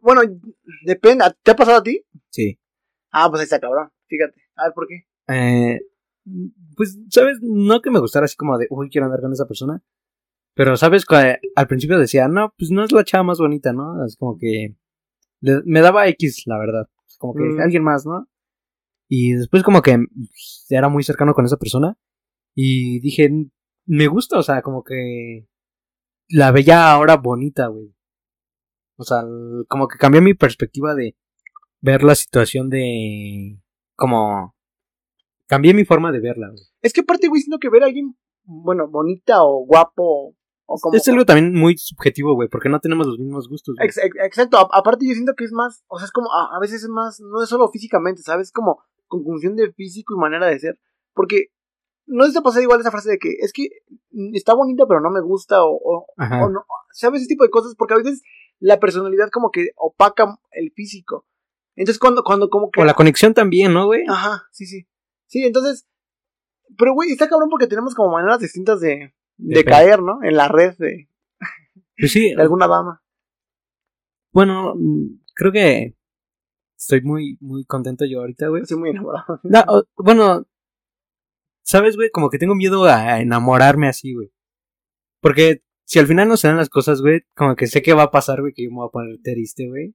Bueno, 0.00 0.20
depende. 0.84 1.24
¿Te 1.42 1.52
ha 1.52 1.56
pasado 1.56 1.78
a 1.78 1.82
ti? 1.82 2.04
Sí. 2.30 2.58
Ah, 3.10 3.28
pues 3.30 3.40
ahí 3.40 3.44
está 3.44 3.60
cabrón. 3.60 3.90
Fíjate. 4.08 4.40
A 4.56 4.64
ver, 4.64 4.72
¿por 4.74 4.86
qué? 4.86 5.06
Eh, 5.28 5.80
pues, 6.76 6.98
¿sabes? 7.10 7.38
No 7.42 7.80
que 7.80 7.90
me 7.90 8.00
gustara 8.00 8.24
así 8.24 8.36
como 8.36 8.58
de, 8.58 8.66
uy, 8.70 8.88
quiero 8.90 9.06
andar 9.06 9.20
con 9.20 9.32
esa 9.32 9.46
persona. 9.46 9.82
Pero, 10.54 10.76
¿sabes? 10.76 11.04
Que 11.04 11.38
al 11.54 11.66
principio 11.66 11.98
decía, 11.98 12.28
no, 12.28 12.54
pues 12.56 12.70
no 12.70 12.82
es 12.84 12.92
la 12.92 13.04
chava 13.04 13.24
más 13.24 13.38
bonita, 13.38 13.72
¿no? 13.72 14.04
Es 14.06 14.16
como 14.16 14.38
que 14.38 14.76
me 15.40 15.80
daba 15.80 16.08
X, 16.08 16.42
la 16.46 16.58
verdad. 16.58 16.88
Como 17.18 17.34
que 17.34 17.42
Mm. 17.44 17.60
alguien 17.60 17.82
más, 17.82 18.06
¿no? 18.06 18.28
Y 19.08 19.34
después 19.34 19.62
como 19.62 19.82
que 19.82 19.98
era 20.70 20.88
muy 20.88 21.02
cercano 21.04 21.34
con 21.34 21.44
esa 21.44 21.58
persona. 21.58 21.96
Y 22.54 23.00
dije, 23.00 23.30
me 23.84 24.06
gusta, 24.08 24.38
o 24.38 24.42
sea, 24.42 24.62
como 24.62 24.82
que 24.82 25.46
la 26.28 26.50
veía 26.52 26.90
ahora 26.90 27.16
bonita, 27.16 27.66
güey. 27.68 27.94
O 28.96 29.04
sea, 29.04 29.22
como 29.68 29.88
que 29.88 29.98
cambió 29.98 30.22
mi 30.22 30.32
perspectiva 30.34 30.94
de 30.94 31.16
ver 31.82 32.02
la 32.02 32.14
situación 32.14 32.70
de... 32.70 33.60
Como... 33.94 34.55
Cambié 35.46 35.74
mi 35.74 35.84
forma 35.84 36.12
de 36.12 36.20
verla, 36.20 36.48
güey. 36.48 36.62
Es 36.82 36.92
que 36.92 37.02
aparte, 37.02 37.28
güey, 37.28 37.40
siento 37.42 37.58
que 37.58 37.70
ver 37.70 37.82
a 37.82 37.86
alguien, 37.86 38.16
bueno, 38.44 38.88
bonita 38.88 39.44
o 39.44 39.64
guapo 39.64 40.34
o 40.66 40.78
como. 40.80 40.96
Es 40.96 41.06
algo 41.08 41.24
también 41.24 41.52
muy 41.54 41.76
subjetivo, 41.78 42.34
güey, 42.34 42.48
porque 42.48 42.68
no 42.68 42.80
tenemos 42.80 43.06
los 43.06 43.18
mismos 43.18 43.48
gustos. 43.48 43.74
güey. 43.76 43.86
Ex- 43.86 43.98
ex- 43.98 44.16
exacto. 44.24 44.58
A- 44.58 44.68
aparte, 44.72 45.06
yo 45.06 45.14
siento 45.14 45.34
que 45.36 45.44
es 45.44 45.52
más. 45.52 45.84
O 45.88 45.98
sea, 45.98 46.06
es 46.06 46.12
como. 46.12 46.28
A, 46.32 46.56
a 46.56 46.60
veces 46.60 46.82
es 46.82 46.88
más. 46.88 47.20
No 47.20 47.42
es 47.42 47.48
solo 47.48 47.68
físicamente, 47.68 48.22
¿sabes? 48.22 48.48
Es 48.48 48.52
como 48.52 48.82
conjunción 49.06 49.54
de 49.56 49.72
físico 49.72 50.14
y 50.16 50.20
manera 50.20 50.46
de 50.46 50.58
ser. 50.58 50.78
Porque. 51.14 51.46
No 52.08 52.24
es 52.24 52.32
de 52.34 52.40
pasar 52.40 52.62
igual 52.62 52.78
esa 52.78 52.92
frase 52.92 53.10
de 53.10 53.18
que 53.18 53.30
es 53.40 53.52
que 53.52 53.68
mm, 54.12 54.36
está 54.36 54.54
bonita 54.54 54.84
pero 54.86 55.00
no 55.00 55.10
me 55.10 55.20
gusta 55.20 55.64
o, 55.64 55.72
o, 55.74 56.06
o 56.44 56.48
no, 56.50 56.60
¿sabes? 56.92 57.22
Ese 57.22 57.26
tipo 57.30 57.42
de 57.42 57.50
cosas, 57.50 57.74
porque 57.76 57.94
a 57.94 57.96
veces 57.96 58.22
la 58.60 58.78
personalidad 58.78 59.28
como 59.32 59.50
que 59.50 59.70
opaca 59.74 60.38
el 60.52 60.70
físico. 60.70 61.26
Entonces 61.74 61.98
cuando, 61.98 62.22
cuando 62.22 62.48
como 62.48 62.70
que... 62.70 62.80
O 62.80 62.84
la 62.84 62.94
conexión 62.94 63.34
también, 63.34 63.72
¿no, 63.74 63.86
güey? 63.86 64.04
Ajá, 64.08 64.44
sí, 64.52 64.66
sí. 64.66 64.86
Sí, 65.26 65.44
entonces... 65.44 65.86
Pero, 66.78 66.94
güey, 66.94 67.12
está 67.12 67.28
cabrón 67.28 67.48
porque 67.48 67.66
tenemos 67.66 67.94
como 67.94 68.12
maneras 68.12 68.40
distintas 68.40 68.80
de, 68.80 69.14
de 69.36 69.54
De 69.58 69.64
caer, 69.64 70.02
¿no? 70.02 70.22
En 70.22 70.36
la 70.36 70.48
red 70.48 70.76
de, 70.78 71.08
Pues 71.98 72.12
sí, 72.12 72.34
de 72.34 72.42
alguna 72.42 72.66
dama. 72.66 73.02
bueno, 74.32 74.74
creo 75.34 75.52
que 75.52 75.96
estoy 76.76 77.02
muy, 77.02 77.38
muy 77.40 77.64
contento 77.64 78.04
yo 78.04 78.20
ahorita, 78.20 78.48
güey. 78.48 78.62
Estoy 78.62 78.78
muy 78.78 78.90
enamorado. 78.90 79.40
No, 79.44 79.64
bueno, 79.96 80.46
¿sabes, 81.62 81.96
güey? 81.96 82.10
Como 82.10 82.30
que 82.30 82.38
tengo 82.38 82.54
miedo 82.54 82.84
a 82.84 83.20
enamorarme 83.20 83.88
así, 83.88 84.14
güey. 84.14 84.32
Porque 85.20 85.62
si 85.84 85.98
al 85.98 86.06
final 86.06 86.28
no 86.28 86.36
se 86.36 86.48
dan 86.48 86.56
las 86.56 86.68
cosas, 86.68 87.00
güey, 87.00 87.22
como 87.34 87.54
que 87.54 87.66
sé 87.68 87.80
que 87.80 87.94
va 87.94 88.04
a 88.04 88.10
pasar, 88.10 88.40
güey, 88.40 88.52
que 88.52 88.64
yo 88.64 88.70
me 88.70 88.76
voy 88.76 88.88
a 88.88 88.92
poner 88.92 89.18
triste, 89.22 89.68
güey. 89.68 89.94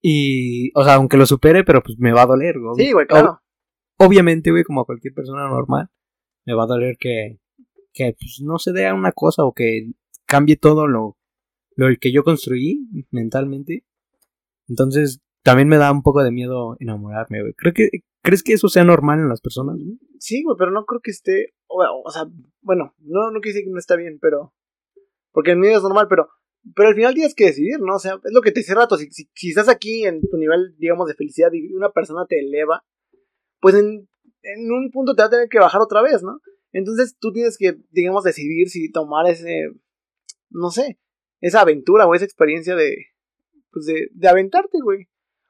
Y, 0.00 0.72
o 0.74 0.82
sea, 0.82 0.94
aunque 0.94 1.16
lo 1.16 1.26
supere, 1.26 1.62
pero 1.62 1.82
pues 1.82 1.98
me 1.98 2.12
va 2.12 2.22
a 2.22 2.26
doler, 2.26 2.58
güey. 2.58 2.74
Sí, 2.76 2.92
güey, 2.92 3.06
claro. 3.06 3.41
Obviamente, 3.98 4.50
güey, 4.50 4.64
como 4.64 4.80
a 4.80 4.84
cualquier 4.84 5.14
persona 5.14 5.48
normal, 5.48 5.88
me 6.44 6.54
va 6.54 6.64
a 6.64 6.66
doler 6.66 6.96
que, 6.98 7.38
que 7.92 8.14
pues, 8.18 8.40
no 8.42 8.58
se 8.58 8.72
dé 8.72 8.86
a 8.86 8.94
una 8.94 9.12
cosa 9.12 9.44
o 9.44 9.52
que 9.52 9.92
cambie 10.26 10.56
todo 10.56 10.86
lo, 10.86 11.16
lo 11.76 11.88
que 12.00 12.12
yo 12.12 12.24
construí 12.24 12.86
mentalmente. 13.10 13.84
Entonces, 14.68 15.20
también 15.42 15.68
me 15.68 15.76
da 15.76 15.92
un 15.92 16.02
poco 16.02 16.22
de 16.22 16.32
miedo 16.32 16.76
enamorarme, 16.80 17.42
güey. 17.42 17.54
Creo 17.54 17.72
que, 17.72 17.90
¿Crees 18.22 18.44
que 18.44 18.52
eso 18.52 18.68
sea 18.68 18.84
normal 18.84 19.18
en 19.18 19.28
las 19.28 19.40
personas, 19.40 19.76
güey? 19.76 19.98
Sí, 20.20 20.42
güey, 20.44 20.56
pero 20.56 20.70
no 20.70 20.84
creo 20.84 21.00
que 21.00 21.10
esté. 21.10 21.54
O, 21.66 22.10
sea, 22.10 22.24
bueno, 22.60 22.94
no, 23.00 23.30
no 23.32 23.40
decir 23.40 23.64
que 23.64 23.70
no 23.70 23.78
está 23.78 23.96
bien, 23.96 24.18
pero. 24.20 24.54
Porque 25.32 25.52
el 25.52 25.58
miedo 25.58 25.76
es 25.76 25.82
normal, 25.82 26.06
pero. 26.08 26.28
Pero 26.76 26.90
al 26.90 26.94
final 26.94 27.14
tienes 27.14 27.34
que 27.34 27.46
decidir, 27.46 27.80
¿no? 27.80 27.96
O 27.96 27.98
sea, 27.98 28.20
es 28.22 28.32
lo 28.32 28.40
que 28.40 28.52
te 28.52 28.60
decía 28.60 28.76
rato. 28.76 28.96
Si, 28.96 29.10
si, 29.10 29.28
si 29.34 29.48
estás 29.48 29.68
aquí 29.68 30.04
en 30.04 30.20
tu 30.20 30.36
nivel, 30.36 30.76
digamos, 30.78 31.08
de 31.08 31.14
felicidad 31.14 31.50
y 31.52 31.72
una 31.74 31.90
persona 31.90 32.24
te 32.28 32.38
eleva, 32.38 32.84
pues 33.62 33.74
en, 33.76 34.08
en 34.42 34.70
un 34.72 34.90
punto 34.90 35.14
te 35.14 35.22
va 35.22 35.28
a 35.28 35.30
tener 35.30 35.48
que 35.48 35.58
bajar 35.60 35.80
otra 35.80 36.02
vez, 36.02 36.22
¿no? 36.22 36.40
Entonces 36.72 37.16
tú 37.18 37.32
tienes 37.32 37.56
que, 37.56 37.78
digamos, 37.90 38.24
decidir 38.24 38.68
si 38.68 38.90
tomar 38.90 39.26
ese. 39.30 39.70
No 40.50 40.70
sé. 40.70 40.98
Esa 41.40 41.60
aventura 41.60 42.06
o 42.06 42.14
esa 42.14 42.24
experiencia 42.24 42.74
de. 42.74 42.96
Pues 43.70 43.86
de, 43.86 44.08
de 44.12 44.28
aventarte, 44.28 44.78
güey. 44.82 45.08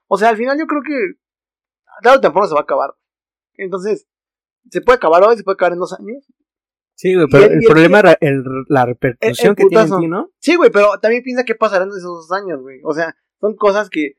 O 0.09 0.19
sea, 0.19 0.29
al 0.29 0.37
final 0.37 0.59
yo 0.59 0.67
creo 0.67 0.83
que. 0.83 1.15
Tarde 2.03 2.19
o 2.19 2.21
temprano 2.21 2.47
se 2.49 2.55
va 2.55 2.61
a 2.61 2.65
acabar. 2.65 2.91
Entonces, 3.55 4.07
se 4.71 4.81
puede 4.83 4.97
acabar 4.97 5.23
hoy, 5.25 5.37
se 5.37 5.43
puede 5.45 5.55
acabar 5.55 5.73
en 5.73 5.79
dos 5.79 5.93
años. 5.99 6.25
Sí, 6.95 7.15
güey, 7.15 7.27
pero 7.31 7.45
el- 7.47 7.53
el, 7.53 7.63
y 7.63 7.65
el- 7.65 7.71
problema 7.71 8.01
el- 8.21 8.45
la 8.69 8.85
repercusión 8.87 9.55
que 9.55 9.65
tiene 9.67 9.85
en 9.85 10.01
ti, 10.01 10.09
¿no? 10.09 10.31
Sí, 10.39 10.57
güey, 10.57 10.71
pero 10.71 10.99
también 11.01 11.23
piensa 11.23 11.45
qué 11.45 11.55
pasará 11.55 11.85
en 11.85 11.91
esos 11.91 12.03
dos 12.29 12.33
años, 12.33 12.61
güey. 12.61 12.81
O 12.85 12.93
sea, 12.93 13.15
son 13.41 13.57
cosas 13.57 13.89
que. 13.91 14.19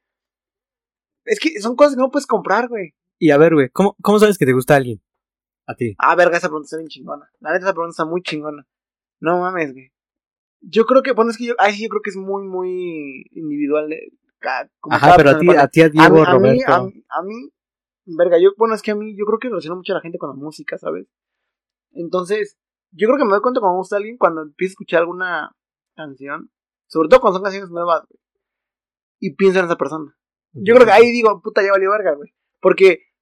Es 1.26 1.40
que 1.40 1.60
son 1.62 1.76
cosas 1.76 1.96
que 1.96 2.02
no 2.02 2.12
puedes 2.12 2.28
comprar, 2.28 2.68
güey. 2.68 2.94
Y 3.24 3.32
a 3.32 3.38
ver, 3.38 3.54
güey, 3.54 3.70
¿cómo, 3.70 3.96
¿cómo 4.02 4.20
sabes 4.20 4.38
que 4.38 4.46
te 4.46 4.52
gusta 4.52 4.76
alguien? 4.76 5.02
A 5.66 5.76
ti. 5.76 5.96
Ah, 5.98 6.14
verga, 6.14 6.36
esa 6.36 6.50
pregunta 6.50 6.66
está 6.66 6.76
bien 6.76 6.90
chingona. 6.90 7.32
La 7.40 7.54
neta, 7.54 7.68
esa 7.68 7.74
pregunta 7.74 7.92
está 7.92 8.04
muy 8.04 8.22
chingona. 8.22 8.68
No 9.22 9.40
mames, 9.40 9.72
güey. 9.72 9.94
Yo 10.60 10.86
creo 10.86 11.02
que, 11.02 11.14
bueno, 11.14 11.32
es 11.32 11.38
que 11.38 11.46
yo, 11.46 11.54
ay, 11.58 11.74
sí, 11.74 11.84
yo 11.84 11.90
creo 11.90 12.02
que 12.02 12.10
es 12.10 12.18
muy, 12.18 12.46
muy 12.46 13.24
individual. 13.32 13.94
eh, 13.94 14.12
como 14.82 14.98
Ajá, 14.98 15.14
pero 15.16 15.30
a 15.30 15.40
ti, 15.40 15.48
a 15.56 15.68
ti, 15.70 15.82
a 15.84 15.88
Diego, 15.88 16.18
a 16.18 16.38
mí, 16.38 16.38
Roberto. 16.38 16.74
a 16.74 16.84
mí, 16.84 17.06
a 17.08 17.22
mí, 17.22 17.50
verga, 18.08 18.38
yo, 18.42 18.50
bueno, 18.58 18.76
es 18.76 18.82
que 18.82 18.92
a 18.92 18.96
mí, 18.96 19.16
yo 19.16 19.24
creo 19.24 19.40
que 19.40 19.48
relaciono 19.48 19.78
mucho 19.78 19.94
a 19.94 19.96
la 19.96 20.02
gente 20.02 20.18
con 20.18 20.28
la 20.28 20.36
música, 20.36 20.78
¿sabes? 20.78 21.08
Entonces, 21.94 22.58
yo 22.92 23.08
creo 23.08 23.18
que 23.18 23.24
me 23.24 23.32
doy 23.32 23.42
cuenta 23.42 23.62
cuando 23.62 23.76
me 23.76 23.80
gusta 23.80 23.96
alguien 23.96 24.18
cuando 24.18 24.42
empiezo 24.42 24.72
a 24.72 24.74
escuchar 24.74 25.00
alguna 25.00 25.56
canción, 25.96 26.52
sobre 26.88 27.08
todo 27.08 27.22
cuando 27.22 27.38
son 27.38 27.44
canciones 27.44 27.70
nuevas, 27.70 28.02
güey, 28.06 28.20
y 29.22 29.34
pienso 29.36 29.60
en 29.60 29.66
esa 29.68 29.78
persona. 29.78 30.14
Yo 30.52 30.76
creo 30.76 30.86
que 30.86 30.92
ahí 30.92 31.10
digo, 31.14 31.42
puta, 31.42 31.64
ya 31.64 31.72
valió 31.72 31.90
verga, 31.90 32.16
güey. 32.16 32.34
Porque 32.60 33.13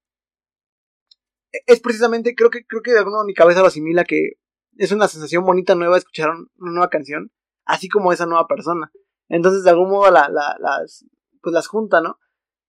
es 1.65 1.79
precisamente, 1.81 2.35
creo 2.35 2.49
que, 2.49 2.65
creo 2.65 2.81
que 2.81 2.91
de 2.91 2.99
alguna 2.99 3.17
manera 3.17 3.27
mi 3.27 3.33
cabeza 3.33 3.61
lo 3.61 3.67
asimila 3.67 4.03
que 4.03 4.33
es 4.77 4.91
una 4.91 5.07
sensación 5.07 5.43
bonita 5.45 5.75
nueva 5.75 5.97
escuchar 5.97 6.29
un- 6.29 6.49
una 6.57 6.71
nueva 6.71 6.89
canción, 6.89 7.31
así 7.65 7.89
como 7.89 8.11
esa 8.13 8.25
nueva 8.25 8.47
persona. 8.47 8.91
Entonces, 9.27 9.63
de 9.63 9.69
algún 9.69 9.89
modo 9.89 10.09
la, 10.11 10.29
la- 10.29 10.55
las, 10.59 11.05
pues 11.41 11.53
las 11.53 11.67
junta, 11.67 12.01
¿no? 12.01 12.17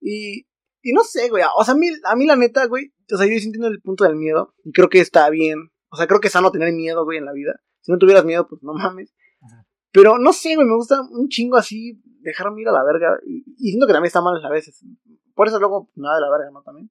Y, 0.01 0.47
y 0.83 0.93
no 0.93 1.03
sé, 1.05 1.29
güey. 1.29 1.45
O 1.57 1.65
sea, 1.65 1.75
a 1.75 1.77
mí, 1.77 1.87
a 2.05 2.17
mí 2.17 2.27
la 2.27 2.37
neta, 2.37 2.67
güey, 2.67 2.93
o 3.13 3.17
sea, 3.17 3.27
yo 3.27 3.39
sí 3.39 3.47
entiendo 3.47 3.69
el 3.69 3.81
punto 3.81 4.05
del 4.05 4.17
miedo 4.17 4.55
y 4.65 4.73
creo 4.73 4.89
que 4.89 5.01
está 5.01 5.29
bien. 5.31 5.71
O 5.91 5.97
sea, 5.97 6.07
creo 6.07 6.21
que 6.21 6.27
es 6.29 6.33
sano 6.33 6.51
tener 6.51 6.73
miedo, 6.73 7.05
güey, 7.05 7.19
en 7.19 7.27
la 7.27 7.33
vida. 7.33 7.61
Si 7.81 7.93
no 7.93 7.99
tuvieras 7.99 8.25
miedo, 8.25 8.47
pues 8.49 8.63
no 8.63 8.73
mames. 8.75 9.15
Pero 9.93 10.19
no 10.19 10.33
sé, 10.33 10.55
güey, 10.57 10.67
me 10.67 10.75
gusta 10.75 11.01
un 11.03 11.29
chingo 11.29 11.57
así 11.57 12.01
dejarme 12.21 12.63
ir 12.63 12.69
a 12.69 12.73
la 12.73 12.83
verga. 12.85 13.19
Y, 13.27 13.45
y 13.59 13.71
siento 13.71 13.87
que 13.87 13.93
también 13.93 14.07
está 14.09 14.23
mal 14.23 14.43
a 14.43 14.49
veces. 14.51 14.83
Por 15.35 15.49
eso 15.49 15.59
luego 15.59 15.91
nada 15.97 16.15
de 16.17 16.21
la 16.23 16.31
verga, 16.31 16.51
¿no? 16.53 16.63
También. 16.63 16.91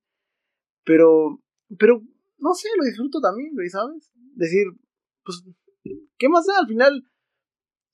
Pero, 0.84 1.40
pero, 1.78 2.02
no 2.40 2.54
sé, 2.54 2.70
lo 2.78 2.84
disfruto 2.86 3.20
también, 3.22 3.54
güey, 3.54 3.70
¿sabes? 3.70 4.12
Decir, 4.36 4.66
pues, 5.24 5.44
¿qué 6.18 6.30
más 6.30 6.46
da? 6.46 6.60
Al 6.60 6.68
final, 6.68 7.04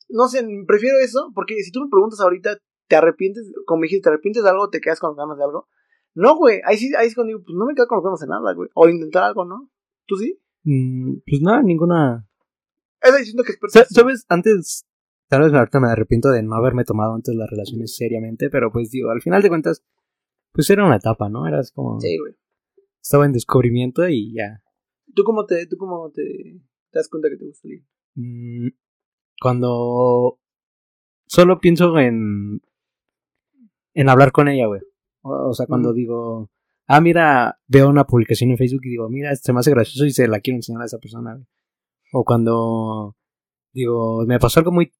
no 0.10 0.28
sé, 0.28 0.46
prefiero 0.68 0.98
eso, 1.00 1.32
porque 1.36 1.56
si 1.64 1.72
tú 1.72 1.82
me 1.82 1.90
preguntas 1.90 2.20
ahorita, 2.20 2.58
¿te 2.88 2.96
arrepientes? 2.96 3.52
Como 3.66 3.82
dijiste, 3.84 4.04
¿te 4.04 4.10
arrepientes 4.10 4.44
de 4.44 4.50
algo? 4.50 4.70
¿Te 4.70 4.80
quedas 4.80 5.00
con 5.00 5.16
ganas 5.16 5.38
de 5.38 5.44
algo? 5.44 5.68
No, 6.14 6.36
güey, 6.38 6.62
ahí 6.66 6.78
sí, 6.78 6.92
ahí 6.98 7.10
sí 7.10 7.16
cuando 7.16 7.30
digo, 7.30 7.44
pues 7.46 7.56
no 7.58 7.66
me 7.66 7.76
quedo 7.76 7.88
con 7.88 8.04
ganas 8.04 8.20
de 8.20 8.28
nada, 8.28 8.54
güey. 8.54 8.70
O 8.74 8.88
intentar 8.90 9.24
algo, 9.24 9.46
¿no? 9.46 9.70
¿Tú 10.08 10.16
sí? 10.18 10.40
Mm, 10.64 11.18
pues 11.28 11.42
nada, 11.42 11.62
ninguna. 11.62 12.28
Eso 13.02 13.18
diciendo 13.18 13.44
que 13.44 13.52
es 13.52 13.60
Sa- 13.68 13.86
¿Sabes? 13.86 14.26
Antes, 14.28 14.86
tal 15.28 15.42
vez 15.44 15.54
ahorita 15.54 15.80
me 15.80 15.90
arrepiento 15.92 16.30
de 16.30 16.42
no 16.42 16.56
haberme 16.56 16.86
tomado 16.86 17.14
antes 17.14 17.36
las 17.36 17.50
relaciones 17.50 17.96
seriamente, 17.96 18.50
pero 18.50 18.72
pues 18.72 18.90
digo, 18.90 19.12
al 19.12 19.22
final 19.22 19.42
de 19.44 19.50
cuentas, 19.50 19.84
pues 20.54 20.70
era 20.72 20.86
una 20.86 20.96
etapa, 20.96 21.30
¿no? 21.30 21.48
Eras 21.48 21.72
como. 21.72 22.00
Sí, 22.00 22.18
güey. 22.18 22.34
Estaba 23.08 23.26
en 23.26 23.32
descubrimiento 23.32 24.06
y 24.10 24.34
ya. 24.34 24.62
¿Tú 25.16 25.24
cómo 25.24 25.46
te, 25.46 25.66
tú 25.66 25.78
cómo 25.78 26.12
te, 26.12 26.60
te 26.92 27.00
das 27.00 27.08
cuenta 27.08 27.30
que 27.30 27.38
te 27.38 27.46
gusta 27.46 27.70
el 27.70 27.86
Mm, 28.16 28.68
Cuando 29.42 30.42
solo 31.26 31.62
pienso 31.62 31.98
en 32.00 32.60
en 33.94 34.10
hablar 34.10 34.34
con 34.34 34.50
ella, 34.50 34.66
güey. 34.68 34.82
O, 35.22 35.52
o 35.52 35.54
sea, 35.54 35.68
cuando 35.68 35.94
digo, 35.94 36.52
ah, 36.88 37.00
mira, 37.00 37.62
veo 37.68 37.88
una 37.88 38.06
publicación 38.06 38.52
en 38.52 38.58
Facebook 38.58 38.82
y 38.84 38.90
digo, 38.90 39.08
mira, 39.08 39.34
se 39.38 39.54
me 39.54 39.60
hace 39.62 39.72
gracioso 39.72 40.06
y 40.06 40.12
se 40.12 40.28
la 40.28 40.42
quiero 40.42 40.58
enseñar 40.58 40.82
a 40.82 40.86
esa 40.86 41.00
persona, 41.00 41.36
güey. 41.36 41.48
O 42.12 42.26
cuando 42.26 43.16
digo, 43.72 44.26
me 44.26 44.38
pasó 44.38 44.60
algo 44.60 44.74
muy 44.74 44.92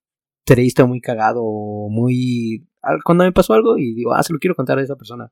triste, 0.46 0.82
o 0.82 0.88
muy 0.88 1.02
cagado, 1.02 1.42
o 1.44 1.90
muy... 1.90 2.70
Cuando 3.04 3.26
me 3.26 3.34
pasó 3.34 3.54
algo 3.54 3.78
y 3.78 3.94
digo, 3.94 4.14
ah, 4.14 4.24
se 4.24 4.32
lo 4.32 4.40
quiero 4.40 4.56
contar 4.56 4.80
a 4.80 4.84
esa 4.84 4.96
persona. 4.96 5.30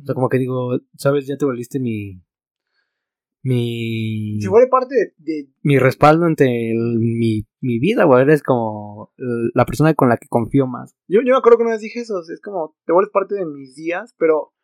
O 0.00 0.04
sea, 0.04 0.14
como 0.14 0.28
que 0.28 0.38
digo, 0.38 0.78
sabes, 0.96 1.26
ya 1.26 1.36
te 1.36 1.44
volviste 1.44 1.78
mi... 1.80 2.22
Mi... 3.42 4.38
Si 4.40 4.48
fuera 4.48 4.68
parte 4.70 4.94
de, 4.94 5.14
de- 5.18 5.48
mi 5.62 5.78
respaldo 5.78 6.24
ante 6.24 6.70
el- 6.72 6.98
mi, 6.98 7.46
mi 7.60 7.78
vida, 7.78 8.04
güey. 8.04 8.22
Eres 8.22 8.42
como 8.42 9.12
la 9.54 9.66
persona 9.66 9.92
con 9.94 10.08
la 10.08 10.16
que 10.16 10.28
confío 10.28 10.66
más. 10.66 10.94
Yo, 11.08 11.20
yo 11.20 11.32
me 11.32 11.36
acuerdo 11.38 11.58
que 11.58 11.64
una 11.64 11.72
vez 11.72 11.82
dije 11.82 12.00
eso, 12.00 12.20
es 12.20 12.40
como, 12.42 12.74
te 12.86 12.92
vuelves 12.92 13.12
parte 13.12 13.34
de 13.34 13.44
mis 13.44 13.74
días, 13.74 14.14
pero 14.18 14.54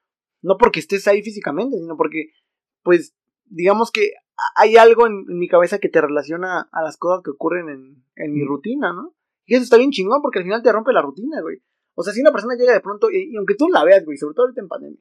no 0.43 0.57
porque 0.57 0.81
estés 0.81 1.07
ahí 1.09 1.23
físicamente, 1.23 1.77
sino 1.77 1.97
porque, 1.99 2.31
pues, 2.83 3.15
digamos 3.45 3.91
que 3.91 4.13
hay 4.57 4.77
algo 4.79 5.07
en, 5.07 5.27
en 5.29 5.39
mi 5.39 5.49
cabeza 5.49 5.79
que 5.79 5.91
te 5.91 6.01
relaciona 6.01 6.69
a 6.73 6.83
las 6.83 6.97
cosas 6.97 7.23
que 7.23 7.31
ocurren 7.33 7.69
en, 7.69 8.05
en 8.17 8.33
mi 8.33 8.45
rutina, 8.45 8.95
¿no? 8.95 9.15
Y 9.45 9.55
eso 9.57 9.65
está 9.65 9.77
bien 9.77 9.91
chingón 9.91 10.23
porque 10.23 10.39
al 10.39 10.45
final 10.45 10.63
te 10.63 10.73
rompe 10.73 10.93
la 10.95 11.03
rutina, 11.03 11.43
güey. 11.43 11.59
O 11.95 12.03
sea, 12.03 12.15
si 12.15 12.23
una 12.23 12.33
persona 12.33 12.55
llega 12.57 12.73
de 12.73 12.81
pronto, 12.81 13.11
y, 13.11 13.31
y 13.31 13.37
aunque 13.37 13.57
tú 13.57 13.69
la 13.69 13.85
veas, 13.85 14.07
güey, 14.07 14.17
sobre 14.17 14.35
todo 14.35 14.47
ahorita 14.47 14.63
en 14.63 14.69
pandemia, 14.69 15.01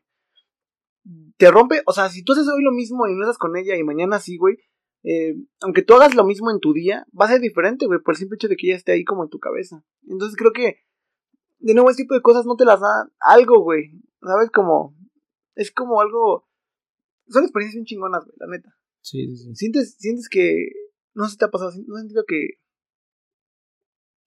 te 1.37 1.51
rompe, 1.51 1.81
o 1.85 1.93
sea, 1.93 2.09
si 2.09 2.23
tú 2.23 2.33
haces 2.33 2.47
hoy 2.47 2.63
lo 2.63 2.71
mismo 2.71 3.07
y 3.07 3.15
no 3.15 3.23
estás 3.23 3.37
con 3.37 3.55
ella 3.57 3.75
y 3.75 3.83
mañana 3.83 4.19
sí, 4.19 4.37
güey, 4.37 4.57
eh, 5.03 5.35
aunque 5.61 5.81
tú 5.81 5.93
hagas 5.93 6.13
lo 6.15 6.25
mismo 6.25 6.51
en 6.51 6.59
tu 6.59 6.73
día, 6.73 7.05
va 7.19 7.25
a 7.25 7.29
ser 7.29 7.41
diferente, 7.41 7.85
güey, 7.85 7.99
por 7.99 8.13
el 8.13 8.17
simple 8.17 8.35
hecho 8.35 8.47
de 8.47 8.57
que 8.57 8.67
ella 8.67 8.75
esté 8.75 8.91
ahí 8.91 9.03
como 9.03 9.23
en 9.23 9.29
tu 9.29 9.39
cabeza. 9.39 9.83
Entonces 10.07 10.35
creo 10.37 10.51
que, 10.51 10.83
de 11.59 11.73
nuevo, 11.73 11.89
ese 11.89 12.03
tipo 12.03 12.13
de 12.13 12.21
cosas 12.21 12.45
no 12.45 12.55
te 12.55 12.65
las 12.65 12.79
da 12.79 13.09
algo, 13.19 13.63
güey. 13.63 13.91
¿Sabes? 14.21 14.51
Como, 14.51 14.97
es 15.55 15.71
como 15.71 16.01
algo, 16.01 16.49
son 17.27 17.43
experiencias 17.43 17.75
bien 17.75 17.85
chingonas, 17.85 18.25
güey, 18.25 18.35
la 18.37 18.47
neta. 18.47 18.75
Sí, 19.01 19.27
sí, 19.27 19.37
sí. 19.37 19.55
Sientes, 19.55 19.95
sientes 19.97 20.27
que, 20.27 20.67
no 21.13 21.25
sé 21.25 21.31
si 21.31 21.37
te 21.37 21.45
ha 21.45 21.51
pasado, 21.51 21.71
no 21.87 21.95
has 21.95 22.01
sentido 22.01 22.25
que, 22.27 22.59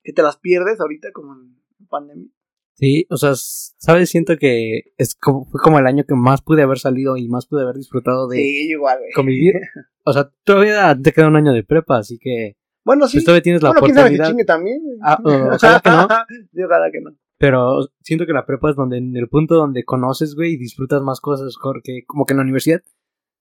que 0.02 0.12
te 0.12 0.22
las 0.22 0.38
pierdes 0.38 0.80
ahorita 0.80 1.12
como 1.12 1.34
en 1.34 1.86
pandemia. 1.88 2.30
Sí, 2.74 3.06
o 3.10 3.16
sea, 3.16 3.32
¿sabes? 3.36 4.10
Siento 4.10 4.36
que 4.38 4.92
es 4.98 5.14
como, 5.14 5.44
fue 5.44 5.60
como 5.60 5.78
el 5.78 5.86
año 5.86 6.04
que 6.06 6.14
más 6.14 6.42
pude 6.42 6.62
haber 6.62 6.78
salido 6.78 7.16
y 7.16 7.28
más 7.28 7.46
pude 7.46 7.62
haber 7.62 7.76
disfrutado 7.76 8.26
de 8.28 8.36
Sí, 8.38 8.70
igual, 8.70 8.98
güey. 8.98 9.12
convivir. 9.12 9.54
O 10.04 10.12
sea, 10.12 10.32
todavía 10.42 10.98
te 11.00 11.12
queda 11.12 11.28
un 11.28 11.36
año 11.36 11.52
de 11.52 11.62
prepa, 11.62 11.98
así 11.98 12.18
que 12.18 12.56
Bueno, 12.84 13.06
sí. 13.06 13.18
pues 13.18 13.24
todavía 13.24 13.42
tienes 13.42 13.62
la 13.62 13.68
bueno, 13.70 13.82
quién 13.84 13.94
sabe 13.94 14.10
que 14.10 14.16
oportunidad. 14.16 14.46
también. 14.46 14.80
Ah, 15.00 15.16
o- 15.22 15.28
ojalá 15.54 15.80
que 15.80 15.90
no. 15.90 16.08
Sí, 16.52 16.62
ojalá 16.64 16.90
que 16.90 17.00
no. 17.00 17.10
Pero 17.38 17.88
siento 18.00 18.26
que 18.26 18.32
la 18.32 18.44
prepa 18.44 18.70
es 18.70 18.74
donde, 18.76 18.98
en 18.98 19.16
el 19.16 19.28
punto 19.28 19.54
donde 19.54 19.84
conoces, 19.84 20.34
güey, 20.34 20.54
y 20.54 20.56
disfrutas 20.56 21.02
más 21.02 21.20
cosas, 21.20 21.54
porque 21.62 22.02
como 22.04 22.24
que 22.26 22.32
en 22.32 22.38
la 22.38 22.42
universidad 22.42 22.80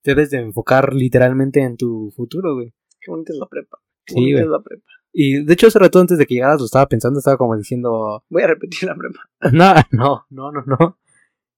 te 0.04 0.12
debes 0.12 0.30
de 0.30 0.38
enfocar 0.38 0.94
literalmente 0.94 1.62
en 1.62 1.78
tu 1.78 2.12
futuro, 2.16 2.54
güey. 2.54 2.74
Qué 3.00 3.10
bonita 3.10 3.34
es 3.34 3.40
la 3.40 3.48
prepa. 3.48 3.80
Qué 4.06 4.14
Sí, 4.14 4.20
bonita 4.20 4.42
es 4.42 4.48
la 4.48 4.62
prepa. 4.62 4.84
Y 5.14 5.44
de 5.44 5.54
hecho 5.54 5.68
hace 5.68 5.80
rato 5.80 6.00
antes 6.00 6.18
de 6.18 6.26
que 6.26 6.36
llegaras 6.36 6.60
lo 6.60 6.66
estaba 6.66 6.88
pensando, 6.88 7.20
estaba 7.20 7.38
como 7.38 7.58
diciendo, 7.58 8.24
Voy 8.30 8.44
a 8.44 8.48
repetir 8.48 8.84
la 8.84 8.96
prepa. 8.96 9.20
no, 9.52 9.74
no, 9.92 10.26
no, 10.30 10.52
no, 10.52 10.64
no. 10.66 10.98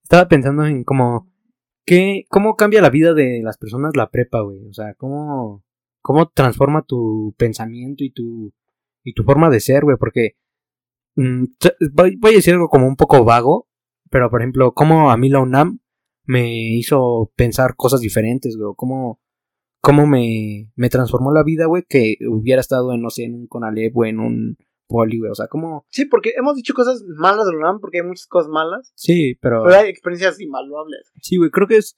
Estaba 0.04 0.28
pensando 0.28 0.66
en 0.66 0.84
como, 0.84 1.32
¿qué, 1.86 2.26
¿cómo 2.30 2.56
cambia 2.56 2.82
la 2.82 2.90
vida 2.90 3.14
de 3.14 3.42
las 3.44 3.58
personas 3.58 3.96
la 3.96 4.10
prepa, 4.10 4.42
güey? 4.42 4.66
O 4.68 4.74
sea, 4.74 4.94
¿cómo, 4.96 5.64
cómo 6.02 6.30
transforma 6.30 6.84
tu 6.84 7.34
pensamiento 7.38 8.04
y 8.04 8.12
tu, 8.12 8.54
y 9.04 9.14
tu 9.14 9.24
forma 9.24 9.50
de 9.50 9.60
ser, 9.60 9.84
güey? 9.84 9.98
Porque 9.98 10.36
mm, 11.16 11.46
voy, 11.94 12.18
voy 12.18 12.32
a 12.34 12.36
decir 12.36 12.54
algo 12.54 12.70
como 12.70 12.88
un 12.88 12.96
poco 12.96 13.24
vago, 13.24 13.68
pero 14.10 14.30
por 14.30 14.42
ejemplo, 14.42 14.74
cómo 14.74 15.12
a 15.12 15.18
mí 15.18 15.30
la 15.30 15.40
UNAM 15.40 15.80
me 16.26 16.76
hizo 16.76 17.32
pensar 17.36 17.76
cosas 17.76 18.02
diferentes, 18.02 18.58
güey, 18.58 18.74
cómo, 18.76 19.20
cómo 19.84 20.08
me, 20.08 20.72
me 20.76 20.90
transformó 20.90 21.34
la 21.34 21.44
vida, 21.44 21.66
güey, 21.66 21.84
que 21.88 22.16
hubiera 22.30 22.62
estado 22.62 22.94
en, 22.94 23.02
no 23.02 23.10
sé, 23.10 23.26
en 23.26 23.36
un 23.36 23.48
Conalep 23.48 23.96
o 23.98 24.06
en 24.06 24.20
un 24.20 24.58
poli, 24.88 25.20
güey, 25.20 25.30
o 25.32 25.36
sea, 25.36 25.48
cómo, 25.48 25.86
Sí, 25.90 26.06
porque 26.06 26.32
hemos 26.38 26.56
dicho 26.56 26.74
cosas 26.74 27.04
malas 27.18 27.46
de 27.48 27.56
UNAM, 27.58 27.80
porque 27.82 28.00
hay 28.00 28.08
muchas 28.08 28.28
cosas 28.28 28.50
malas, 28.50 28.94
sí, 28.96 29.36
pero... 29.42 29.64
pero 29.64 29.76
hay 29.76 29.90
experiencias 29.90 30.40
invaluables. 30.40 31.12
Sí, 31.22 31.36
güey, 31.38 31.50
creo 31.52 31.68
que 31.68 31.78
es 31.78 31.98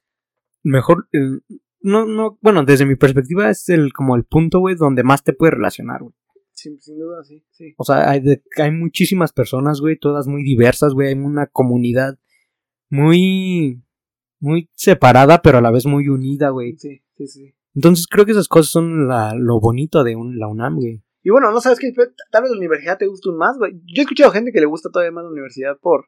mejor. 0.63 1.07
eh, 1.13 1.39
no, 1.81 2.05
no, 2.07 2.39
bueno, 2.41 2.65
desde 2.65 2.85
mi 2.87 2.95
perspectiva 2.95 3.49
es 3.51 3.69
el 3.69 3.93
como 3.93 4.15
el 4.15 4.23
punto, 4.23 4.59
güey, 4.59 4.75
donde 4.75 5.03
más 5.03 5.23
te 5.23 5.33
puedes 5.33 5.53
relacionar, 5.53 6.01
güey. 6.01 6.15
Sin, 6.53 6.79
sin 6.81 6.97
duda, 6.97 7.23
sí, 7.23 7.43
sí. 7.51 7.75
O 7.77 7.83
sea, 7.83 8.09
hay, 8.09 8.21
de- 8.21 8.41
hay 8.57 8.71
muchísimas 8.71 9.31
personas, 9.33 9.79
güey, 9.81 9.99
todas 9.99 10.25
muy 10.27 10.41
diversas, 10.43 10.93
güey. 10.93 11.09
Hay 11.09 11.13
una 11.15 11.45
comunidad 11.47 12.17
muy, 12.89 13.83
muy 14.39 14.69
separada, 14.73 15.41
pero 15.41 15.57
a 15.57 15.61
la 15.61 15.69
vez 15.71 15.85
muy 15.85 16.07
unida, 16.07 16.49
güey. 16.49 16.75
Sí, 16.77 17.01
sí, 17.17 17.27
sí. 17.27 17.53
Entonces 17.75 18.07
creo 18.07 18.25
que 18.25 18.31
esas 18.31 18.47
cosas 18.47 18.71
son 18.71 19.07
la, 19.07 19.33
lo 19.35 19.59
bonito 19.59 20.03
de 20.03 20.15
un, 20.15 20.39
la 20.39 20.47
UNAM, 20.47 20.77
güey. 20.77 21.03
Y 21.23 21.29
bueno, 21.29 21.51
no 21.51 21.59
sabes 21.59 21.79
qué, 21.79 21.91
tal 22.31 22.43
vez 22.43 22.51
la 22.51 22.57
universidad 22.57 22.97
te 22.97 23.07
guste 23.07 23.29
un 23.29 23.37
más, 23.37 23.57
güey. 23.57 23.73
Yo 23.85 23.97
he 23.97 24.01
escuchado 24.01 24.31
gente 24.31 24.51
que 24.51 24.59
le 24.59 24.67
gusta 24.67 24.89
todavía 24.89 25.11
más 25.11 25.23
la 25.23 25.31
universidad 25.31 25.77
por, 25.81 26.05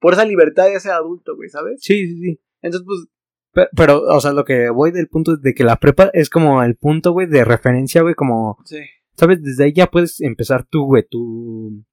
por 0.00 0.12
esa 0.12 0.24
libertad 0.24 0.66
de 0.66 0.80
ser 0.80 0.92
adulto, 0.92 1.36
güey, 1.36 1.48
¿sabes? 1.48 1.80
Sí, 1.80 2.08
sí, 2.08 2.20
sí. 2.20 2.40
Entonces, 2.60 2.84
pues, 2.86 3.06
Pero, 3.52 3.68
pero, 3.76 4.02
o 4.02 4.20
sea, 4.20 4.32
lo 4.32 4.44
que 4.44 4.70
voy 4.70 4.90
del 4.90 5.08
punto 5.08 5.36
de 5.36 5.54
que 5.54 5.64
la 5.64 5.76
prepa 5.76 6.10
es 6.12 6.28
como 6.28 6.62
el 6.62 6.76
punto, 6.76 7.12
güey, 7.12 7.26
de 7.26 7.44
referencia, 7.44 8.02
güey, 8.02 8.14
como 8.14 8.58
sí. 8.64 8.78
¿Sabes? 9.14 9.42
Desde 9.42 9.64
ahí 9.64 9.72
ya 9.72 9.90
puedes 9.90 10.20
empezar 10.20 10.64
tú, 10.64 10.84
güey, 10.86 11.04
tu... 11.08 11.84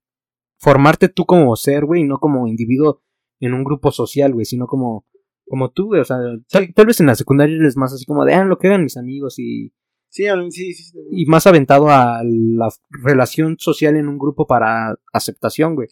Formarte 0.57 1.07
tú 1.07 1.25
como 1.25 1.55
ser, 1.55 1.85
güey, 1.85 2.01
y 2.01 2.05
no 2.05 2.17
como 2.17 2.47
individuo 2.47 3.01
en 3.39 3.53
un 3.53 3.63
grupo 3.63 3.91
social, 3.91 4.33
güey, 4.33 4.45
sino 4.45 4.67
como, 4.67 5.05
como 5.49 5.71
tú, 5.71 5.87
güey. 5.87 6.01
O 6.01 6.05
sea, 6.05 6.17
tal, 6.49 6.73
tal 6.73 6.85
vez 6.85 6.99
en 6.99 7.07
la 7.07 7.15
secundaria 7.15 7.55
eres 7.55 7.75
más 7.75 7.93
así 7.93 8.05
como 8.05 8.23
de, 8.25 8.33
ah, 8.33 8.45
lo 8.45 8.57
que 8.57 8.67
hagan 8.67 8.83
mis 8.83 8.97
amigos 8.97 9.39
y, 9.39 9.73
Sí, 10.09 10.25
sí, 10.49 10.73
sí. 10.73 10.83
sí. 10.83 10.99
y 11.11 11.25
más 11.27 11.45
aventado 11.45 11.89
a 11.89 12.21
la 12.23 12.69
relación 12.89 13.57
social 13.59 13.95
en 13.95 14.07
un 14.07 14.17
grupo 14.17 14.47
para 14.47 14.95
aceptación, 15.13 15.75
güey. 15.75 15.87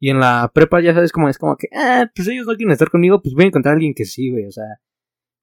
Y 0.00 0.10
en 0.10 0.18
la 0.18 0.50
prepa 0.52 0.80
ya 0.80 0.92
sabes 0.92 1.12
como 1.12 1.28
es 1.28 1.38
como 1.38 1.56
que, 1.56 1.68
ah, 1.72 2.10
pues 2.14 2.26
ellos 2.28 2.46
no 2.46 2.56
quieren 2.56 2.72
estar 2.72 2.90
conmigo, 2.90 3.22
pues 3.22 3.34
voy 3.34 3.44
a 3.44 3.48
encontrar 3.48 3.72
a 3.72 3.76
alguien 3.76 3.94
que 3.94 4.04
sí, 4.04 4.30
güey, 4.30 4.46
o 4.46 4.50
sea... 4.50 4.64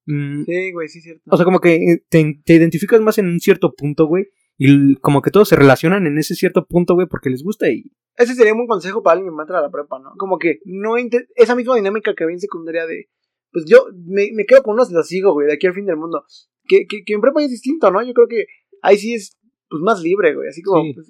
mm, 0.07 0.43
Sí, 0.43 0.71
güey, 0.73 0.87
sí, 0.89 0.97
es 0.99 1.03
cierto. 1.05 1.23
o 1.25 1.37
sea, 1.37 1.45
como 1.45 1.59
que 1.61 1.75
eh, 1.75 2.05
te, 2.09 2.41
te 2.43 2.53
identificas 2.55 2.99
más 3.02 3.17
en 3.17 3.27
un 3.27 3.39
cierto 3.39 3.73
punto, 3.73 4.06
güey. 4.08 4.25
Y 4.58 4.95
como 4.97 5.21
que 5.21 5.31
todos 5.31 5.47
se 5.49 5.56
relacionan 5.56 6.06
en 6.06 6.17
ese 6.19 6.35
cierto 6.35 6.67
punto, 6.67 6.93
güey, 6.93 7.08
porque 7.08 7.29
les 7.31 7.43
gusta 7.43 7.69
y... 7.69 7.91
Ese 8.17 8.35
sería 8.35 8.52
un 8.52 8.60
buen 8.60 8.67
consejo 8.67 9.02
para 9.02 9.13
alguien 9.13 9.31
que 9.31 9.35
va 9.35 9.41
a 9.41 9.45
entrar 9.45 9.60
a 9.60 9.63
la 9.63 9.71
prepa, 9.71 9.97
¿no? 9.99 10.12
Como 10.17 10.37
que 10.37 10.60
no 10.65 10.95
esa 11.35 11.56
misma 11.56 11.75
dinámica 11.77 12.13
que 12.13 12.23
había 12.25 12.35
en 12.35 12.41
secundaria 12.41 12.85
de, 12.85 13.10
pues 13.52 13.65
yo 13.65 13.85
me, 14.06 14.29
me 14.33 14.45
quedo 14.45 14.63
con 14.63 14.73
unos 14.75 14.91
y 14.91 14.93
los 14.93 15.08
sigo, 15.08 15.33
güey, 15.33 15.47
de 15.47 15.54
aquí 15.54 15.67
al 15.67 15.73
fin 15.73 15.85
del 15.85 15.97
mundo. 15.97 16.23
Que, 16.67 16.85
que, 16.87 17.04
que 17.06 17.13
en 17.13 17.21
prepa 17.21 17.41
es 17.43 17.49
distinto, 17.49 17.91
¿no? 17.91 18.02
Yo 18.04 18.13
creo 18.13 18.27
que 18.27 18.45
ahí 18.81 18.97
sí 18.97 19.13
es, 19.13 19.37
pues, 19.69 19.81
más 19.83 20.02
libre, 20.02 20.33
güey, 20.35 20.47
así 20.49 20.62
como, 20.62 20.81
Sí. 20.83 20.93
pues, 20.93 21.08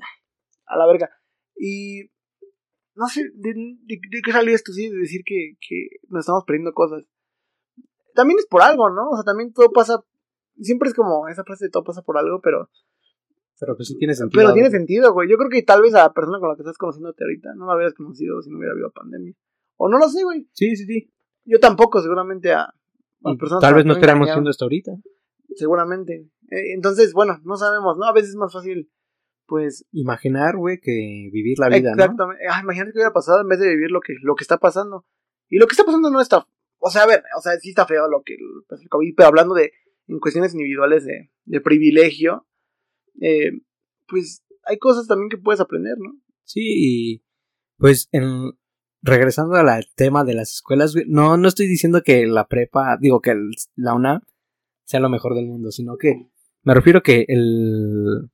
a 0.66 0.78
la 0.78 0.88
verga. 0.88 1.10
Y, 1.56 2.10
no 2.96 3.08
sé, 3.08 3.24
¿de, 3.36 3.54
de, 3.54 4.00
de 4.10 4.22
qué 4.24 4.32
salió 4.32 4.54
esto, 4.56 4.72
sí? 4.74 4.90
De 4.90 4.98
decir 4.98 5.22
que, 5.26 5.56
que 5.60 5.88
nos 6.10 6.22
estamos 6.22 6.44
perdiendo 6.46 6.74
cosas. 6.74 7.04
También 8.16 8.40
es 8.40 8.46
por 8.48 8.62
algo, 8.62 8.90
¿no? 8.90 9.10
O 9.10 9.16
sea, 9.16 9.24
también 9.24 9.54
todo 9.54 9.72
pasa, 9.72 10.04
siempre 10.60 10.90
es 10.90 10.96
como 10.96 11.28
esa 11.28 11.44
frase 11.44 11.66
de 11.66 11.72
todo 11.72 11.84
pasa 11.84 12.02
por 12.02 12.18
algo, 12.18 12.42
pero 12.42 12.70
Pero 13.60 13.76
pues 13.76 13.88
sí 13.88 13.98
tiene 13.98 14.14
sentido. 14.16 14.42
pero 14.42 14.54
tiene 14.54 14.70
sentido, 14.72 15.14
güey. 15.14 15.30
Yo 15.30 15.38
creo 15.38 15.50
que 15.50 15.62
tal 15.64 15.82
vez 15.82 15.94
a 15.94 16.04
la 16.08 16.14
persona 16.14 16.40
con 16.40 16.50
la 16.50 16.56
que 16.56 16.62
estás 16.64 16.78
conociéndote 16.78 17.24
ahorita 17.24 17.54
no 17.56 17.68
la 17.68 17.76
hubieras 17.76 17.94
conocido 17.94 18.42
si 18.42 18.50
no 18.50 18.58
hubiera 18.58 18.74
habido 18.74 18.92
pandemia. 18.92 19.34
O 19.78 19.88
no 19.90 19.98
lo 19.98 20.10
sé, 20.10 20.24
güey. 20.24 20.48
Sí, 20.54 20.76
sí, 20.76 20.86
sí. 20.86 21.14
Yo 21.52 21.60
tampoco, 21.60 22.02
seguramente 22.02 22.54
a 22.54 22.74
Las 23.20 23.38
personas 23.38 23.62
Tal 23.62 23.74
vez 23.74 23.86
no 23.86 23.96
engañar. 23.96 24.30
haciendo 24.30 24.50
esto 24.50 24.66
ahorita. 24.66 24.94
Seguramente. 25.54 26.30
Eh, 26.50 26.74
entonces, 26.74 27.12
bueno, 27.12 27.42
no 27.44 27.58
sabemos, 27.58 27.98
¿no? 27.98 28.06
A 28.06 28.14
veces 28.14 28.30
es 28.30 28.36
más 28.38 28.54
fácil, 28.54 28.90
pues... 29.48 29.86
Imaginar, 29.92 30.56
güey, 30.56 30.80
que 30.80 31.30
vivir 31.30 31.60
la 31.60 31.68
vida, 31.68 31.92
¿no? 31.94 32.04
exactamente. 32.04 32.42
Ah, 32.50 32.62
imagínate 32.64 32.94
que 32.94 33.00
hubiera 33.00 33.12
pasado 33.12 33.42
en 33.42 33.50
vez 33.50 33.60
de 33.60 33.68
vivir 33.68 33.92
lo 33.92 34.00
que, 34.00 34.14
lo 34.22 34.36
que 34.36 34.46
está 34.46 34.60
pasando. 34.60 35.06
Y 35.50 35.58
lo 35.58 35.68
que 35.68 35.74
está 35.74 35.84
pasando 35.84 36.10
no 36.10 36.22
está... 36.22 36.48
O 36.80 36.90
sea, 36.90 37.04
a 37.04 37.08
ver, 37.08 37.22
o 37.38 37.42
sea, 37.42 37.60
sí 37.60 37.70
está 37.70 37.86
feo 37.86 38.08
lo 38.08 38.24
que 38.24 38.38
pues, 38.70 38.82
el 38.82 38.88
COVID, 38.88 39.14
pero 39.16 39.28
hablando 39.28 39.54
de 39.54 39.74
en 40.08 40.20
cuestiones 40.20 40.54
individuales 40.54 41.04
de, 41.04 41.32
de 41.44 41.62
privilegio, 41.62 42.48
eh, 43.20 43.52
pues 44.08 44.44
hay 44.64 44.78
cosas 44.78 45.06
también 45.06 45.30
que 45.30 45.38
puedes 45.38 45.60
aprender, 45.60 45.98
¿no? 46.00 46.18
Sí, 46.44 46.62
y 46.64 47.24
pues 47.78 48.10
en, 48.12 48.52
regresando 49.02 49.56
al 49.56 49.88
tema 49.96 50.24
de 50.24 50.34
las 50.36 50.52
escuelas, 50.52 50.94
güey, 50.94 51.06
no, 51.08 51.38
no 51.38 51.48
estoy 51.48 51.68
diciendo 51.68 52.02
que 52.04 52.26
la 52.28 52.48
prepa, 52.48 52.98
digo 53.00 53.20
que 53.22 53.32
el- 53.32 53.52
la 53.76 53.94
UNAM 53.94 54.22
sea 54.84 55.00
lo 55.00 55.10
mejor 55.10 55.36
del 55.36 55.48
mundo, 55.48 55.72
sino 55.72 55.98
que 55.98 56.28
me 56.64 56.74
refiero 56.74 57.02
que 57.02 57.26
el 57.28 58.30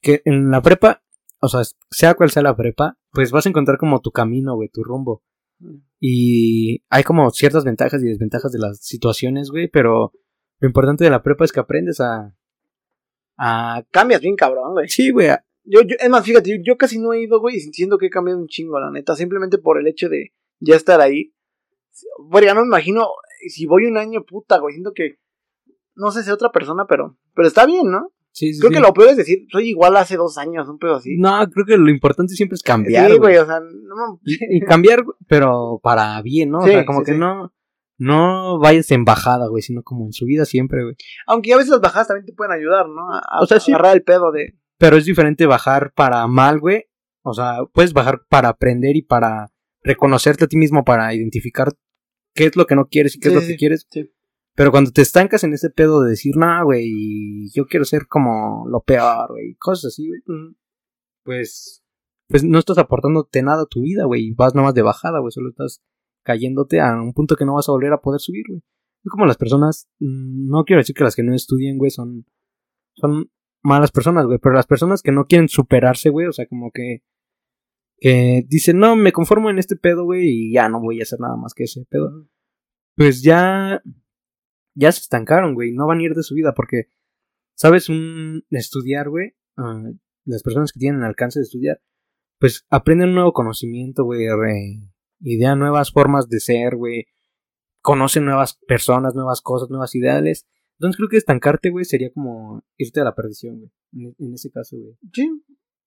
que 0.00 0.22
en 0.24 0.50
la 0.50 0.62
prepa, 0.62 1.02
o 1.40 1.48
sea, 1.48 1.62
sea 1.90 2.14
cual 2.14 2.30
sea 2.30 2.42
la 2.42 2.56
prepa, 2.56 2.98
pues 3.12 3.30
vas 3.32 3.46
a 3.46 3.48
encontrar 3.48 3.76
como 3.78 4.00
tu 4.00 4.10
camino, 4.12 4.54
güey, 4.54 4.68
tu 4.68 4.84
rumbo. 4.84 5.22
Y 6.00 6.82
hay 6.90 7.02
como 7.02 7.30
ciertas 7.30 7.64
ventajas 7.64 8.02
y 8.02 8.06
desventajas 8.06 8.52
de 8.52 8.58
las 8.58 8.78
situaciones, 8.84 9.50
güey, 9.50 9.68
pero 9.68 10.12
lo 10.60 10.68
importante 10.68 11.02
de 11.04 11.10
la 11.10 11.22
prepa 11.22 11.44
es 11.44 11.52
que 11.52 11.60
aprendes 11.60 12.00
a 12.00 12.34
a 13.38 13.84
Cambias 13.90 14.20
bien 14.20 14.36
cabrón, 14.36 14.72
güey. 14.72 14.88
sí, 14.88 15.10
güey, 15.10 15.28
a- 15.28 15.44
Yo, 15.66 15.82
yo, 15.82 15.96
es 15.98 16.08
más, 16.08 16.24
fíjate, 16.24 16.50
yo, 16.50 16.56
yo 16.64 16.76
casi 16.76 16.98
no 16.98 17.12
he 17.12 17.22
ido, 17.22 17.40
güey, 17.40 17.56
y 17.56 17.60
siento 17.60 17.98
que 17.98 18.06
he 18.06 18.10
cambiado 18.10 18.40
un 18.40 18.46
chingo, 18.46 18.78
la 18.78 18.90
neta. 18.90 19.16
Simplemente 19.16 19.58
por 19.58 19.78
el 19.78 19.86
hecho 19.86 20.08
de 20.08 20.32
ya 20.60 20.76
estar 20.76 21.00
ahí. 21.00 21.34
Bueno, 22.28 22.46
ya 22.46 22.54
no 22.54 22.60
me 22.60 22.68
imagino, 22.68 23.08
si 23.48 23.66
voy 23.66 23.86
un 23.86 23.96
año, 23.96 24.24
puta, 24.24 24.58
güey, 24.58 24.74
siento 24.74 24.92
que, 24.94 25.18
no 25.94 26.10
sé 26.10 26.22
si 26.22 26.30
otra 26.30 26.52
persona, 26.52 26.86
pero, 26.88 27.18
pero 27.34 27.48
está 27.48 27.66
bien, 27.66 27.90
¿no? 27.90 28.12
sí, 28.36 28.52
sí, 28.52 28.60
Creo 28.60 28.70
sí. 28.70 28.74
que 28.76 28.82
lo 28.82 28.92
peor 28.92 29.08
es 29.08 29.16
decir, 29.16 29.46
soy 29.50 29.70
igual 29.70 29.96
hace 29.96 30.16
dos 30.16 30.36
años, 30.36 30.68
un 30.68 30.78
pedo 30.78 30.96
así. 30.96 31.16
No, 31.18 31.48
creo 31.50 31.64
que 31.64 31.78
lo 31.78 31.88
importante 31.88 32.34
siempre 32.34 32.56
es 32.56 32.62
cambiar. 32.62 33.10
sí, 33.10 33.16
güey. 33.16 33.38
o 33.38 33.46
sea, 33.46 33.60
no, 33.60 34.20
Y 34.24 34.60
cambiar, 34.60 35.04
pero 35.26 35.80
para 35.82 36.20
bien, 36.20 36.50
¿no? 36.50 36.58
O 36.58 36.66
sea, 36.66 36.84
como 36.84 37.02
que 37.02 37.12
no, 37.12 37.54
no 37.96 38.58
vayas 38.58 38.90
en 38.90 39.06
bajada, 39.06 39.48
güey, 39.48 39.62
sino 39.62 39.82
como 39.82 40.04
en 40.04 40.12
subida 40.12 40.44
siempre, 40.44 40.82
güey. 40.82 40.96
aunque 41.26 41.54
a 41.54 41.56
veces 41.56 41.70
las 41.70 41.80
bajadas 41.80 42.08
también 42.08 42.26
te 42.26 42.34
pueden 42.34 42.52
ayudar, 42.52 42.86
¿no? 42.88 43.10
A, 43.10 43.20
a 43.20 43.40
O 43.42 43.46
sea, 43.46 43.58
sí. 43.58 43.72
agarrar 43.72 43.96
el 43.96 44.02
pedo 44.02 44.30
de, 44.32 44.54
Pero 44.78 44.96
es 44.96 45.04
diferente 45.04 45.46
bajar 45.46 45.92
para 45.94 46.26
mal, 46.26 46.60
güey. 46.60 46.84
O 47.22 47.34
sea, 47.34 47.58
puedes 47.72 47.92
bajar 47.92 48.22
para 48.28 48.48
aprender 48.48 48.96
y 48.96 49.02
para 49.02 49.52
reconocerte 49.82 50.44
a 50.44 50.48
ti 50.48 50.56
mismo, 50.56 50.84
para 50.84 51.12
identificar 51.14 51.72
qué 52.34 52.46
es 52.46 52.56
lo 52.56 52.66
que 52.66 52.76
no 52.76 52.86
quieres 52.88 53.16
y 53.16 53.20
qué 53.20 53.30
Sí, 53.30 53.34
es 53.34 53.40
lo 53.42 53.46
que 53.46 53.52
sí. 53.52 53.56
quieres. 53.56 53.86
Sí. 53.90 54.10
Pero 54.54 54.70
cuando 54.70 54.90
te 54.90 55.02
estancas 55.02 55.44
en 55.44 55.52
ese 55.52 55.70
pedo 55.70 56.02
de 56.02 56.10
decir, 56.10 56.36
nah, 56.36 56.62
güey, 56.62 57.50
yo 57.52 57.66
quiero 57.66 57.84
ser 57.84 58.06
como 58.06 58.66
lo 58.68 58.80
peor, 58.82 59.28
güey, 59.30 59.54
cosas 59.56 59.92
así, 59.92 60.08
güey, 60.08 60.20
pues, 61.24 61.82
pues 62.28 62.42
no 62.42 62.58
estás 62.58 62.78
aportándote 62.78 63.42
nada 63.42 63.62
a 63.64 63.66
tu 63.66 63.82
vida, 63.82 64.04
güey, 64.04 64.32
vas 64.32 64.54
nomás 64.54 64.72
de 64.74 64.82
bajada, 64.82 65.18
güey, 65.20 65.30
solo 65.30 65.50
estás 65.50 65.82
cayéndote 66.24 66.80
a 66.80 66.94
un 66.94 67.12
punto 67.12 67.36
que 67.36 67.44
no 67.44 67.54
vas 67.54 67.68
a 67.68 67.72
volver 67.72 67.92
a 67.92 68.00
poder 68.00 68.20
subir, 68.20 68.44
güey. 68.48 68.62
Es 69.04 69.10
como 69.10 69.26
las 69.26 69.36
personas, 69.36 69.88
mm, 69.98 70.48
no 70.48 70.64
quiero 70.64 70.80
decir 70.80 70.96
que 70.96 71.04
las 71.04 71.14
que 71.14 71.22
no 71.22 71.34
estudian, 71.34 71.76
güey, 71.76 71.90
son, 71.90 72.24
son 72.94 73.30
malas 73.66 73.90
personas, 73.90 74.26
güey, 74.26 74.38
pero 74.38 74.54
las 74.54 74.66
personas 74.66 75.02
que 75.02 75.12
no 75.12 75.26
quieren 75.26 75.48
superarse, 75.48 76.08
güey, 76.08 76.26
o 76.26 76.32
sea, 76.32 76.46
como 76.46 76.70
que, 76.70 77.02
que 77.98 78.44
dicen, 78.48 78.78
no, 78.78 78.96
me 78.96 79.12
conformo 79.12 79.50
en 79.50 79.58
este 79.58 79.76
pedo, 79.76 80.04
güey, 80.04 80.28
y 80.28 80.52
ya 80.52 80.68
no 80.68 80.80
voy 80.80 81.00
a 81.00 81.02
hacer 81.02 81.20
nada 81.20 81.36
más 81.36 81.52
que 81.52 81.64
ese 81.64 81.84
pedo, 81.90 82.28
pues 82.94 83.22
ya, 83.22 83.82
ya 84.74 84.92
se 84.92 85.00
estancaron, 85.00 85.54
güey, 85.54 85.72
no 85.72 85.86
van 85.86 85.98
a 85.98 86.02
ir 86.02 86.14
de 86.14 86.22
su 86.22 86.34
vida, 86.34 86.54
porque, 86.54 86.88
¿sabes? 87.54 87.88
Un 87.88 88.44
estudiar, 88.50 89.08
güey, 89.08 89.34
ah, 89.56 89.82
las 90.24 90.42
personas 90.42 90.72
que 90.72 90.80
tienen 90.80 91.02
alcance 91.02 91.40
de 91.40 91.44
estudiar, 91.44 91.80
pues 92.38 92.66
aprenden 92.70 93.10
un 93.10 93.14
nuevo 93.16 93.32
conocimiento, 93.32 94.04
güey, 94.04 94.26
idean 95.20 95.58
nuevas 95.58 95.90
formas 95.90 96.28
de 96.28 96.40
ser, 96.40 96.76
güey, 96.76 97.06
conocen 97.80 98.24
nuevas 98.24 98.58
personas, 98.66 99.14
nuevas 99.14 99.40
cosas, 99.40 99.70
nuevas 99.70 99.94
ideales. 99.94 100.46
Entonces 100.78 100.96
creo 100.96 101.08
que 101.08 101.16
estancarte, 101.16 101.70
güey, 101.70 101.84
sería 101.84 102.10
como 102.12 102.62
irte 102.76 103.00
a 103.00 103.04
la 103.04 103.14
perdición, 103.14 103.58
güey, 103.58 103.70
en, 103.92 104.14
en 104.18 104.34
ese 104.34 104.50
caso, 104.50 104.76
güey. 104.76 104.96
Sí. 105.12 105.30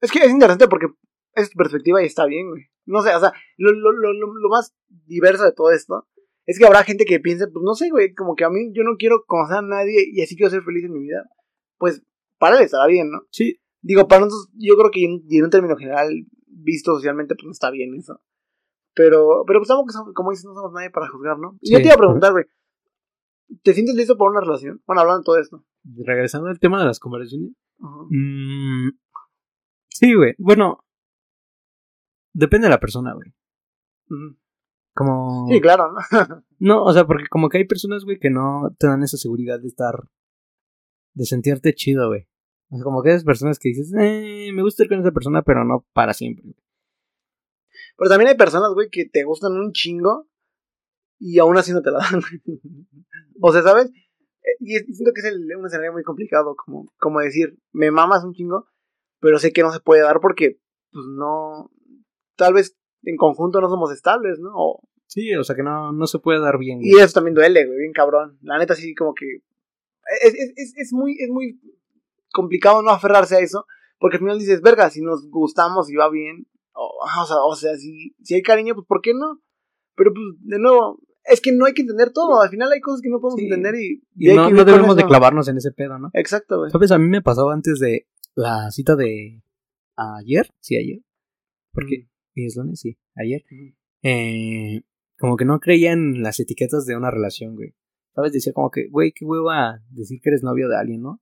Es 0.02 0.12
que 0.12 0.20
es 0.20 0.32
interesante 0.32 0.68
porque 0.68 0.88
es 1.36 1.50
tu 1.52 1.58
perspectiva 1.58 2.02
y 2.02 2.06
está 2.08 2.26
bien, 2.26 2.50
güey. 2.50 2.64
No 2.86 3.02
sé, 3.02 3.14
o 3.14 3.20
sea, 3.20 3.34
lo, 3.58 3.72
lo, 3.72 3.92
lo, 3.92 4.14
lo, 4.14 4.34
lo 4.34 4.50
más 4.50 4.74
diverso 5.06 5.44
de 5.44 5.52
todo 5.54 5.72
esto 5.72 6.08
es 6.48 6.58
que 6.58 6.66
habrá 6.66 6.84
gente 6.84 7.06
que 7.06 7.20
piense, 7.20 7.48
pues 7.48 7.62
no 7.64 7.76
sé, 7.76 7.90
güey, 7.92 8.14
como 8.16 8.36
que 8.36 8.44
a 8.46 8.50
mí 8.50 8.72
yo 8.74 8.82
no 8.84 8.96
quiero 8.98 9.24
conocer 9.28 9.58
a 9.58 9.62
nadie 9.62 10.06
y 10.12 10.22
así 10.24 10.36
quiero 10.36 10.50
ser 10.50 10.64
feliz 10.64 10.86
en 10.86 10.94
mi 10.94 11.00
vida. 11.02 11.24
Pues 11.78 12.02
para 12.40 12.58
él 12.58 12.64
estará 12.64 12.88
bien, 12.88 13.12
¿no? 13.12 13.22
Sí, 13.32 13.60
Digo, 13.82 14.08
para 14.10 14.26
nosotros, 14.26 14.50
yo 14.56 14.76
creo 14.76 14.92
que 14.92 15.06
en, 15.06 15.24
y 15.30 15.38
en 15.38 15.46
un 15.46 15.50
término 15.52 15.78
general, 15.78 16.10
visto 16.48 16.94
socialmente, 16.96 17.36
pues 17.36 17.46
no 17.46 17.52
está 17.52 17.70
bien 17.72 17.94
eso. 17.96 18.20
Pero, 18.94 19.44
pero 19.48 19.60
pues 19.60 19.68
tampoco, 19.70 19.92
somos- 19.94 20.14
como 20.14 20.32
dices, 20.32 20.46
no 20.46 20.54
somos 20.54 20.74
nadie 20.74 20.90
para 20.90 21.08
juzgar, 21.08 21.38
¿no? 21.38 21.58
Y 21.62 21.72
yo 21.72 21.78
Sí. 21.78 21.84
te 21.84 21.88
iba 21.88 21.96
a 21.96 22.00
preguntar, 22.00 22.32
güey, 22.34 22.46
¿te 23.64 23.74
sientes 23.74 23.96
listo 23.96 24.18
para 24.18 24.32
una 24.32 24.42
relación? 24.42 24.82
Bueno, 24.86 25.02
hablando 25.02 25.20
de 25.20 25.26
todo 25.26 25.40
esto. 25.40 25.66
regresando 25.84 26.48
al 26.48 26.60
tema 26.60 26.80
de 26.80 26.86
las 26.86 27.00
conversaciones. 27.00 27.52
Ajá. 27.80 28.06
Mm, 28.10 28.92
sí, 29.90 30.14
güey. 30.14 30.36
Bueno, 30.38 30.86
depende 32.34 32.68
de 32.68 32.72
la 32.72 32.80
persona, 32.80 33.14
güey. 33.14 33.34
Como... 34.94 35.48
Sí, 35.48 35.62
claro, 35.62 35.94
¿no? 35.94 36.00
No, 36.60 36.84
o 36.84 36.92
sea, 36.92 37.06
porque 37.06 37.28
como 37.30 37.48
que 37.48 37.60
hay 37.60 37.66
personas, 37.66 38.04
güey, 38.04 38.20
que 38.20 38.30
no 38.30 38.76
te 38.78 38.88
dan 38.88 39.04
esa 39.04 39.18
seguridad 39.18 39.60
de 39.60 39.68
estar... 39.68 40.10
De 41.14 41.26
sentirte 41.26 41.74
chido, 41.74 42.08
güey. 42.08 42.28
O 42.70 42.76
sea, 42.76 42.84
como 42.84 43.02
que 43.02 43.12
hay 43.12 43.24
personas 43.24 43.60
que 43.60 43.70
dices, 43.70 43.94
eh, 43.98 44.52
me 44.54 44.62
gusta 44.62 44.84
ir 44.84 44.90
con 44.90 45.00
esa 45.00 45.12
persona, 45.12 45.42
pero 45.42 45.64
no 45.64 45.86
para 45.94 46.14
siempre. 46.14 46.44
Pero 47.98 48.10
también 48.10 48.30
hay 48.30 48.38
personas, 48.38 48.74
güey, 48.74 48.90
que 48.90 49.06
te 49.06 49.24
gustan 49.24 49.54
un 49.54 49.72
chingo 49.74 50.29
y 51.20 51.40
aún 51.40 51.58
así 51.58 51.72
no 51.74 51.82
te 51.82 51.92
la 51.92 52.00
dan. 52.00 52.22
o 53.42 53.52
sea, 53.52 53.62
¿sabes? 53.62 53.88
Eh, 53.88 54.56
Y 54.60 54.94
siento 54.94 55.12
que 55.14 55.22
es 55.22 55.26
el- 55.28 55.56
un 55.58 55.66
escenario 55.66 55.94
muy 55.94 56.04
complicado, 56.04 56.56
como, 56.56 56.86
como 56.98 57.20
decir, 57.20 57.58
me 57.72 57.92
mamas 57.92 58.24
un 58.24 58.34
chingo, 58.34 58.68
pero 59.20 59.38
sé 59.40 59.52
que 59.52 59.62
no 59.64 59.72
se 59.72 59.80
puede 59.82 60.02
dar 60.02 60.20
porque, 60.22 60.60
pues 60.92 61.06
no, 61.08 61.70
tal 62.36 62.54
vez 62.54 62.76
en 63.04 63.18
conjunto 63.18 63.62
no 63.62 63.70
somos 63.70 63.92
estables, 63.92 64.40
¿no? 64.40 64.52
O- 64.56 64.82
Sí, 65.08 65.34
o 65.36 65.44
sea, 65.44 65.56
que 65.56 65.64
no, 65.64 65.92
no 65.92 66.06
se 66.06 66.20
puede 66.20 66.40
dar 66.40 66.60
bien. 66.60 66.80
y 66.84 66.96
eso 67.00 67.14
también 67.16 67.34
duele, 67.34 67.66
güey, 67.66 67.80
bien 67.80 67.94
cabrón. 67.94 68.38
La 68.42 68.60
neta 68.60 68.76
sí, 68.76 68.94
como 68.94 69.16
que 69.16 69.26
es, 70.24 70.34
es, 70.56 70.74
es, 70.78 70.94
muy, 70.94 71.18
es 71.20 71.30
muy 71.30 71.60
complicado 72.32 72.82
no 72.84 72.92
aferrarse 72.92 73.36
a 73.36 73.40
eso, 73.40 73.66
porque 73.98 74.18
al 74.18 74.22
final 74.22 74.38
dices, 74.40 74.62
verga, 74.62 74.90
si 74.92 75.02
nos 75.02 75.28
gustamos 75.30 75.90
y 75.90 75.96
va 75.96 76.10
bien, 76.12 76.46
o, 76.74 76.92
o 77.22 77.26
sea, 77.26 77.38
o 77.38 77.56
sea 77.56 77.76
si, 77.76 78.16
si 78.22 78.36
hay 78.36 78.44
cariño, 78.44 78.76
pues 78.76 78.86
¿por 78.88 79.02
qué 79.02 79.14
no? 79.16 79.42
Pero 79.96 80.14
pues, 80.14 80.26
de 80.42 80.60
nuevo, 80.60 81.00
es 81.30 81.42
que 81.42 81.52
no 81.52 81.66
hay 81.66 81.74
que 81.74 81.82
entender 81.82 82.12
todo, 82.12 82.42
al 82.42 82.50
final 82.50 82.72
hay 82.72 82.82
cosas 82.82 83.02
que 83.02 83.10
no 83.10 83.20
podemos 83.20 83.40
Sí. 83.40 83.46
entender 83.46 83.76
y, 83.76 84.02
no, 84.36 84.66
debemos 84.66 84.96
de 84.96 85.06
clavarnos 85.06 85.48
en 85.48 85.58
ese 85.58 85.72
pedo, 85.72 85.98
¿no? 86.00 86.10
Exacto, 86.14 86.58
güey. 86.60 86.72
¿Sabes? 86.72 86.92
A 86.92 86.98
mí 86.98 87.08
me 87.08 87.22
pasó 87.22 87.50
antes 87.50 87.80
de 87.80 88.08
la 88.36 88.70
cita 88.72 88.96
de 88.96 89.42
ayer. 89.96 90.48
Sí, 90.60 90.76
ayer. 90.78 91.00
Porque 91.72 92.08
hoy 92.36 92.46
es 92.46 92.56
lunes, 92.58 92.80
sí, 92.80 92.98
ayer. 93.16 93.44
Eh, 94.04 94.82
como 95.20 95.36
que 95.38 95.46
no 95.46 95.60
creía 95.60 95.92
en 95.92 96.24
las 96.24 96.40
etiquetas 96.40 96.86
de 96.86 96.96
una 96.96 97.12
relación, 97.12 97.56
güey. 97.56 97.76
¿Sabes? 98.16 98.34
Decía 98.34 98.54
como 98.54 98.72
que, 98.72 98.88
güey, 98.90 99.12
qué 99.14 99.26
hueva 99.26 99.82
decir 99.90 100.20
que 100.22 100.30
eres 100.30 100.44
novio 100.44 100.68
de 100.68 100.78
alguien, 100.78 101.02
¿no? 101.02 101.22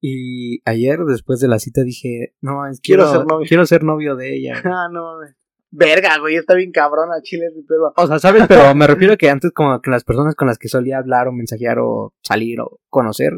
Y 0.00 0.60
ayer, 0.68 0.98
después 1.06 1.40
de 1.40 1.48
la 1.48 1.58
cita, 1.58 1.82
dije, 1.82 2.34
no, 2.40 2.66
es, 2.66 2.80
Quiero 2.80 3.04
quiero, 3.04 3.18
ser 3.18 3.26
novio. 3.26 3.46
quiero 3.48 3.66
ser 3.66 3.84
novio 3.84 4.16
de 4.16 4.36
ella. 4.36 4.54
Ah, 4.64 4.88
no 4.92 5.02
mames. 5.04 5.34
Verga, 5.76 6.18
güey, 6.20 6.36
está 6.36 6.54
bien 6.54 6.70
cabrón 6.70 7.10
a 7.12 7.20
Chile 7.20 7.50
mi 7.54 7.62
pedo. 7.62 7.92
O 7.96 8.06
sea, 8.06 8.20
¿sabes? 8.20 8.44
Pero 8.48 8.74
me 8.74 8.86
refiero 8.86 9.14
a 9.14 9.16
que 9.16 9.28
antes 9.28 9.50
como 9.52 9.80
que 9.80 9.90
las 9.90 10.04
personas 10.04 10.36
con 10.36 10.46
las 10.46 10.58
que 10.58 10.68
solía 10.68 10.98
hablar 10.98 11.26
o 11.26 11.32
mensajear 11.32 11.78
o 11.80 12.14
salir 12.22 12.60
o 12.60 12.80
conocer, 12.88 13.32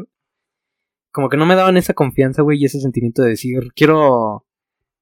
como 1.11 1.29
que 1.29 1.37
no 1.37 1.47
me 1.47 1.55
daban 1.55 1.77
esa 1.77 1.93
confianza, 1.93 2.43
güey, 2.43 2.61
y 2.61 2.65
ese 2.65 2.79
sentimiento 2.79 3.23
de 3.23 3.29
decir, 3.29 3.71
quiero, 3.75 4.45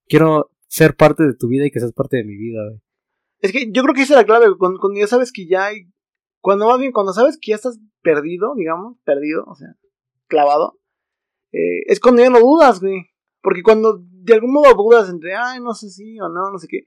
quiero 0.07 0.49
ser 0.67 0.95
parte 0.95 1.23
de 1.23 1.35
tu 1.35 1.47
vida 1.49 1.65
y 1.65 1.71
que 1.71 1.81
seas 1.81 1.91
parte 1.91 2.17
de 2.17 2.23
mi 2.23 2.37
vida, 2.37 2.61
güey. 2.69 2.81
Es 3.39 3.51
que 3.51 3.69
yo 3.69 3.83
creo 3.83 3.93
que 3.93 4.03
esa 4.03 4.13
es 4.13 4.19
la 4.19 4.25
clave, 4.25 4.45
güey, 4.45 4.57
cuando, 4.57 4.79
cuando 4.79 4.99
ya 4.99 5.07
sabes 5.07 5.33
que 5.33 5.45
ya 5.45 5.65
hay, 5.65 5.91
cuando 6.39 6.67
más 6.67 6.79
bien, 6.79 6.93
cuando 6.93 7.11
sabes 7.11 7.37
que 7.39 7.51
ya 7.51 7.55
estás 7.55 7.79
perdido, 8.01 8.53
digamos, 8.55 8.97
perdido, 9.03 9.43
o 9.45 9.55
sea, 9.55 9.75
clavado, 10.27 10.79
eh, 11.51 11.83
es 11.87 11.99
cuando 11.99 12.21
ya 12.21 12.29
no 12.29 12.39
dudas, 12.39 12.79
güey. 12.79 13.07
Porque 13.41 13.61
cuando 13.61 13.99
de 14.01 14.33
algún 14.33 14.53
modo 14.53 14.73
dudas 14.73 15.09
entre, 15.09 15.35
ay, 15.35 15.59
no 15.61 15.73
sé 15.73 15.89
si 15.89 16.19
o 16.19 16.29
no, 16.29 16.51
no 16.51 16.57
sé 16.57 16.67
qué. 16.67 16.85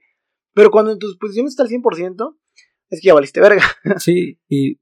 Pero 0.59 0.71
cuando 0.71 0.91
en 0.91 0.99
tus 0.99 1.15
posiciones 1.15 1.53
está 1.53 1.63
al 1.63 1.69
100%, 1.69 2.35
es 2.89 2.99
que 2.99 3.07
ya 3.07 3.13
valiste 3.13 3.39
verga. 3.39 3.63
Sí, 3.99 4.37
y 4.49 4.77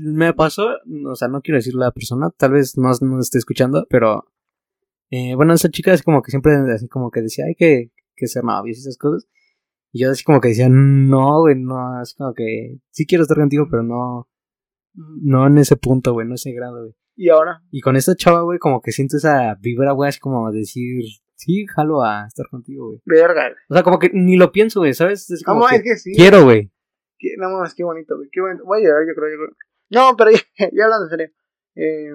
me 0.00 0.34
pasó, 0.34 0.66
o 1.06 1.14
sea, 1.14 1.28
no 1.28 1.42
quiero 1.42 1.58
decir 1.58 1.74
la 1.76 1.92
persona, 1.92 2.30
tal 2.36 2.50
vez 2.50 2.76
no 2.76 2.88
nos 2.88 3.26
esté 3.26 3.38
escuchando, 3.38 3.86
pero 3.88 4.24
eh, 5.10 5.36
bueno, 5.36 5.54
esa 5.54 5.70
chica 5.70 5.92
es 5.92 6.02
como 6.02 6.22
que 6.22 6.32
siempre 6.32 6.54
así 6.74 6.88
como 6.88 7.12
que 7.12 7.22
decía, 7.22 7.44
hay 7.44 7.54
que, 7.54 7.92
que 8.16 8.26
ser 8.26 8.42
novios 8.42 8.78
y 8.78 8.80
esas 8.80 8.98
cosas. 8.98 9.28
Y 9.92 10.00
yo 10.00 10.10
así 10.10 10.24
como 10.24 10.40
que 10.40 10.48
decía, 10.48 10.68
no, 10.68 11.42
güey, 11.42 11.54
no, 11.54 12.00
así 12.00 12.16
como 12.16 12.34
que 12.34 12.80
sí 12.90 13.06
quiero 13.06 13.22
estar 13.22 13.38
contigo, 13.38 13.68
pero 13.70 13.84
no, 13.84 14.28
No 14.92 15.46
en 15.46 15.58
ese 15.58 15.76
punto, 15.76 16.14
güey, 16.14 16.26
no 16.26 16.34
ese 16.34 16.50
grado, 16.50 16.80
güey. 16.80 16.96
Y 17.14 17.28
ahora, 17.28 17.62
Y 17.70 17.80
con 17.80 17.94
esta 17.94 18.16
chava, 18.16 18.42
güey, 18.42 18.58
como 18.58 18.80
que 18.80 18.90
siento 18.90 19.18
esa 19.18 19.54
vibra, 19.60 19.92
güey, 19.92 20.08
así 20.08 20.18
como 20.18 20.50
decir, 20.50 21.04
sí, 21.44 21.66
jalo 21.66 22.02
a 22.02 22.26
estar 22.26 22.46
contigo, 22.48 22.86
güey. 22.86 23.00
verga, 23.04 23.42
güey. 23.50 23.56
O 23.68 23.74
sea, 23.74 23.82
como 23.82 23.98
que 23.98 24.10
ni 24.12 24.36
lo 24.36 24.52
pienso, 24.52 24.80
güey, 24.80 24.94
¿sabes? 24.94 25.30
Es 25.30 25.42
como 25.42 25.60
Vamos, 25.60 25.70
que 25.70 25.76
es 25.76 25.82
que 25.82 25.96
sí. 25.96 26.12
quiero, 26.14 26.44
güey. 26.44 26.70
No 27.38 27.50
mames, 27.50 27.74
qué 27.74 27.84
bonito, 27.84 28.16
güey. 28.16 28.28
Qué 28.32 28.40
bonito. 28.40 28.64
Voy 28.64 28.80
a 28.80 28.84
llorar, 28.84 29.02
yo 29.06 29.14
creo, 29.14 29.30
yo 29.30 29.36
creo. 29.36 29.56
No, 29.90 30.16
pero 30.16 30.30
ya, 30.30 30.38
ya 30.72 30.84
hablando 30.84 31.04
en 31.04 31.10
serio. 31.10 31.34
Eh, 31.74 32.10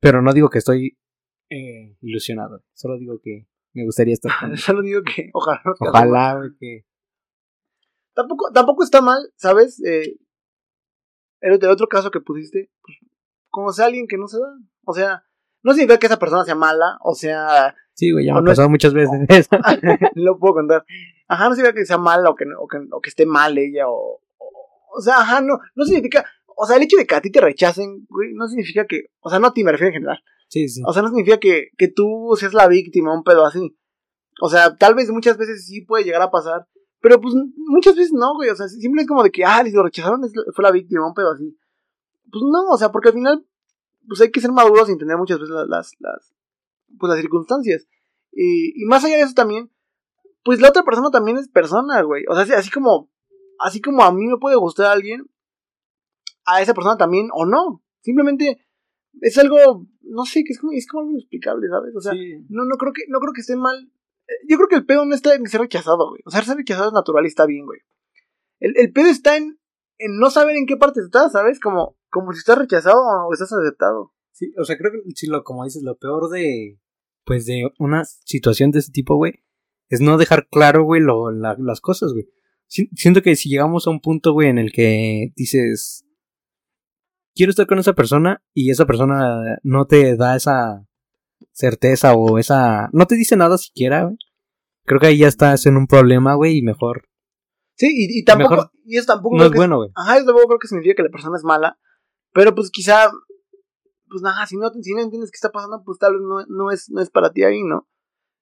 Pero 0.00 0.22
no 0.22 0.32
digo 0.32 0.50
que 0.50 0.58
estoy 0.58 0.98
eh, 1.48 1.96
ilusionado. 2.00 2.62
Solo 2.74 2.98
digo 2.98 3.20
que 3.22 3.46
me 3.72 3.84
gustaría 3.84 4.14
estar 4.14 4.32
con 4.40 4.56
solo 4.56 4.82
digo 4.82 5.02
que 5.02 5.30
ojalá. 5.34 5.62
Ojalá, 5.80 6.34
güey, 6.36 6.50
que... 6.58 6.84
Tampoco, 8.14 8.50
tampoco 8.52 8.82
está 8.82 9.00
mal, 9.00 9.32
¿sabes? 9.36 9.82
Eh, 9.84 10.16
el, 11.40 11.52
el 11.54 11.70
otro 11.70 11.86
caso 11.86 12.10
que 12.10 12.20
pusiste, 12.20 12.70
pues, 12.82 12.98
como 13.48 13.72
sea 13.72 13.86
alguien 13.86 14.06
que 14.08 14.18
no 14.18 14.26
se 14.26 14.38
da. 14.38 14.48
O 14.84 14.92
sea, 14.92 15.24
no 15.62 15.72
significa 15.72 15.98
que 15.98 16.06
esa 16.06 16.18
persona 16.18 16.44
sea 16.44 16.54
mala, 16.54 16.98
o 17.02 17.14
sea, 17.14 17.74
Sí, 18.00 18.12
güey, 18.12 18.24
ya 18.24 18.32
me 18.32 18.38
ha 18.38 18.42
no 18.42 18.50
es- 18.50 18.56
pasado 18.56 18.70
muchas 18.70 18.94
veces 19.00 19.20
eso. 19.28 19.50
lo 20.14 20.38
puedo 20.38 20.54
contar. 20.54 20.84
Ajá, 21.28 21.48
no 21.50 21.54
significa 21.54 21.78
que 21.78 21.84
sea 21.84 21.98
mala 21.98 22.30
o 22.30 22.34
que, 22.34 22.44
o 22.58 22.66
que, 22.66 22.78
o 22.90 23.00
que 23.02 23.10
esté 23.10 23.26
mal 23.26 23.58
ella, 23.58 23.88
o, 23.88 24.20
o, 24.38 24.96
o 24.96 25.00
sea, 25.02 25.18
ajá, 25.18 25.40
no, 25.42 25.58
no 25.74 25.84
significa, 25.84 26.24
o 26.56 26.64
sea, 26.66 26.76
el 26.76 26.82
hecho 26.82 26.96
de 26.96 27.06
que 27.06 27.14
a 27.14 27.20
ti 27.20 27.30
te 27.30 27.40
rechacen, 27.42 28.06
güey, 28.08 28.32
no 28.32 28.48
significa 28.48 28.86
que, 28.86 29.04
o 29.20 29.28
sea, 29.28 29.38
no 29.38 29.48
a 29.48 29.52
ti 29.52 29.62
me 29.64 29.72
refiero 29.72 29.88
en 29.90 29.94
general, 30.00 30.18
Sí, 30.48 30.68
sí. 30.68 30.82
o 30.86 30.92
sea, 30.94 31.02
no 31.02 31.08
significa 31.08 31.38
que, 31.38 31.68
que 31.76 31.88
tú 31.88 32.34
seas 32.38 32.54
la 32.54 32.66
víctima, 32.68 33.14
un 33.14 33.22
pedo 33.22 33.44
así. 33.44 33.76
O 34.40 34.48
sea, 34.48 34.74
tal 34.76 34.94
vez 34.94 35.10
muchas 35.10 35.36
veces 35.36 35.66
sí 35.66 35.82
puede 35.82 36.02
llegar 36.04 36.22
a 36.22 36.30
pasar, 36.30 36.66
pero 37.00 37.20
pues 37.20 37.34
muchas 37.56 37.94
veces 37.96 38.12
no, 38.12 38.34
güey, 38.34 38.48
o 38.50 38.56
sea, 38.56 38.66
simplemente 38.68 39.02
es 39.02 39.08
como 39.08 39.22
de 39.22 39.30
que, 39.30 39.44
ah, 39.44 39.62
les 39.62 39.74
lo 39.74 39.82
rechazaron, 39.82 40.22
fue 40.54 40.62
la 40.64 40.70
víctima, 40.72 41.06
un 41.06 41.12
pedo 41.14 41.30
así. 41.32 41.56
Pues 42.32 42.42
no, 42.50 42.72
o 42.72 42.78
sea, 42.78 42.90
porque 42.90 43.08
al 43.10 43.14
final, 43.14 43.44
pues 44.08 44.20
hay 44.22 44.30
que 44.30 44.40
ser 44.40 44.50
maduros 44.52 44.88
y 44.88 44.92
entender 44.92 45.16
muchas 45.18 45.38
veces 45.38 45.54
las, 45.68 45.92
las 46.00 46.34
pues 46.98 47.10
las 47.10 47.20
circunstancias. 47.20 47.86
Y, 48.32 48.80
y 48.82 48.84
más 48.86 49.04
allá 49.04 49.16
de 49.16 49.22
eso 49.22 49.34
también, 49.34 49.70
pues 50.44 50.60
la 50.60 50.68
otra 50.68 50.82
persona 50.84 51.10
también 51.10 51.36
es 51.38 51.48
persona, 51.48 52.02
güey. 52.02 52.24
O 52.28 52.34
sea, 52.34 52.58
así, 52.58 52.70
como, 52.70 53.10
así 53.58 53.80
como 53.80 54.02
a 54.02 54.12
mí 54.12 54.26
me 54.26 54.38
puede 54.38 54.56
gustar 54.56 54.86
a 54.86 54.92
alguien, 54.92 55.26
a 56.46 56.62
esa 56.62 56.74
persona 56.74 56.96
también, 56.96 57.28
o 57.32 57.46
no. 57.46 57.82
Simplemente 58.00 58.64
es 59.20 59.36
algo, 59.38 59.86
no 60.02 60.24
sé, 60.24 60.42
que 60.44 60.52
es 60.52 60.60
como, 60.60 60.72
es 60.72 60.86
como 60.86 61.00
algo 61.02 61.12
inexplicable, 61.12 61.68
¿sabes? 61.68 61.94
O 61.96 62.00
sea, 62.00 62.12
Sí. 62.12 62.44
no, 62.48 62.64
no 62.64 62.76
creo 62.76 62.92
que, 62.92 63.02
no 63.08 63.18
creo 63.20 63.32
que 63.32 63.40
esté 63.42 63.56
mal. 63.56 63.90
Eh, 64.28 64.32
Yo 64.48 64.56
creo 64.56 64.68
que 64.68 64.76
el 64.76 64.86
pedo 64.86 65.04
no 65.04 65.14
está 65.14 65.34
en 65.34 65.46
ser 65.48 65.60
rechazado, 65.60 66.08
güey. 66.10 66.22
O 66.24 66.30
sea, 66.30 66.42
ser 66.42 66.56
rechazado 66.56 66.88
es 66.88 66.94
natural 66.94 67.24
y 67.24 67.28
está 67.28 67.46
bien, 67.46 67.66
güey. 67.66 67.80
El, 68.60 68.74
el 68.76 68.92
pedo 68.92 69.08
está 69.08 69.36
en, 69.36 69.58
en 69.98 70.18
no 70.18 70.30
saber 70.30 70.56
en 70.56 70.66
qué 70.66 70.76
parte 70.76 71.00
estás, 71.00 71.32
¿sabes? 71.32 71.60
Como, 71.60 71.96
como 72.10 72.32
si 72.32 72.38
estás 72.38 72.58
rechazado 72.58 73.00
o 73.28 73.32
estás 73.32 73.52
aceptado. 73.52 74.12
Sí, 74.40 74.54
o 74.58 74.64
sea, 74.64 74.78
creo 74.78 74.90
que 74.90 74.98
sí, 75.14 75.26
lo, 75.26 75.44
como 75.44 75.64
dices, 75.64 75.82
lo 75.82 75.98
peor 75.98 76.30
de, 76.30 76.80
pues, 77.26 77.44
de 77.44 77.70
una 77.78 78.06
situación 78.06 78.70
de 78.70 78.78
este 78.78 78.90
tipo, 78.90 79.16
güey, 79.16 79.34
es 79.90 80.00
no 80.00 80.16
dejar 80.16 80.48
claro, 80.48 80.82
güey, 80.84 81.02
lo, 81.02 81.30
la- 81.30 81.56
las 81.58 81.82
cosas, 81.82 82.14
güey. 82.14 82.26
Si- 82.66 82.88
siento 82.96 83.20
que 83.20 83.36
si 83.36 83.50
llegamos 83.50 83.86
a 83.86 83.90
un 83.90 84.00
punto, 84.00 84.32
güey, 84.32 84.48
en 84.48 84.56
el 84.56 84.72
que 84.72 85.32
dices, 85.36 86.06
quiero 87.34 87.50
estar 87.50 87.66
con 87.66 87.78
esa 87.78 87.92
persona 87.92 88.42
y 88.54 88.70
esa 88.70 88.86
persona 88.86 89.58
no 89.62 89.84
te 89.86 90.16
da 90.16 90.36
esa 90.36 90.86
certeza 91.52 92.14
o 92.14 92.38
esa, 92.38 92.88
no 92.94 93.06
te 93.06 93.16
dice 93.16 93.36
nada 93.36 93.58
siquiera, 93.58 94.04
güey. 94.04 94.16
Creo 94.86 95.00
que 95.00 95.08
ahí 95.08 95.18
ya 95.18 95.28
estás 95.28 95.66
en 95.66 95.76
un 95.76 95.86
problema, 95.86 96.34
güey, 96.34 96.56
y 96.56 96.62
mejor 96.62 97.04
Sí, 97.74 97.88
y, 97.90 98.18
y 98.20 98.24
tampoco, 98.24 98.54
Mejor 98.56 98.70
y 98.84 98.96
eso 98.98 99.06
tampoco 99.06 99.36
no 99.36 99.44
es 99.44 99.50
que 99.50 99.56
bueno, 99.56 99.76
güey. 99.78 99.90
Ajá, 99.94 100.16
eso 100.16 100.26
tampoco 100.26 100.48
creo 100.48 100.58
que 100.58 100.68
significa 100.68 100.96
que 100.96 101.02
la 101.02 101.10
persona 101.10 101.36
es 101.36 101.44
mala. 101.44 101.78
Pero 102.32 102.54
pues 102.54 102.70
quizá, 102.70 103.10
pues 104.10 104.22
nada, 104.22 104.44
si 104.46 104.56
no, 104.56 104.70
si 104.70 104.92
no 104.92 105.00
entiendes 105.00 105.30
qué 105.30 105.36
está 105.36 105.52
pasando, 105.52 105.82
pues 105.84 105.98
tal 105.98 106.14
vez 106.14 106.22
no, 106.22 106.44
no, 106.46 106.70
es, 106.70 106.90
no 106.90 107.00
es 107.00 107.10
para 107.10 107.32
ti 107.32 107.44
ahí, 107.44 107.62
¿no? 107.62 107.88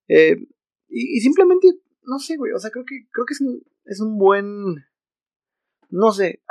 Eh, 0.09 0.37
y, 0.89 1.19
y 1.19 1.21
simplemente, 1.21 1.69
no 2.03 2.19
sé, 2.19 2.37
güey, 2.37 2.53
o 2.53 2.59
sea, 2.59 2.71
creo 2.71 2.85
que, 2.85 3.07
creo 3.13 3.27
que 3.27 3.35
es 3.35 3.41
un, 3.41 3.63
es 3.85 4.01
un 4.01 4.19
buen, 4.19 4.85
no 5.91 6.13
sé, 6.13 6.43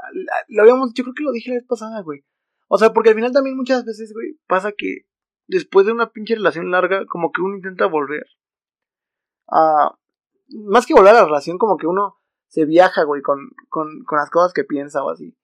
lo 0.48 0.62
habíamos, 0.62 0.94
yo 0.94 1.04
creo 1.04 1.14
que 1.16 1.24
lo 1.24 1.32
dije 1.32 1.50
la 1.50 1.58
vez 1.58 1.66
pasada, 1.68 2.02
güey. 2.02 2.24
O 2.68 2.78
sea, 2.78 2.94
porque 2.94 3.10
al 3.10 3.16
final 3.16 3.32
también 3.32 3.56
muchas 3.56 3.86
veces, 3.86 4.14
güey, 4.14 4.40
pasa 4.48 4.72
que 4.72 5.08
después 5.48 5.86
de 5.86 5.94
una 5.94 6.12
pinche 6.12 6.36
relación 6.36 6.72
larga, 6.72 7.06
como 7.06 7.32
que 7.32 7.42
uno 7.42 7.56
intenta 7.56 7.88
volver 7.88 8.26
a, 9.48 9.98
más 10.50 10.86
que 10.86 10.94
volver 10.94 11.16
a 11.16 11.22
la 11.22 11.26
relación, 11.26 11.58
como 11.58 11.78
que 11.78 11.88
uno 11.88 12.18
se 12.48 12.66
viaja, 12.66 13.04
güey, 13.04 13.22
con, 13.22 13.52
con, 13.70 14.04
con 14.04 14.18
las 14.18 14.30
cosas 14.30 14.54
que 14.54 14.64
piensa 14.64 15.04
o 15.04 15.10
así. 15.10 15.38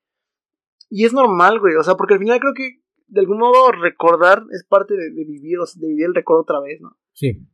Y 0.90 1.06
es 1.06 1.14
normal, 1.14 1.60
güey, 1.60 1.76
o 1.76 1.84
sea, 1.84 1.96
porque 1.96 2.16
al 2.16 2.20
final 2.20 2.40
creo 2.40 2.54
que 2.54 2.83
de 3.08 3.20
algún 3.20 3.38
modo 3.38 3.72
recordar 3.72 4.43
es 4.51 4.66
parte 4.68 4.95
de, 4.95 5.12
de 5.12 5.26
vivir, 5.26 5.60
o 5.60 5.66
sea, 5.66 5.80
de 5.80 5.88
vivir 5.88 6.06
el 6.06 6.16
recuerdo 6.16 6.41
otra 6.41 6.60
vez, 6.60 6.82
¿no? 6.82 6.97
Sí. 7.14 7.45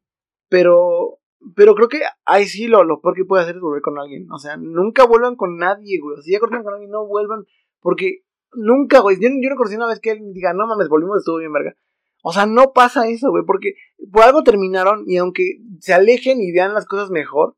Pero, 0.50 1.20
pero 1.56 1.76
creo 1.76 1.88
que 1.88 2.02
ahí 2.26 2.46
sí 2.46 2.68
lo, 2.68 2.84
lo 2.84 3.02
peor 3.02 3.16
que 3.16 3.26
puede 3.26 3.44
hacer 3.44 3.56
es 3.56 3.62
volver 3.62 3.82
con 3.82 3.98
alguien. 3.98 4.32
O 4.32 4.40
sea, 4.40 4.58
nunca 4.58 5.06
vuelvan 5.06 5.36
con 5.36 5.58
nadie, 5.58 6.00
güey. 6.00 6.14
O 6.14 6.16
sea, 6.18 6.24
si 6.24 6.32
ya 6.32 6.40
cortaron 6.40 6.64
con 6.64 6.74
alguien, 6.74 6.92
no 6.92 7.08
vuelvan. 7.08 7.46
Porque 7.80 8.24
nunca, 8.54 9.00
güey. 9.00 9.18
Yo, 9.18 9.30
yo 9.30 9.50
no 9.50 9.56
conocí 9.56 9.76
una 9.76 9.88
vez 9.88 10.00
que 10.00 10.12
alguien 10.12 10.34
diga, 10.34 10.54
no 10.54 10.68
mames, 10.68 10.90
volvimos, 10.90 11.20
estuvo 11.20 11.38
bien, 11.38 11.54
verga. 11.54 11.76
O 12.24 12.34
sea, 12.34 12.46
no 12.46 12.74
pasa 12.74 13.08
eso, 13.08 13.30
güey. 13.30 13.44
Porque 13.46 13.76
por 14.12 14.24
algo 14.24 14.44
terminaron 14.44 15.04
y 15.08 15.18
aunque 15.18 15.60
se 15.80 15.94
alejen 15.94 16.42
y 16.42 16.52
vean 16.52 16.74
las 16.74 16.86
cosas 16.86 17.10
mejor, 17.10 17.56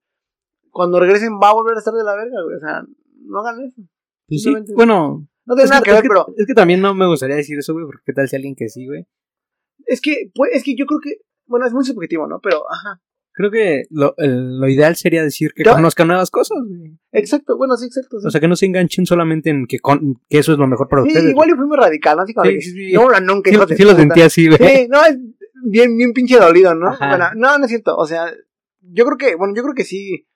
cuando 0.70 1.00
regresen 1.00 1.40
va 1.42 1.50
a 1.50 1.54
volver 1.54 1.76
a 1.76 1.80
estar 1.80 1.94
de 1.94 2.04
la 2.04 2.16
verga, 2.16 2.44
güey. 2.44 2.58
O 2.58 2.60
sea, 2.60 2.84
no 3.24 3.40
hagan 3.40 3.62
eso. 3.62 3.82
Pues 4.28 4.44
sí, 4.44 4.54
bueno, 4.76 5.28
No 5.46 5.56
tiene 5.56 5.64
es 5.66 5.70
nada 5.72 5.82
que, 5.82 5.86
que 5.86 5.92
ver, 5.92 5.98
es 5.98 6.02
que- 6.04 6.08
pero 6.10 6.26
es 6.38 6.46
que 6.48 6.54
también 6.54 6.82
no 6.82 6.94
me 6.94 7.08
gustaría 7.08 7.36
decir 7.36 7.58
eso, 7.60 7.74
güey, 7.74 7.86
porque 7.86 8.04
qué 8.06 8.14
tal 8.14 8.28
si 8.28 8.36
alguien 8.36 8.56
que 8.56 8.70
sí, 8.70 8.86
güey. 8.88 9.06
es 9.88 10.00
que, 10.02 10.32
pues, 10.36 10.52
es 10.54 10.64
que 10.64 10.76
yo 10.76 10.86
creo 10.86 11.00
que, 11.02 11.16
bueno, 11.48 11.66
es 11.66 11.74
muy 11.74 11.84
subjetivo, 11.84 12.28
¿no? 12.28 12.40
Pero, 12.42 12.64
ajá. 12.72 13.02
Creo 13.34 13.50
que 13.50 13.86
lo, 13.90 14.14
el- 14.18 14.60
lo 14.60 14.68
ideal 14.68 14.96
sería 14.96 15.24
decir 15.24 15.54
que 15.56 15.64
Ya- 15.64 15.74
conozcan 15.74 16.08
nuevas 16.08 16.30
cosas, 16.30 16.58
güey. 16.68 16.98
Exacto, 17.14 17.58
bueno, 17.58 17.76
sí, 17.78 17.86
exacto. 17.88 18.20
sí. 18.20 18.28
O 18.28 18.30
sea, 18.30 18.40
que 18.42 18.48
no 18.48 18.56
se 18.56 18.66
enganchen 18.68 19.06
solamente 19.06 19.50
en 19.50 19.66
que, 19.68 19.80
con- 19.80 20.22
que 20.30 20.38
eso 20.40 20.52
es 20.52 20.58
lo 20.60 20.68
mejor 20.68 20.88
para 20.90 21.02
Sí, 21.04 21.08
ustedes. 21.10 21.32
igual 21.32 21.50
y 21.50 21.54
fui 21.54 21.66
muy 21.66 21.78
radical, 21.78 22.18
¿no? 22.18 22.24
Así 22.24 22.34
como 22.34 22.46
Sí, 22.46 22.52
de 22.52 22.60
que, 22.60 22.62
sí. 22.66 22.94
No, 22.94 23.20
nunca, 23.22 23.50
sí, 23.52 23.76
sí 23.78 23.84
lo 23.84 23.96
sentí 23.96 24.22
así, 24.22 24.48
güey. 24.48 24.58
Sí, 24.60 24.88
no, 24.90 25.04
es 25.06 25.18
bien, 25.64 25.98
bien 25.98 26.14
pinche 26.14 26.38
dolido, 26.38 26.76
¿no? 26.76 26.90
Ajá. 26.90 27.10
Bueno, 27.10 27.26
no, 27.36 27.58
no 27.58 27.64
es 27.66 27.70
cierto. 27.70 27.96
O 27.96 28.06
sea, 28.06 28.32
yo 28.82 29.06
creo 29.06 29.18
que, 29.18 29.36
bueno, 29.36 29.54
yo 29.56 29.64
creo 29.64 29.76
que 29.76 29.86
sí, 29.86 30.28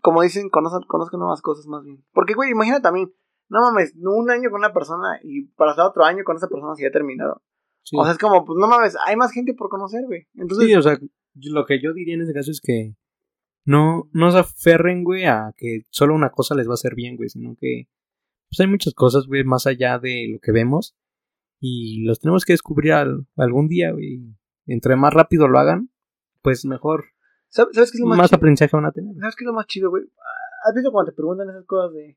como 0.00 0.22
dicen, 0.22 0.48
conozcan, 0.48 0.82
conozcan 0.88 1.20
nuevas 1.20 1.42
cosas 1.42 1.66
más 1.66 1.84
bien. 1.84 2.04
Porque, 2.12 2.34
güey, 2.34 2.50
imagina 2.50 2.80
también, 2.80 3.12
no 3.48 3.60
mames, 3.60 3.94
un 4.00 4.30
año 4.30 4.50
con 4.50 4.60
una 4.60 4.72
persona 4.72 5.18
y 5.22 5.46
para 5.48 5.72
estar 5.72 5.86
otro 5.86 6.04
año 6.04 6.24
con 6.24 6.36
esa 6.36 6.48
persona 6.48 6.74
si 6.74 6.82
ya 6.82 6.88
ha 6.88 6.92
terminado. 6.92 7.42
Sí. 7.82 7.96
O 7.98 8.02
sea, 8.04 8.12
es 8.12 8.18
como, 8.18 8.44
pues 8.44 8.56
no 8.58 8.66
mames, 8.66 8.96
hay 9.06 9.16
más 9.16 9.30
gente 9.32 9.54
por 9.54 9.68
conocer, 9.68 10.04
güey. 10.06 10.26
Entonces, 10.34 10.66
Sí, 10.66 10.74
o 10.74 10.82
sea, 10.82 10.98
lo 11.34 11.66
que 11.66 11.80
yo 11.82 11.92
diría 11.92 12.14
en 12.14 12.22
ese 12.22 12.32
caso 12.32 12.50
es 12.50 12.60
que 12.62 12.94
no, 13.66 14.08
no 14.12 14.30
se 14.30 14.38
aferren, 14.38 15.04
güey, 15.04 15.24
a 15.26 15.52
que 15.56 15.82
solo 15.90 16.14
una 16.14 16.30
cosa 16.30 16.54
les 16.54 16.66
va 16.66 16.72
a 16.72 16.74
hacer 16.74 16.94
bien, 16.94 17.16
güey, 17.16 17.28
sino 17.28 17.56
que 17.58 17.88
pues 18.48 18.60
hay 18.60 18.66
muchas 18.68 18.94
cosas, 18.94 19.26
güey, 19.26 19.42
más 19.44 19.66
allá 19.66 19.98
de 19.98 20.28
lo 20.32 20.38
que 20.40 20.52
vemos 20.52 20.96
y 21.60 22.04
los 22.04 22.20
tenemos 22.20 22.44
que 22.44 22.52
descubrir 22.52 22.92
al- 22.92 23.26
algún 23.36 23.68
día, 23.68 23.92
güey. 23.92 24.22
Entre 24.66 24.96
más 24.96 25.12
rápido 25.12 25.48
lo 25.48 25.58
hagan, 25.58 25.90
pues 26.42 26.64
mejor, 26.64 27.04
¿sabes, 27.48 27.74
¿sabes 27.74 27.90
qué 27.92 27.96
es 27.96 28.00
lo 28.00 28.06
más, 28.08 28.18
más, 28.18 28.28
chido? 28.30 28.36
aprendizaje 28.36 28.76
van 28.76 28.86
a 28.86 28.92
tener. 28.92 29.14
¿Sabes 29.18 29.36
qué 29.36 29.44
es 29.44 29.46
lo 29.46 29.52
más 29.54 29.66
chido, 29.66 29.90
güey? 29.90 30.04
¿Has 30.66 30.74
visto 30.74 30.90
cuando 30.92 31.10
te 31.12 31.16
preguntan 31.16 31.50
esas 31.50 31.64
cosas 31.66 31.92
de, 31.94 32.16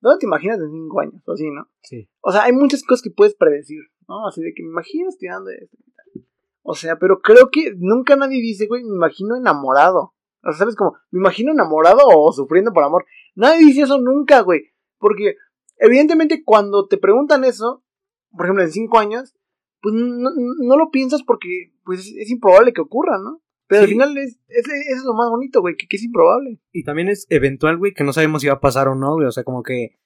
¿dónde 0.00 0.18
te 0.20 0.26
imaginas 0.26 0.58
en 0.60 0.70
cinco 0.70 1.00
años? 1.00 1.22
O 1.26 1.32
así, 1.32 1.50
¿no? 1.50 1.68
Sí. 1.82 2.08
O 2.20 2.32
sea, 2.32 2.44
hay 2.44 2.52
muchas 2.52 2.82
cosas 2.82 3.02
que 3.02 3.10
puedes 3.10 3.34
predecir, 3.34 3.80
¿no? 4.08 4.26
Así 4.26 4.42
de 4.42 4.52
que 4.54 4.62
me 4.62 4.70
imagino 4.70 5.08
estudiando 5.08 5.50
esto 5.50 5.76
y 5.78 5.92
tal. 5.92 6.26
O 6.62 6.74
sea, 6.74 6.98
pero 6.98 7.20
creo 7.20 7.50
que 7.50 7.74
nunca 7.78 8.16
nadie 8.16 8.40
dice, 8.40 8.66
güey, 8.66 8.84
me 8.84 8.94
imagino 8.94 9.36
enamorado. 9.36 10.14
O 10.42 10.50
sea, 10.50 10.58
¿sabes? 10.58 10.76
Como, 10.76 10.96
me 11.10 11.20
imagino 11.20 11.52
enamorado 11.52 12.00
o 12.06 12.32
sufriendo 12.32 12.72
por 12.72 12.84
amor. 12.84 13.04
Nadie 13.34 13.64
dice 13.64 13.82
eso 13.82 13.98
nunca, 13.98 14.40
güey. 14.42 14.72
Porque, 14.98 15.36
evidentemente, 15.78 16.42
cuando 16.44 16.86
te 16.86 16.98
preguntan 16.98 17.44
eso, 17.44 17.82
por 18.30 18.46
ejemplo, 18.46 18.64
en 18.64 18.72
cinco 18.72 18.98
años, 18.98 19.34
pues 19.80 19.94
no, 19.94 20.30
no 20.34 20.76
lo 20.76 20.90
piensas 20.90 21.22
porque, 21.22 21.72
pues, 21.84 22.00
es, 22.00 22.14
es 22.16 22.30
improbable 22.30 22.72
que 22.72 22.80
ocurra, 22.80 23.18
¿no? 23.18 23.40
Pero 23.68 23.82
al 23.82 23.88
final 23.88 24.16
es, 24.16 24.38
es, 24.48 24.66
es 24.66 25.04
lo 25.04 25.14
más 25.14 25.28
bonito, 25.28 25.60
güey, 25.60 25.76
que, 25.76 25.86
que 25.86 25.96
es 25.96 26.02
improbable. 26.02 26.58
Y 26.72 26.84
también 26.84 27.08
es 27.08 27.26
eventual, 27.28 27.76
güey, 27.76 27.92
que 27.92 28.02
no 28.02 28.14
sabemos 28.14 28.40
si 28.40 28.48
va 28.48 28.54
a 28.54 28.60
pasar 28.60 28.88
o 28.88 28.94
no, 28.94 29.14
güey. 29.14 29.26
O 29.26 29.30
sea, 29.30 29.44
como 29.44 29.62
que 29.62 29.98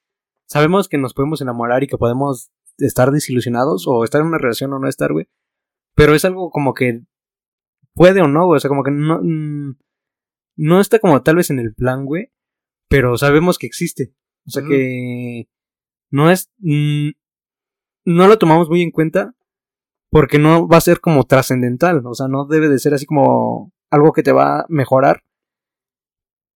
sabemos 0.47 0.89
que 0.89 0.97
nos 0.97 1.13
podemos 1.13 1.41
enamorar 1.41 1.81
y 1.81 1.87
que 1.87 1.97
podemos 1.97 2.51
estar 2.77 3.11
desilusionados 3.11 3.85
o 3.87 4.03
estar 4.03 4.21
en 4.21 4.27
una 4.27 4.37
relación 4.37 4.73
o 4.73 4.79
no 4.79 4.89
estar, 4.89 5.13
güey. 5.13 5.27
Pero 5.95 6.13
es 6.13 6.25
algo 6.25 6.49
como 6.51 6.73
que 6.73 7.03
puede 7.93 8.21
o 8.21 8.27
no, 8.27 8.45
güey. 8.47 8.57
O 8.57 8.59
sea, 8.59 8.69
como 8.69 8.83
que 8.83 8.91
no, 8.91 9.19
mm, 9.23 9.77
no 10.57 10.81
está 10.81 10.99
como 10.99 11.23
tal 11.23 11.37
vez 11.37 11.49
en 11.49 11.59
el 11.59 11.73
plan, 11.73 12.05
güey. 12.05 12.31
Pero 12.89 13.17
sabemos 13.17 13.57
que 13.57 13.67
existe. 13.67 14.13
O 14.45 14.51
sea 14.51 14.61
que 14.61 15.47
no 16.11 16.29
es... 16.29 16.51
mm, 16.57 17.11
no 18.05 18.27
lo 18.27 18.37
tomamos 18.37 18.67
muy 18.67 18.81
en 18.81 18.91
cuenta 18.91 19.33
porque 20.13 20.39
no 20.39 20.67
va 20.67 20.77
a 20.77 20.81
ser 20.81 20.99
como 21.01 21.25
trascendental. 21.25 22.01
O 22.05 22.13
sea, 22.13 22.27
no 22.29 22.45
debe 22.45 22.69
de 22.69 22.79
ser 22.79 22.93
así 22.93 23.05
como 23.05 23.71
algo 23.91 24.13
que 24.13 24.23
te 24.23 24.31
va 24.31 24.61
a 24.61 24.65
mejorar. 24.69 25.21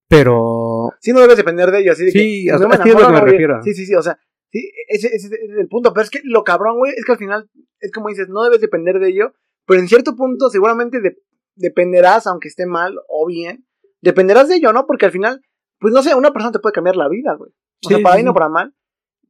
Pero 0.08 0.92
Sí, 1.00 1.12
no 1.12 1.20
debes 1.20 1.36
depender 1.36 1.70
de 1.70 1.80
ello, 1.80 1.92
así 1.92 2.06
de 2.06 2.10
Sí, 2.12 2.46
que. 2.46 2.52
no 2.52 2.68
me 2.68 2.74
es 2.74 2.78
lo 2.78 2.84
que 2.84 2.94
me 2.94 3.12
no, 3.12 3.20
refiero. 3.20 3.62
Sí, 3.62 3.74
sí, 3.74 3.84
sí, 3.86 3.94
o 3.94 4.02
sea, 4.02 4.18
Sí, 4.50 4.70
ese, 4.88 5.08
es 5.14 5.30
el 5.30 5.68
punto. 5.68 5.92
Pero 5.92 6.04
es 6.04 6.10
que 6.10 6.20
lo 6.24 6.42
cabrón, 6.42 6.78
güey, 6.78 6.94
es 6.96 7.04
que 7.04 7.12
al 7.12 7.18
final, 7.18 7.50
es 7.80 7.92
como 7.92 8.08
dices, 8.08 8.28
no 8.30 8.42
debes 8.42 8.62
depender 8.62 8.98
de 8.98 9.10
ello. 9.10 9.32
Pero 9.66 9.80
en 9.80 9.88
cierto 9.88 10.16
punto, 10.16 10.48
seguramente 10.48 11.00
de- 11.02 11.18
dependerás, 11.54 12.26
aunque 12.26 12.48
esté 12.48 12.64
mal 12.64 12.98
o 13.08 13.26
bien, 13.26 13.66
dependerás 14.00 14.48
de 14.48 14.56
ello, 14.56 14.72
¿no? 14.72 14.86
Porque 14.86 15.04
al 15.04 15.12
final, 15.12 15.42
pues 15.78 15.92
no 15.92 16.02
sé, 16.02 16.14
una 16.14 16.32
persona 16.32 16.52
te 16.52 16.60
puede 16.60 16.72
cambiar 16.72 16.96
la 16.96 17.08
vida, 17.10 17.34
güey. 17.34 17.50
O 17.84 17.88
sea, 17.90 17.98
para 18.02 18.14
sí, 18.14 18.22
bien 18.22 18.28
o 18.28 18.34
para 18.34 18.48
mal. 18.48 18.74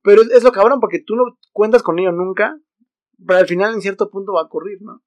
Pero 0.04 0.22
es, 0.22 0.30
es 0.30 0.44
lo 0.44 0.52
cabrón, 0.52 0.78
porque 0.78 1.00
tú 1.04 1.16
no 1.16 1.24
cuentas 1.52 1.82
con 1.82 1.98
ello 1.98 2.12
nunca. 2.12 2.56
Pero 3.26 3.38
al 3.38 3.46
final, 3.46 3.74
en 3.74 3.80
cierto 3.80 4.10
punto, 4.10 4.32
va 4.32 4.42
a 4.42 4.44
ocurrir, 4.44 4.80
¿no? 4.82 5.02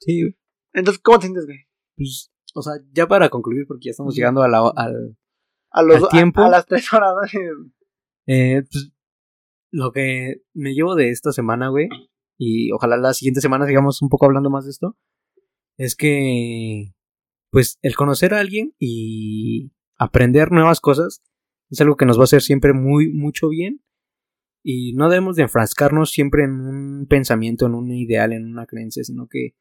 Sí, 0.00 0.22
güey. 0.22 0.36
Entonces, 0.72 1.02
¿cómo 1.02 1.18
te 1.18 1.26
sientes, 1.26 1.46
güey? 1.46 1.58
Pues, 1.96 2.30
o 2.54 2.62
sea, 2.62 2.74
ya 2.92 3.06
para 3.06 3.28
concluir, 3.30 3.66
porque 3.66 3.86
ya 3.86 3.90
estamos 3.90 4.14
llegando 4.14 4.42
a 4.42 4.48
la, 4.48 4.58
al, 4.76 5.16
A, 5.70 5.82
los, 5.82 6.02
¿Al 6.04 6.08
tiempo? 6.10 6.42
A, 6.42 6.46
a 6.46 6.50
las 6.50 6.66
tres 6.66 6.92
horas, 6.92 7.14
¿no? 7.14 7.72
Eh, 8.26 8.62
pues, 8.70 8.92
lo 9.70 9.92
que 9.92 10.42
me 10.52 10.74
llevo 10.74 10.94
de 10.94 11.10
esta 11.10 11.32
semana, 11.32 11.68
güey, 11.68 11.88
y 12.38 12.72
ojalá 12.72 12.96
la 12.96 13.14
siguiente 13.14 13.40
semana 13.40 13.66
sigamos 13.66 14.02
un 14.02 14.08
poco 14.08 14.26
hablando 14.26 14.50
más 14.50 14.64
de 14.64 14.70
esto, 14.70 14.96
es 15.78 15.96
que, 15.96 16.94
pues, 17.50 17.78
el 17.82 17.94
conocer 17.94 18.34
a 18.34 18.40
alguien 18.40 18.74
y 18.78 19.72
aprender 19.98 20.52
nuevas 20.52 20.80
cosas 20.80 21.22
es 21.70 21.80
algo 21.80 21.96
que 21.96 22.06
nos 22.06 22.18
va 22.18 22.22
a 22.22 22.24
hacer 22.24 22.42
siempre 22.42 22.72
muy, 22.72 23.12
mucho 23.12 23.48
bien. 23.48 23.82
Y 24.68 24.94
no 24.94 25.08
debemos 25.08 25.36
de 25.36 25.44
enfrascarnos 25.44 26.10
siempre 26.10 26.42
en 26.42 26.50
un 26.60 27.06
pensamiento, 27.06 27.66
en 27.66 27.76
un 27.76 27.88
ideal, 27.92 28.32
en 28.32 28.50
una 28.50 28.66
creencia, 28.66 29.04
sino 29.04 29.28
que 29.28 29.54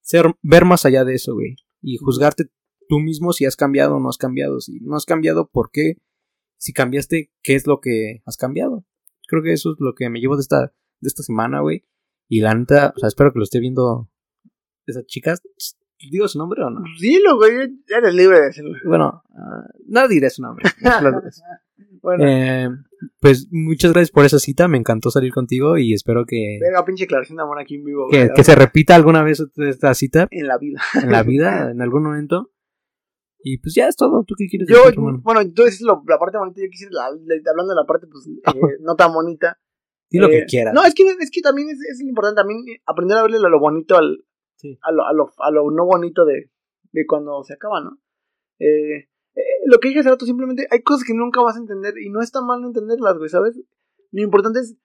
ser, 0.00 0.34
ver 0.40 0.64
más 0.64 0.86
allá 0.86 1.04
de 1.04 1.12
eso, 1.12 1.34
güey. 1.34 1.56
Y 1.82 1.98
juzgarte 1.98 2.46
tú 2.88 2.98
mismo 2.98 3.34
si 3.34 3.44
has 3.44 3.54
cambiado 3.54 3.96
o 3.96 4.00
no 4.00 4.08
has 4.08 4.16
cambiado. 4.16 4.60
Si 4.60 4.80
no 4.80 4.96
has 4.96 5.04
cambiado, 5.04 5.50
¿por 5.50 5.70
qué? 5.70 5.98
Si 6.56 6.72
cambiaste, 6.72 7.30
¿qué 7.42 7.54
es 7.54 7.66
lo 7.66 7.82
que 7.82 8.22
has 8.24 8.38
cambiado? 8.38 8.86
Creo 9.28 9.42
que 9.42 9.52
eso 9.52 9.72
es 9.72 9.76
lo 9.78 9.94
que 9.94 10.08
me 10.08 10.20
llevo 10.20 10.36
de 10.36 10.40
esta, 10.40 10.72
de 11.00 11.06
esta 11.06 11.22
semana, 11.22 11.60
güey. 11.60 11.84
Y 12.26 12.40
la 12.40 12.54
neta, 12.54 12.94
o 12.96 12.98
sea, 12.98 13.08
espero 13.08 13.34
que 13.34 13.40
lo 13.40 13.44
esté 13.44 13.60
viendo 13.60 14.10
esa 14.86 15.04
chica. 15.04 15.34
¿Digo 16.10 16.28
su 16.28 16.38
nombre 16.38 16.64
o 16.64 16.70
no? 16.70 16.80
Dilo, 16.98 17.36
güey, 17.36 17.78
eres 17.88 18.14
libre 18.14 18.40
de 18.40 18.46
decirlo. 18.46 18.78
Bueno, 18.86 19.22
ah, 19.34 19.68
no 19.86 20.08
diré 20.08 20.30
su 20.30 20.40
nombre. 20.40 20.64
Dos. 20.80 21.42
Bueno, 22.06 22.24
Eh, 22.24 22.68
pues 23.20 23.48
muchas 23.50 23.90
gracias 23.92 24.12
por 24.12 24.24
esa 24.24 24.38
cita. 24.38 24.68
Me 24.68 24.78
encantó 24.78 25.10
salir 25.10 25.32
contigo 25.32 25.76
y 25.76 25.92
espero 25.92 26.24
que, 26.24 26.58
venga, 26.62 26.84
pinche 26.84 27.02
declaración 27.02 27.36
de 27.36 27.42
amor 27.42 27.58
aquí 27.58 27.74
en 27.74 27.84
vivo. 27.84 28.06
que, 28.08 28.44
se 28.44 28.54
repita 28.54 28.94
alguna 28.94 29.24
vez 29.24 29.44
esta 29.56 29.92
cita 29.92 30.28
En 30.30 30.46
la 30.46 30.56
vida. 30.56 30.80
en 31.02 31.10
la 31.10 31.24
vida, 31.24 31.70
en 31.72 31.82
algún 31.82 32.04
momento. 32.04 32.52
Y 33.42 33.58
pues 33.58 33.74
ya 33.74 33.88
es 33.88 33.96
todo. 33.96 34.22
¿Tú 34.24 34.36
qué 34.38 34.46
quieres 34.46 34.68
Yo, 34.68 34.76
decir, 34.76 34.92
hermano? 34.94 35.20
bueno, 35.24 35.40
entonces 35.40 35.80
lo- 35.80 36.04
la 36.06 36.16
parte 36.18 36.38
bonita, 36.38 36.60
yo 36.62 36.68
quisiera, 36.70 36.92
la- 36.92 37.10
la- 37.10 37.50
hablando 37.50 37.74
de 37.74 37.80
la 37.80 37.86
parte, 37.86 38.06
pues, 38.06 38.24
eh, 38.54 38.78
no 38.82 38.94
tan 38.94 39.12
bonita. 39.12 39.58
Di 40.08 40.18
lo 40.20 40.28
Eh, 40.28 40.30
que 40.30 40.44
quieras. 40.46 40.74
No, 40.74 40.84
es 40.84 40.94
que, 40.94 41.02
es 41.02 41.30
que 41.32 41.40
también 41.42 41.68
es, 41.70 41.78
es 41.90 42.00
importante 42.00 42.36
también 42.40 42.60
aprender 42.86 43.18
a 43.18 43.22
verle 43.22 43.40
lo, 43.40 43.48
lo 43.48 43.58
bonito 43.58 43.96
al, 43.96 44.24
Sí. 44.58 44.78
a, 44.80 44.92
lo, 44.92 45.04
a, 45.06 45.12
lo, 45.12 45.28
a 45.38 45.50
lo 45.50 45.70
no 45.72 45.84
bonito 45.86 46.24
de, 46.24 46.52
de 46.92 47.04
cuando 47.06 47.42
se 47.42 47.54
acaba, 47.54 47.80
¿no? 47.80 47.98
Eh, 48.60 49.08
eh, 49.36 49.42
lo 49.66 49.78
que 49.78 49.88
dije 49.88 50.00
hace 50.00 50.10
rato, 50.10 50.26
simplemente 50.26 50.66
hay 50.70 50.82
cosas 50.82 51.04
que 51.06 51.14
nunca 51.14 51.40
vas 51.42 51.56
a 51.56 51.60
entender 51.60 51.94
y 51.98 52.10
no 52.10 52.20
está 52.22 52.40
mal 52.40 52.60
no 52.60 52.68
entenderlas, 52.68 53.16
güey, 53.18 53.28
¿sabes? 53.30 53.60
Lo 54.10 54.22
importante 54.22 54.60
es, 54.60 54.76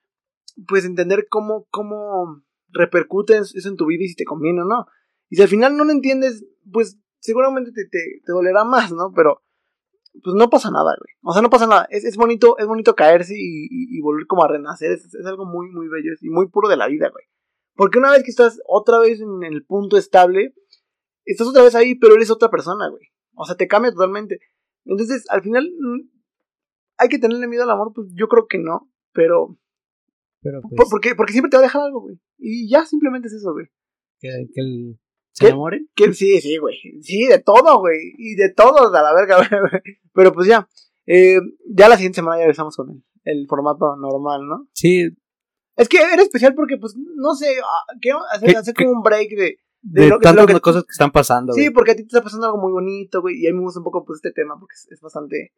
pues, 0.68 0.84
entender 0.84 1.26
cómo, 1.28 1.66
cómo 1.70 2.42
repercute 2.68 3.36
eso 3.38 3.68
en 3.68 3.76
tu 3.76 3.86
vida 3.86 4.04
y 4.04 4.08
si 4.08 4.14
te 4.16 4.24
conviene 4.24 4.62
o 4.62 4.64
no. 4.64 4.86
Y 5.28 5.36
si 5.36 5.42
al 5.42 5.48
final 5.48 5.76
no 5.76 5.84
lo 5.84 5.92
entiendes, 5.92 6.44
pues, 6.70 6.98
seguramente 7.20 7.72
te, 7.72 7.84
te, 7.86 7.98
te 8.24 8.32
dolerá 8.32 8.64
más, 8.64 8.92
¿no? 8.92 9.12
Pero, 9.14 9.42
pues 10.22 10.34
no 10.36 10.50
pasa 10.50 10.70
nada, 10.70 10.94
güey. 10.98 11.14
O 11.22 11.32
sea, 11.32 11.40
no 11.40 11.48
pasa 11.48 11.66
nada. 11.66 11.86
Es, 11.90 12.04
es 12.04 12.16
bonito, 12.16 12.58
es 12.58 12.66
bonito 12.66 12.94
caerse 12.94 13.34
y, 13.34 13.68
y- 13.70 14.00
volver 14.02 14.26
como 14.26 14.44
a 14.44 14.48
renacer. 14.48 14.92
Es, 14.92 15.06
es 15.14 15.24
algo 15.26 15.46
muy, 15.46 15.70
muy 15.70 15.88
bello 15.88 16.10
y 16.20 16.28
muy 16.28 16.48
puro 16.48 16.68
de 16.68 16.76
la 16.76 16.88
vida, 16.88 17.08
güey. 17.08 17.24
Porque 17.74 17.98
una 17.98 18.10
vez 18.10 18.22
que 18.22 18.30
estás 18.30 18.60
otra 18.66 18.98
vez 18.98 19.20
en 19.20 19.42
el 19.42 19.64
punto 19.64 19.96
estable, 19.96 20.54
estás 21.24 21.46
otra 21.46 21.62
vez 21.62 21.74
ahí, 21.74 21.94
pero 21.94 22.14
eres 22.16 22.30
otra 22.30 22.50
persona, 22.50 22.88
güey. 22.88 23.11
O 23.34 23.44
sea, 23.44 23.56
te 23.56 23.68
cambia 23.68 23.90
totalmente. 23.92 24.40
Entonces, 24.84 25.24
al 25.30 25.42
final, 25.42 25.70
mm, 25.78 26.08
hay 26.98 27.08
que 27.08 27.18
tenerle 27.18 27.46
miedo 27.48 27.62
al 27.64 27.70
amor, 27.70 27.92
pues 27.94 28.08
yo 28.14 28.28
creo 28.28 28.46
que 28.48 28.58
no. 28.58 28.90
Pero, 29.12 29.58
Pero 30.42 30.60
por- 30.62 30.70
pues, 30.74 30.88
porque, 30.90 31.14
porque 31.14 31.32
siempre 31.32 31.50
te 31.50 31.56
va 31.56 31.62
a 31.62 31.66
dejar 31.66 31.82
algo, 31.82 32.00
güey. 32.02 32.18
Y 32.38 32.68
ya 32.70 32.84
simplemente 32.86 33.28
es 33.28 33.34
eso, 33.34 33.52
güey. 33.52 33.66
que, 34.18 34.28
que 34.54 34.60
el- 34.60 34.98
se 35.32 35.46
enamoren. 35.48 35.88
Sí, 36.12 36.40
sí, 36.40 36.58
güey. 36.58 36.76
Sí, 37.00 37.24
de 37.26 37.38
todo, 37.38 37.78
güey. 37.80 37.98
Y 38.18 38.34
de 38.34 38.52
todo, 38.52 38.94
a 38.94 39.02
la 39.02 39.14
verga, 39.14 39.36
güey. 39.70 39.82
Pero 40.12 40.32
pues 40.32 40.46
ya. 40.46 40.68
Eh, 41.06 41.38
ya 41.68 41.88
la 41.88 41.96
siguiente 41.96 42.16
semana 42.16 42.36
ya 42.36 42.42
regresamos 42.44 42.76
con 42.76 42.90
el, 42.90 43.02
el 43.24 43.46
formato 43.48 43.96
normal, 43.96 44.46
¿no? 44.46 44.68
Sí, 44.74 45.08
Es 45.76 45.88
que 45.88 45.96
era 45.98 46.22
especial 46.22 46.54
porque, 46.54 46.76
pues, 46.76 46.94
no 47.16 47.34
sé, 47.34 47.56
ah, 47.60 47.94
quiero 48.00 48.18
hacer, 48.30 48.50
¿Qué- 48.50 48.56
hacer 48.58 48.74
como 48.74 48.90
un 48.92 49.02
break 49.02 49.30
de... 49.30 49.56
de, 49.82 50.02
de 50.02 50.08
lo 50.08 50.18
que- 50.18 50.22
tantas 50.24 50.46
lo 50.48 50.54
que- 50.54 50.60
cosas 50.60 50.84
que 50.84 50.92
están 50.92 51.10
pasando. 51.12 51.52
Sí, 51.52 51.70
porque 51.70 51.90
a 51.92 51.94
ti 51.96 52.02
te 52.02 52.08
está 52.08 52.22
pasando 52.22 52.46
algo 52.46 52.58
muy 52.58 52.72
bonito, 52.72 53.20
güey. 53.20 53.36
Y 53.40 53.46
a 53.46 53.50
mí 53.52 53.58
me 53.58 53.64
gusta 53.64 53.80
un 53.80 53.84
poco, 53.84 54.04
pues, 54.04 54.16
este 54.16 54.32
tema 54.32 54.58
porque 54.58 54.74
es, 54.74 54.88
es 54.90 55.00
bastante... 55.00 55.52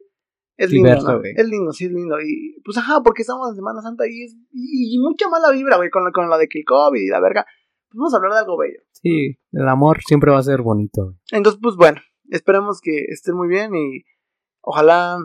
Es 0.57 0.71
lindo. 0.71 0.89
Es 1.35 1.47
lindo, 1.49 1.73
sí, 1.73 1.85
es 1.85 1.91
lindo. 1.91 2.15
Y, 2.21 2.61
pues, 2.63 2.77
ajá, 2.77 3.01
porque 3.03 3.23
estamos 3.23 3.49
en 3.49 3.55
Semana 3.55 3.81
Santa 3.81 4.07
y 4.07 4.23
es... 4.23 4.35
Y, 4.53 4.95
y 4.95 4.99
mucha 4.99 5.27
mala 5.29 5.51
vibra, 5.51 5.75
güey, 5.77 5.89
con, 5.89 6.09
con 6.13 6.29
la 6.29 6.37
de 6.37 6.47
que 6.47 6.59
el 6.59 6.65
COVID 6.65 7.01
y 7.01 7.07
la 7.09 7.19
verga. 7.19 7.45
Pues 7.89 7.97
vamos 7.97 8.13
a 8.13 8.17
hablar 8.17 8.31
de 8.33 8.39
algo 8.39 8.57
bello. 8.57 8.79
Sí, 8.91 9.37
el 9.51 9.67
amor 9.67 9.99
siempre 10.07 10.31
va 10.31 10.39
a 10.39 10.43
ser 10.43 10.61
bonito. 10.61 11.03
güey. 11.03 11.15
Entonces, 11.31 11.59
pues 11.61 11.75
bueno, 11.75 11.99
esperemos 12.29 12.79
que 12.81 13.03
estén 13.09 13.35
muy 13.35 13.47
bien 13.49 13.75
y 13.75 14.03
ojalá, 14.61 15.17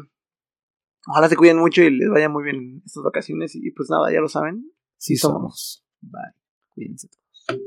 ojalá 1.06 1.28
se 1.28 1.36
cuiden 1.36 1.58
mucho 1.58 1.82
y 1.82 1.90
les 1.96 2.10
vaya 2.10 2.28
muy 2.28 2.42
bien 2.44 2.82
estas 2.84 3.04
vacaciones 3.04 3.54
y 3.54 3.70
pues 3.70 3.88
nada, 3.88 4.12
ya 4.12 4.20
lo 4.20 4.28
saben. 4.28 4.70
Sí 4.98 5.14
somos. 5.16 5.38
somos. 5.38 5.84
Bye. 6.00 6.34
Cuídense 6.74 7.08
todos. 7.08 7.60